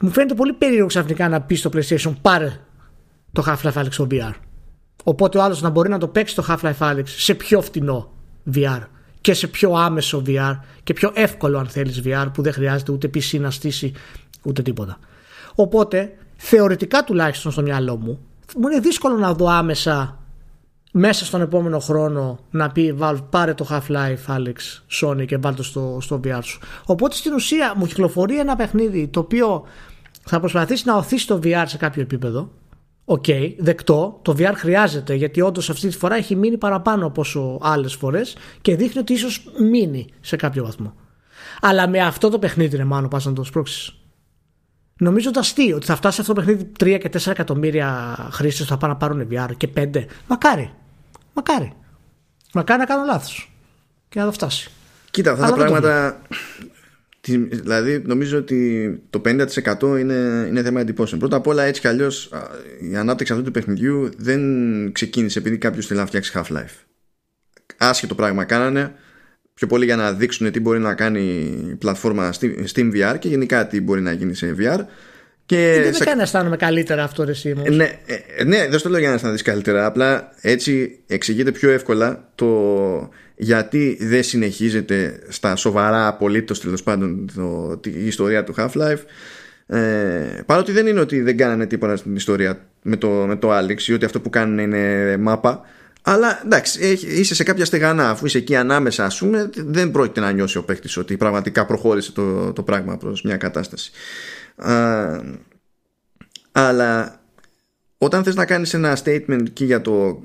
[0.00, 2.60] μου φαίνεται πολύ περίεργο ξαφνικά να πεις στο PlayStation πάρε
[3.32, 4.32] το Half-Life Alex στο VR.
[5.04, 8.10] Οπότε ο άλλος να μπορεί να το παίξει το Half-Life Alyx σε πιο φτηνό
[8.54, 8.80] VR
[9.20, 13.10] και σε πιο άμεσο VR και πιο εύκολο αν θέλεις VR που δεν χρειάζεται ούτε
[13.14, 13.92] PC να στήσεις
[14.42, 14.98] ούτε τίποτα.
[15.54, 18.18] Οπότε θεωρητικά τουλάχιστον στο μυαλό μου
[18.56, 20.18] μου είναι δύσκολο να δω άμεσα
[20.92, 24.54] μέσα στον επόμενο χρόνο να πει Valve πάρε το Half-Life Alyx
[25.00, 26.60] Sony και βάλτε το στο, στο VR σου.
[26.86, 29.64] Οπότε στην ουσία μου κυκλοφορεί ένα παιχνίδι το οποίο
[30.24, 32.50] θα προσπαθήσει να ωθήσει το VR σε κάποιο επίπεδο
[33.12, 34.18] Ok, okay, δεκτό.
[34.22, 38.36] Το VR χρειάζεται γιατί όντως αυτή τη φορά έχει μείνει παραπάνω από όσο άλλες φορές
[38.60, 40.94] και δείχνει ότι ίσως μείνει σε κάποιο βαθμό.
[41.60, 43.94] Αλλά με αυτό το παιχνίδι, ρε Μάνο, πας να το σπρώξεις.
[44.98, 48.76] Νομίζω ότι αστείο ότι θα φτάσει αυτό το παιχνίδι 3 και 4 εκατομμύρια χρήστες θα
[48.76, 50.04] πάνε να πάρουν VR και 5.
[50.26, 50.72] Μακάρι.
[51.34, 51.72] Μακάρι.
[52.52, 53.52] Μακάρι να κάνω λάθος.
[54.08, 54.70] Και να το φτάσει.
[55.10, 56.20] Κοίτα, αυτά τα πράγματα.
[57.50, 61.20] Δηλαδή, νομίζω ότι το 50% είναι, είναι θέμα εντυπώσεων.
[61.20, 62.30] Πρώτα απ' όλα, έτσι κι αλλιώς,
[62.90, 64.42] η ανάπτυξη αυτού του παιχνιδιού δεν
[64.92, 66.84] ξεκίνησε επειδή κάποιος θέλει να φτιάξει Half-Life.
[67.76, 68.94] Άσχετο πράγμα κάνανε.
[69.54, 71.20] Πιο πολύ για να δείξουν τι μπορεί να κάνει
[71.70, 72.32] η πλατφόρμα
[72.74, 74.78] Steam VR και γενικά τι μπορεί να γίνει σε VR.
[75.46, 76.04] Και δεν σε...
[76.04, 77.98] κάνει να αισθάνομαι καλύτερα αυτό ρε εσύ ναι,
[78.36, 79.86] ε, ναι, δεν στο λέω για να αισθανθεί καλύτερα.
[79.86, 82.46] Απλά έτσι εξηγείται πιο εύκολα το
[83.42, 88.98] γιατί δεν συνεχίζεται στα σοβαρά απολύτως τέλος πάντων το, η ιστορία του Half-Life.
[89.66, 93.80] Ε, παρότι δεν είναι ότι δεν κάνανε τίποτα στην ιστορία με το, με το Alex
[93.80, 95.60] ή ότι αυτό που κάνουν είναι μάπα.
[96.02, 100.30] Αλλά εντάξει, είσαι σε κάποια στεγανά, αφού είσαι εκεί ανάμεσα, ας πούμε, δεν πρόκειται να
[100.30, 103.90] νιώσει ο παίκτης ότι πραγματικά προχώρησε το, το πράγμα προς μια κατάσταση.
[104.56, 105.20] Α,
[106.52, 107.19] αλλά
[108.02, 110.20] όταν θες να κάνεις ένα statement και για το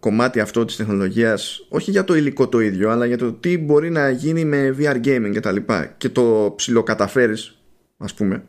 [0.00, 3.90] κομμάτι αυτό της τεχνολογίας όχι για το υλικό το ίδιο αλλά για το τι μπορεί
[3.90, 7.58] να γίνει με VR gaming και τα λοιπά και το ψιλοκαταφέρεις
[7.98, 8.44] ας πούμε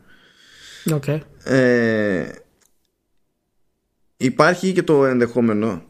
[0.90, 1.20] okay.
[1.44, 2.28] ε,
[4.16, 5.84] υπάρχει και το ενδεχόμενο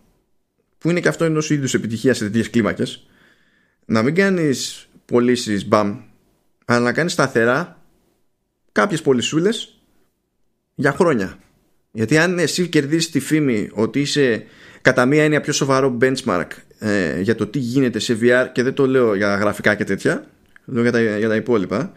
[0.78, 3.06] που είναι και αυτό ενός είδους επιτυχία σε τέτοιες κλίμακες
[3.84, 6.00] να μην κάνεις πωλήσεις μπαμ
[6.64, 7.82] αλλά να κάνεις σταθερά
[8.72, 9.80] κάποιες πωλησούλες
[10.74, 11.38] για χρόνια
[11.92, 14.44] γιατί αν εσύ κερδίσεις τη φήμη ότι είσαι
[14.82, 16.46] κατά μία έννοια πιο σοβαρό benchmark
[16.78, 20.26] ε, για το τι γίνεται σε VR και δεν το λέω για γραφικά και τέτοια,
[20.64, 21.92] λέω για τα, για τα υπόλοιπα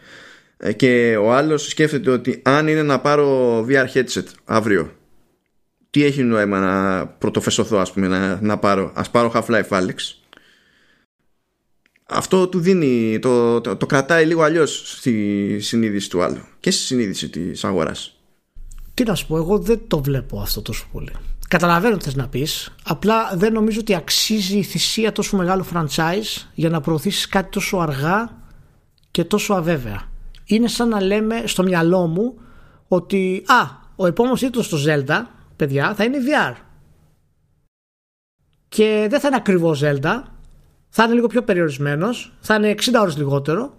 [0.58, 4.92] ε, και ο άλλος σκέφτεται ότι αν είναι να πάρω VR headset αύριο
[5.90, 9.96] τι έχει νόημα να πρωτοφεσωθώ ας πούμε να, να πάρω ας πάρω Half-Life Alyx
[12.06, 16.82] αυτό του δίνει το, το, το κρατάει λίγο αλλιώς στη συνείδηση του άλλου και στη
[16.82, 18.23] συνείδηση της αγοράς
[18.94, 21.12] τι να σου πω, εγώ δεν το βλέπω αυτό τόσο πολύ.
[21.48, 26.48] Καταλαβαίνω τι θες να πεις, απλά δεν νομίζω ότι αξίζει η θυσία τόσο μεγάλου franchise
[26.54, 28.42] για να προωθήσεις κάτι τόσο αργά
[29.12, 30.02] και τόσο αβέβαια.
[30.46, 32.38] Είναι σαν να λέμε στο μυαλό μου
[32.88, 35.22] ότι α, ο επόμενος τίτλος στο Zelda,
[35.56, 36.56] παιδιά, θα είναι VR.
[38.70, 40.22] Και δεν θα είναι ακριβό Zelda,
[40.90, 43.74] θα είναι λίγο πιο περιορισμένος, θα είναι 60 ώρες λιγότερο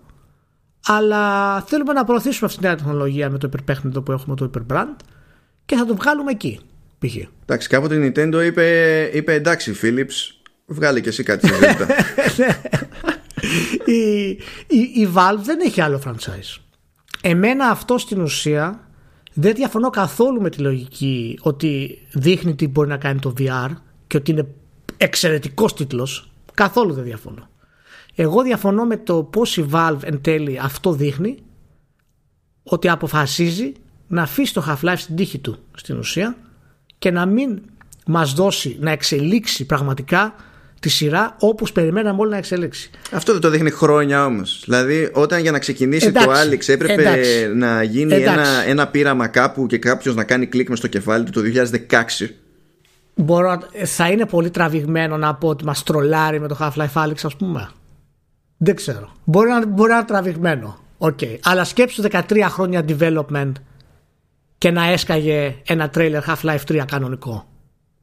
[0.87, 4.97] αλλά θέλουμε να προωθήσουμε αυτή τη νέα τεχνολογία με το υπερπέχνητο που έχουμε το υπερbrand
[5.67, 6.61] και θα το βγάλουμε εκεί.
[6.99, 7.17] Π.χ.
[7.43, 10.35] Εντάξει, κάποτε η Nintendo είπε, είπε εντάξει, Philips,
[10.67, 11.49] βγάλε και εσύ κάτι
[12.37, 12.61] ναι.
[13.85, 14.29] η,
[14.67, 16.61] η, η Valve δεν έχει άλλο franchise.
[17.23, 18.89] Εμένα αυτό στην ουσία
[19.33, 23.71] δεν διαφωνώ καθόλου με τη λογική ότι δείχνει τι μπορεί να κάνει το VR
[24.07, 24.47] και ότι είναι
[24.97, 26.31] εξαιρετικός τίτλος.
[26.55, 27.49] Καθόλου δεν διαφωνώ.
[28.15, 31.39] Εγώ διαφωνώ με το πώς η Valve εν τέλει αυτό δείχνει
[32.63, 33.73] ότι αποφασίζει
[34.07, 36.37] να αφήσει το Half-Life στην τύχη του στην ουσία
[36.99, 37.61] και να μην
[38.07, 40.35] μας δώσει να εξελίξει πραγματικά
[40.81, 42.91] τη σειρά όπως περιμέναμε όλοι να εξελίξει.
[43.13, 44.63] Αυτό δεν το δείχνει χρόνια όμως.
[44.65, 49.79] Δηλαδή όταν για να ξεκινήσει το Alex έπρεπε να γίνει ένα, ένα πείραμα κάπου και
[49.79, 51.41] κάποιος να κάνει κλικ μες στο κεφάλι του το
[52.21, 52.29] 2016.
[53.15, 57.37] Μπορώ, θα είναι πολύ τραβηγμένο να πω ότι μας τρολάρει με το Half-Life Alex ας
[57.37, 57.71] πούμε.
[58.65, 59.13] Δεν ξέρω.
[59.25, 60.77] Μπορεί να, μπορεί να είναι τραβηγμένο.
[60.99, 61.39] Okay.
[61.43, 63.53] Αλλά σκέψου 13 χρόνια development
[64.59, 67.47] και να έσκαγε ένα trailer Half-Life 3 κανονικό.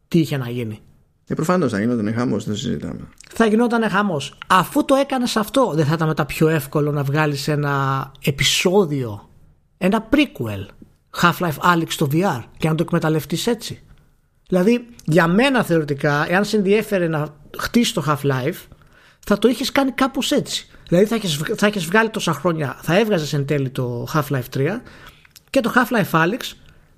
[0.08, 0.80] Τι είχε να γίνει.
[1.28, 3.08] Ε, προφανώς θα γινόταν χαμός, δεν συζητάμε.
[3.34, 4.38] Θα γινόταν χαμός.
[4.48, 9.30] Αφού το έκανες αυτό, δεν θα ήταν μετά πιο εύκολο να βγάλεις ένα επεισόδιο,
[9.78, 10.66] ένα prequel
[11.22, 13.82] Half-Life Alyx στο VR και να το εκμεταλλευτείς έτσι.
[14.48, 17.28] Δηλαδή, για μένα θεωρητικά, εάν σε ενδιέφερε να
[17.58, 18.71] χτίσει το Half-Life,
[19.26, 20.68] θα το είχες κάνει κάπως έτσι.
[20.88, 24.68] Δηλαδή θα έχεις, θα έχεις βγάλει τόσα χρόνια, θα έβγαζες εν τέλει το Half-Life 3
[25.50, 26.40] και το Half-Life Alyx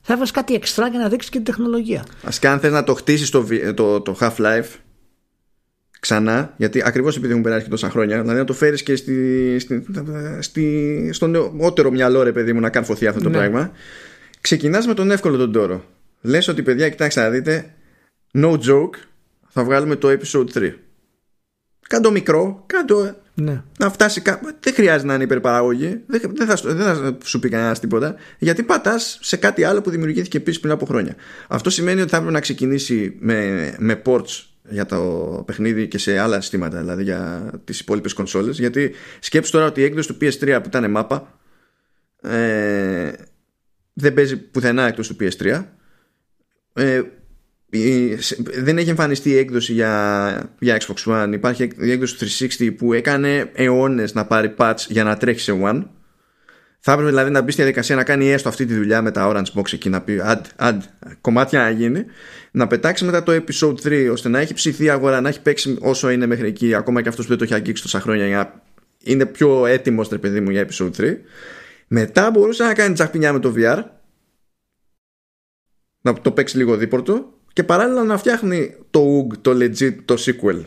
[0.01, 1.99] θα έβγαζες κάτι εξτρά για να δείξεις και την τεχνολογία.
[1.99, 3.45] Α και αν θες να το χτίσεις το,
[3.75, 4.69] το, το Half-Life
[5.99, 9.59] ξανά, γιατί ακριβώς επειδή έχουν περάσει και τόσα χρόνια, δηλαδή να το φέρεις και στη,
[9.59, 9.85] στη,
[10.39, 13.37] στη, στο νεότερο μυαλό, ρε παιδί μου, να καρφωθεί αυτό το ναι.
[13.37, 13.71] πράγμα.
[14.41, 15.85] Ξεκινάς με τον εύκολο τον τόρο.
[16.21, 17.73] Λες ότι παιδιά, κοιτάξτε να δείτε,
[18.33, 18.95] no joke,
[19.49, 20.73] θα βγάλουμε το episode 3.
[21.93, 23.15] Κάντο μικρό, κάντο.
[23.33, 23.61] Ναι.
[23.77, 24.49] Να φτάσει κάπου.
[24.59, 26.01] Δεν χρειάζεται να είναι υπερπαραγωγή.
[26.05, 28.15] Δεν, δεν, θα, δεν θα σου πει κανένας τίποτα.
[28.39, 31.15] Γιατί πατάς σε κάτι άλλο που δημιουργήθηκε επίσης πριν από χρόνια.
[31.47, 34.97] Αυτό σημαίνει ότι θα έπρεπε να ξεκινήσει με, με ports για το
[35.45, 38.59] παιχνίδι και σε άλλα συστήματα, δηλαδή για τις υπόλοιπες κονσόλες.
[38.59, 41.39] Γιατί σκέψου τώρα ότι η έκδοση του PS3 που ήταν μάπα
[42.21, 43.11] ε,
[43.93, 45.63] δεν παίζει πουθενά εκτός του PS3.
[46.73, 47.01] Ε,
[48.53, 51.29] δεν έχει εμφανιστεί η έκδοση για, για Xbox One.
[51.33, 55.83] Υπάρχει η έκδοση 360 που έκανε αιώνες να πάρει patch για να τρέχει σε One.
[56.79, 59.31] Θα έπρεπε δηλαδή να μπει στη διαδικασία να κάνει έστω αυτή τη δουλειά με τα
[59.31, 60.81] Orange Box εκεί να πει αντ, αντ,
[61.21, 62.05] κομμάτια να γίνει.
[62.51, 66.09] Να πετάξει μετά το episode 3 ώστε να έχει ψηθεί αγορά, να έχει παίξει όσο
[66.09, 68.61] είναι μέχρι εκεί, ακόμα και αυτός που δεν το έχει αγγίξει τόσα χρόνια για να
[69.03, 71.15] είναι πιο έτοιμος τρε παιδί μου για episode 3.
[71.87, 73.83] Μετά μπορούσε να κάνει τσαχπινιά με το VR.
[76.01, 80.61] Να το παίξει λίγο δίπορτο και παράλληλα να φτιάχνει το UG, το legit, το sequel.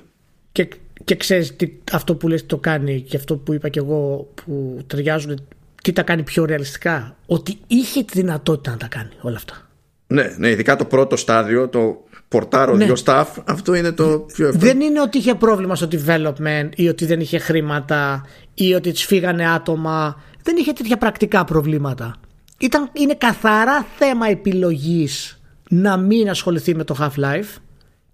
[0.52, 0.68] Και,
[1.04, 4.78] και ξέρεις τι, αυτό που λες το κάνει και αυτό που είπα και εγώ που
[4.86, 5.46] ταιριάζουν
[5.82, 9.68] τι τα κάνει πιο ρεαλιστικά ότι είχε τη δυνατότητα να τα κάνει όλα αυτά.
[10.06, 12.84] Ναι, ναι ειδικά το πρώτο στάδιο, το πορτάρω ναι.
[12.84, 14.72] δύο staff, αυτό είναι το πιο εύκολο.
[14.72, 19.04] Δεν είναι ότι είχε πρόβλημα στο development ή ότι δεν είχε χρήματα ή ότι της
[19.04, 20.22] φύγανε άτομα.
[20.42, 22.14] Δεν είχε τέτοια πρακτικά προβλήματα.
[22.58, 25.35] Ήταν, είναι καθαρά θέμα επιλογής
[25.70, 27.60] να μην ασχοληθεί με το Half-Life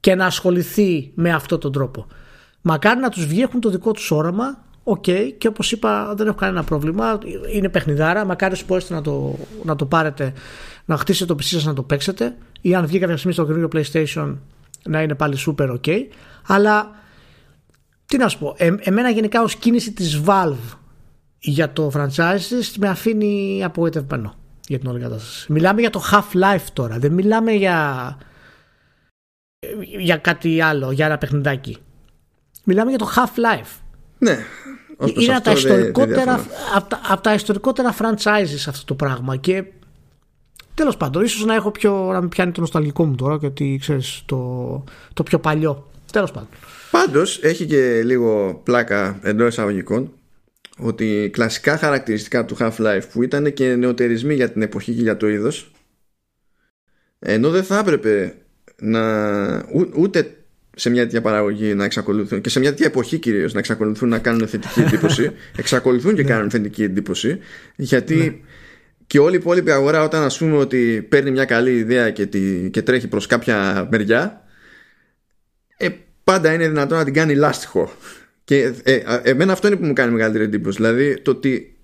[0.00, 2.06] και να ασχοληθεί με αυτόν τον τρόπο.
[2.62, 6.26] Μακάρι να τους βγει, έχουν το δικό τους όραμα, ok, okay, και όπως είπα δεν
[6.26, 7.18] έχω κανένα πρόβλημα,
[7.54, 10.32] είναι παιχνιδάρα, μακάρι σου μπορέσετε να το, να το πάρετε,
[10.84, 12.36] να χτίσετε το PC σας να το παίξετε.
[12.60, 14.36] Ή αν βγει κάποια στιγμή στο καινούριο PlayStation
[14.84, 15.96] να είναι πάλι super ok,
[16.46, 16.90] αλλά
[18.06, 20.76] τι να σου πω, ε, εμένα γενικά ως κίνηση της Valve
[21.38, 24.34] για το franchise με αφήνει απογοητευμένο
[24.68, 25.52] για την όλη κατάσταση.
[25.52, 26.98] Μιλάμε για το Half-Life τώρα.
[26.98, 28.16] Δεν μιλάμε για,
[29.98, 31.78] για κάτι άλλο, για ένα παιχνιδάκι.
[32.64, 33.80] Μιλάμε για το Half-Life.
[34.18, 34.38] Ναι.
[35.18, 36.46] Είναι από τα, ιστορικότερα,
[37.10, 39.64] από, τα, ιστορικότερα franchises αυτό το πράγμα και
[40.74, 44.22] τέλος πάντων ίσως να έχω πιο να με πιάνει το νοσταλγικό μου τώρα γιατί ξέρεις
[44.26, 46.48] το, το πιο παλιό τέλος πάντων
[46.90, 50.12] πάντως έχει και λίγο πλάκα εντός εισαγωγικών
[50.82, 55.28] ότι κλασικά χαρακτηριστικά του Half-Life που ήταν και νεοτερισμοί για την εποχή και για το
[55.28, 55.72] είδος
[57.18, 58.34] ενώ δεν θα έπρεπε
[58.80, 59.02] να
[59.96, 60.36] ούτε
[60.76, 64.18] σε μια τέτοια παραγωγή να εξακολουθούν και σε μια τέτοια εποχή κυρίως να εξακολουθούν να
[64.18, 66.28] κάνουν θετική εντύπωση εξακολουθούν και ναι.
[66.28, 67.38] κάνουν θετική εντύπωση
[67.76, 68.34] γιατί ναι.
[69.06, 72.70] και όλη η υπόλοιπη αγορά όταν ας πούμε ότι παίρνει μια καλή ιδέα και, τη,
[72.70, 74.44] και τρέχει προς κάποια μεριά
[75.76, 75.88] ε,
[76.24, 77.92] πάντα είναι δυνατόν να την κάνει λάστιχο
[78.44, 80.76] και ε, εμένα αυτό είναι που μου κάνει μεγαλύτερη εντύπωση.
[80.76, 81.76] Δηλαδή το ότι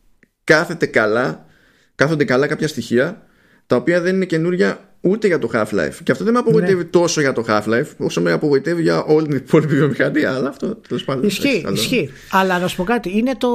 [0.45, 1.47] κάθεται καλά,
[1.95, 3.27] κάθονται καλά κάποια στοιχεία
[3.67, 5.95] τα οποία δεν είναι καινούρια ούτε για το Half-Life.
[6.03, 6.85] Και αυτό δεν με απογοητεύει ναι.
[6.85, 10.35] τόσο για το Half-Life, όσο με απογοητεύει για όλη την υπόλοιπη βιομηχανία.
[10.35, 11.25] Αλλά αυτό τέλος πάντων.
[11.25, 12.11] Ισχύει, ισχύει.
[12.31, 13.49] Αλλά να σου πω κάτι, είναι το.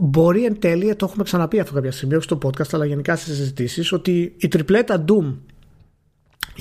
[0.00, 3.36] Μπορεί εν τέλει, το έχουμε ξαναπεί αυτό κάποια στιγμή, όχι στο podcast, αλλά γενικά στις
[3.36, 5.34] συζητήσεις, ότι η τριπλέτα Doom,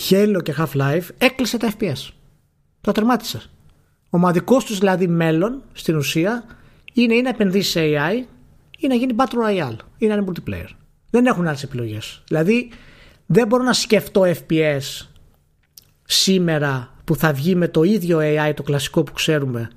[0.10, 2.10] Halo και Half-Life έκλεισε τα FPS.
[2.82, 3.50] Το τερμάτισες.
[4.10, 6.44] Ομαδικός τους δηλαδή μέλλον στην ουσία
[6.94, 8.24] είναι ή να επενδύσει σε AI
[8.78, 10.70] ή να γίνει Battle Royale ή να είναι multiplayer.
[11.10, 12.24] Δεν έχουν άλλες επιλογές.
[12.28, 12.72] Δηλαδή
[13.26, 15.08] δεν μπορώ να σκεφτώ FPS
[16.04, 19.70] σήμερα που θα βγει με το ίδιο AI το κλασικό που ξέρουμε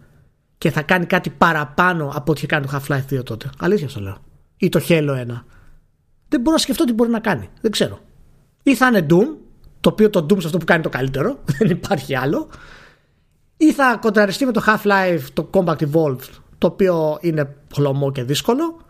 [0.58, 3.50] και θα κάνει κάτι παραπάνω από ό,τι είχε κάνει το Half-Life 2 τότε.
[3.58, 4.16] Αλήθεια το λέω.
[4.56, 5.26] Ή το Halo 1.
[6.28, 7.48] Δεν μπορώ να σκεφτώ τι μπορεί να κάνει.
[7.60, 7.98] Δεν ξέρω.
[8.62, 9.36] Ή θα είναι Doom,
[9.80, 11.38] το οποίο το Doom σε αυτό που κάνει το καλύτερο.
[11.58, 12.48] Δεν υπάρχει άλλο
[13.62, 16.28] ή θα κοντραριστεί με το Half-Life το Combat Evolved
[16.58, 18.80] το οποίο είναι χλωμό και δύσκολο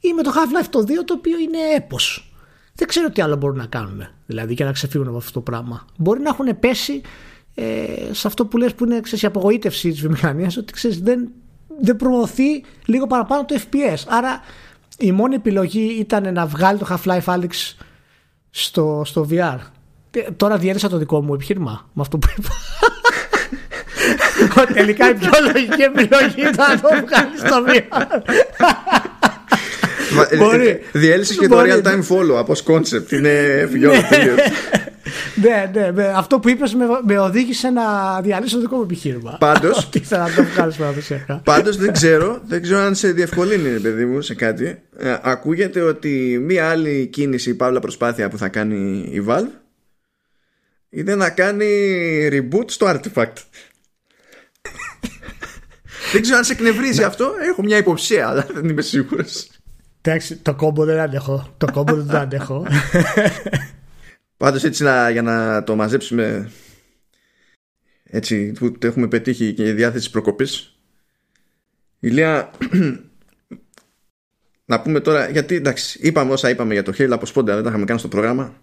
[0.00, 2.32] ή με το Half-Life το 2 το οποίο είναι έπος.
[2.74, 5.86] Δεν ξέρω τι άλλο μπορούν να κάνουν δηλαδή για να ξεφύγουν από αυτό το πράγμα.
[5.96, 7.00] Μπορεί να έχουν πέσει
[7.54, 11.28] ε, σε αυτό που λες που είναι ξέρεις, η απογοήτευση της βιομηχανίας ότι ξέρεις, δεν,
[11.80, 14.04] δεν προωθεί λίγο παραπάνω το FPS.
[14.08, 14.40] Άρα
[14.98, 17.74] η μόνη επιλογή ήταν να βγάλει το Half-Life Alyx
[18.50, 19.58] στο, στο VR.
[20.10, 22.48] Ε, τώρα διέρισα το δικό μου επιχείρημα με αυτό που είπα.
[24.74, 28.08] Τελικά η πιο λογική επιλογή ήταν να το βγάλεις στο VR.
[30.38, 30.80] Μπορεί.
[30.92, 33.12] Διέλυσε και το real time follow από concept.
[33.12, 34.00] Είναι φυγιόλο
[35.34, 37.82] ναι, ναι, ναι, αυτό που είπες με, με οδήγησε να
[38.20, 39.36] διαλύσω το δικό μου επιχείρημα.
[39.40, 39.70] Πάντω.
[39.90, 40.76] Τι ήθελα να το βγάλεις
[41.44, 44.82] Πάντως δεν ξέρω, δεν ξέρω αν σε διευκολύνει, παιδί μου, σε κάτι.
[44.98, 49.50] Ε, ακούγεται ότι μία άλλη κίνηση, παύλα προσπάθεια που θα κάνει η Valve
[50.94, 51.66] είναι να κάνει
[52.32, 53.32] reboot στο Artifact.
[56.12, 57.32] Δεν ξέρω αν σε εκνευρίζει αυτό.
[57.50, 59.48] Έχω μια υποψία, αλλά δεν είμαι σίγουρος.
[60.00, 61.54] Εντάξει, το κόμπο δεν αντέχω.
[61.56, 62.66] Το κόμπο δεν το αντέχω.
[64.36, 66.50] Πάντως έτσι να, για να το μαζέψουμε
[68.04, 70.76] έτσι που το έχουμε πετύχει και η διάθεση προκοπής
[72.04, 72.50] Ηλία
[74.64, 77.68] να πούμε τώρα γιατί εντάξει είπαμε όσα είπαμε για το Halo από σπόντα δεν τα
[77.68, 78.54] είχαμε κάνει στο πρόγραμμα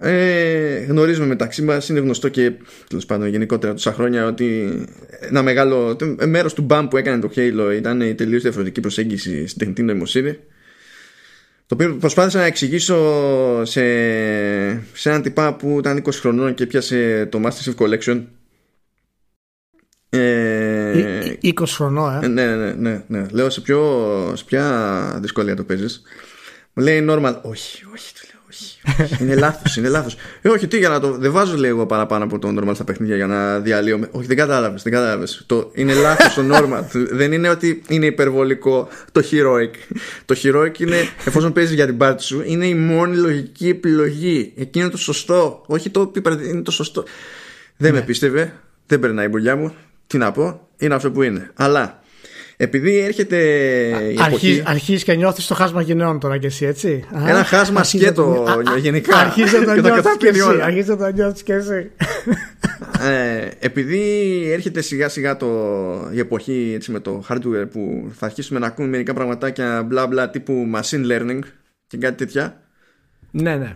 [0.00, 2.52] ε, γνωρίζουμε μεταξύ μας, είναι γνωστό και
[2.88, 4.80] τέλος πάντων γενικότερα τόσα χρόνια ότι
[5.20, 5.96] ένα μεγάλο
[6.26, 10.38] μέρος του μπαμ που έκανε το Halo ήταν η τελείως διαφορετική προσέγγιση στην τεχνητή νοημοσύνη.
[11.66, 12.96] Το οποίο προσπάθησα να εξηγήσω
[13.64, 13.82] σε,
[14.92, 18.24] σε έναν τυπά που ήταν 20 χρονών και πιάσε το Master Chief Collection.
[20.08, 22.28] Ε, 20 χρονών, ε.
[22.28, 23.26] Ναι, ναι, ναι, ναι.
[23.30, 26.02] Λέω σε, ποιο, σε ποια δυσκολία το παίζεις.
[26.72, 27.34] Μου λέει normal.
[27.42, 28.21] Όχι, όχι, του λέω.
[28.21, 28.21] Όχι.
[29.20, 30.16] είναι λάθος, είναι λάθος.
[30.42, 31.12] Ε, όχι, τι για να το.
[31.18, 34.08] Δεν βάζω λίγο παραπάνω από το normal στα παιχνίδια για να διαλύω.
[34.10, 34.82] Όχι, δεν κατάλαβες.
[34.82, 35.42] Δεν κατάλαβες.
[35.46, 35.70] Το...
[35.74, 36.82] Είναι λάθος το normal.
[37.18, 39.96] δεν είναι ότι είναι υπερβολικό το heroic.
[40.24, 44.52] το heroic είναι, εφόσον παίζεις για την πάρτι σου, είναι η μόνη λογική επιλογή.
[44.56, 45.62] Εκείνο το σωστό.
[45.66, 46.12] Όχι το
[46.48, 47.04] είναι το σωστό.
[47.76, 48.04] Δεν με ναι.
[48.04, 48.52] πίστευε.
[48.86, 49.74] Δεν περνάει η μπουλιά μου.
[50.06, 50.68] Τι να πω.
[50.76, 51.50] Είναι αυτό που είναι.
[51.54, 52.01] Αλλά
[52.62, 53.38] επειδή έρχεται
[54.12, 54.62] η εποχή...
[54.66, 57.04] Αρχίζεις και νιώθεις το χάσμα γενναιών τώρα και εσύ έτσι.
[57.26, 58.46] Ένα χάσμα σκέτο
[58.78, 59.16] γενικά.
[59.26, 61.90] Αρχίζεις να το νιώθεις και εσύ Αρχίζεις να το νιώθεις και εσύ.
[63.00, 64.00] Ε, Επειδή
[64.52, 65.48] έρχεται σιγά σιγά το,
[66.12, 70.30] η εποχή έτσι, με το hardware που θα αρχίσουμε να ακούμε μερικά πραγματάκια μπλα μπλα
[70.30, 71.38] τύπου machine learning
[71.86, 72.62] και κάτι τέτοια
[73.30, 73.74] Ναι ναι.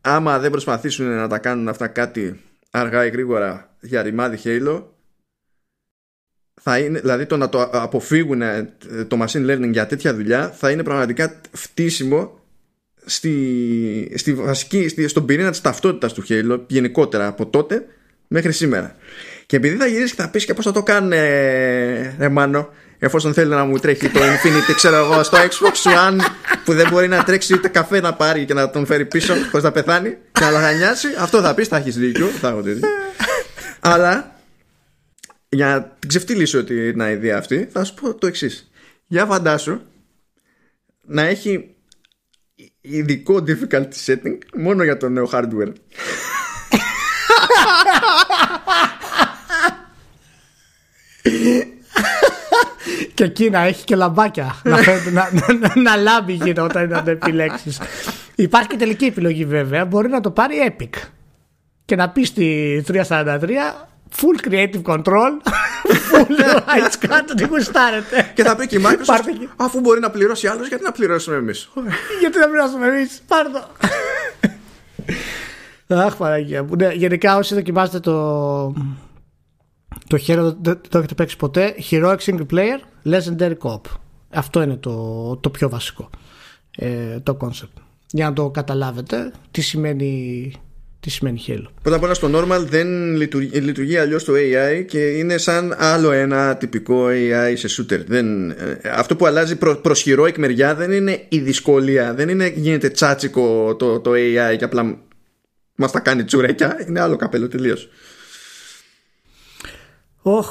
[0.00, 2.40] Άμα δεν προσπαθήσουν να τα κάνουν αυτά κάτι
[2.70, 4.82] αργά ή γρήγορα για ρημάδι Halo
[6.60, 8.74] θα είναι, δηλαδή το να το αποφύγουν ε,
[9.08, 12.40] το machine learning για τέτοια δουλειά θα είναι πραγματικά φτύσιμο
[13.04, 17.84] στη, στη βασική, στη, στον πυρήνα της ταυτότητας του Halo γενικότερα από τότε
[18.26, 18.96] μέχρι σήμερα.
[19.46, 22.68] Και επειδή θα γυρίσει και θα πεις και πώς θα το κάνουν ε, ρε Μάνο
[22.98, 26.18] εφόσον θέλει να μου τρέχει το Infinity ξέρω εγώ στο Xbox One
[26.64, 29.62] που δεν μπορεί να τρέξει ούτε καφέ να πάρει και να τον φέρει πίσω πως
[29.62, 32.88] θα πεθάνει και να λαχανιάσει αυτό θα πεις θα έχεις δίκιο θα έχω δίκιο
[33.80, 34.31] αλλά
[35.54, 38.70] για να την ξεφτυλίσω την ιδέα αυτή, θα σου πω το εξής.
[39.06, 39.80] Για φαντάσου
[41.06, 41.74] να έχει
[42.80, 45.72] ειδικό difficulty setting μόνο για το νέο hardware.
[53.14, 54.80] και εκεί να έχει και λαμπάκια να,
[55.10, 57.80] να, να, να λάμπει γύρω όταν να το επιλέξεις
[58.34, 60.90] υπάρχει και τελική επιλογή βέβαια μπορεί να το πάρει Epic
[61.84, 63.48] και να πει στη 343
[64.16, 65.32] full creative control,
[66.10, 68.32] full rights κάτω, τι γουστάρετε.
[68.34, 71.70] Και θα πει και η Microsoft, αφού μπορεί να πληρώσει άλλο, γιατί να πληρώσουμε εμείς;
[72.20, 73.66] γιατί να πληρώσουμε εμείς, πάρ' το.
[75.94, 76.76] Αχ, παραγία μου.
[76.76, 78.74] Ναι, γενικά, όσοι δοκιμάζετε το.
[80.06, 81.74] Το χέρο δεν το έχετε παίξει ποτέ.
[81.90, 83.80] Heroic Single Player Legendary Cop.
[84.30, 86.10] Αυτό είναι το, το πιο βασικό.
[86.76, 87.82] Ε, το concept.
[88.06, 90.52] Για να το καταλάβετε τι σημαίνει
[91.02, 94.98] τι σημαίνει Halo; Πρώτα απ' όλα στο normal δεν λειτουργεί, λειτουργεί αλλιώς το AI και
[94.98, 98.04] είναι σαν άλλο ένα τυπικό AI σε shooter.
[98.06, 102.14] Δεν, ε, αυτό που αλλάζει προ, προς heroic μεριά δεν είναι η δυσκολία.
[102.14, 104.98] Δεν είναι γίνεται τσάτσικο το, το AI και απλά
[105.74, 106.84] μας τα κάνει τσουρέκια.
[106.88, 107.88] Είναι άλλο καπέλο τελείως.
[110.22, 110.44] Oh.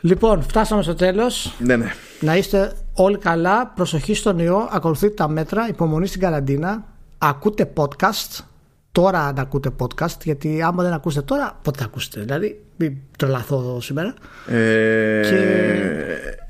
[0.00, 1.54] Λοιπόν, φτάσαμε στο τέλος.
[1.58, 1.92] Ναι, ναι.
[2.20, 3.66] Να είστε όλοι καλά.
[3.66, 4.68] Προσοχή στον ιό.
[4.72, 5.68] Ακολουθείτε τα μέτρα.
[5.68, 6.84] Υπομονή στην καραντίνα.
[7.18, 8.44] Ακούτε podcast
[8.92, 13.80] τώρα να ακούτε podcast, γιατί άμα δεν ακούσετε τώρα, πότε θα ακούσετε; Δηλαδή, μην τρελαθώ
[13.80, 14.14] σήμερα.
[14.46, 15.36] Ε, και...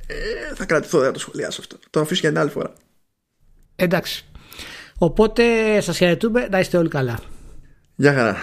[0.06, 1.76] ε, θα κρατηθώ, δεν το σχολιάσω αυτό.
[1.90, 2.72] Το αφήσω για την άλλη φορά.
[3.76, 4.24] Εντάξει.
[4.98, 5.42] Οπότε
[5.80, 7.18] σας χαιρετούμε, να είστε όλοι καλά.
[7.94, 8.36] Γεια χαρά.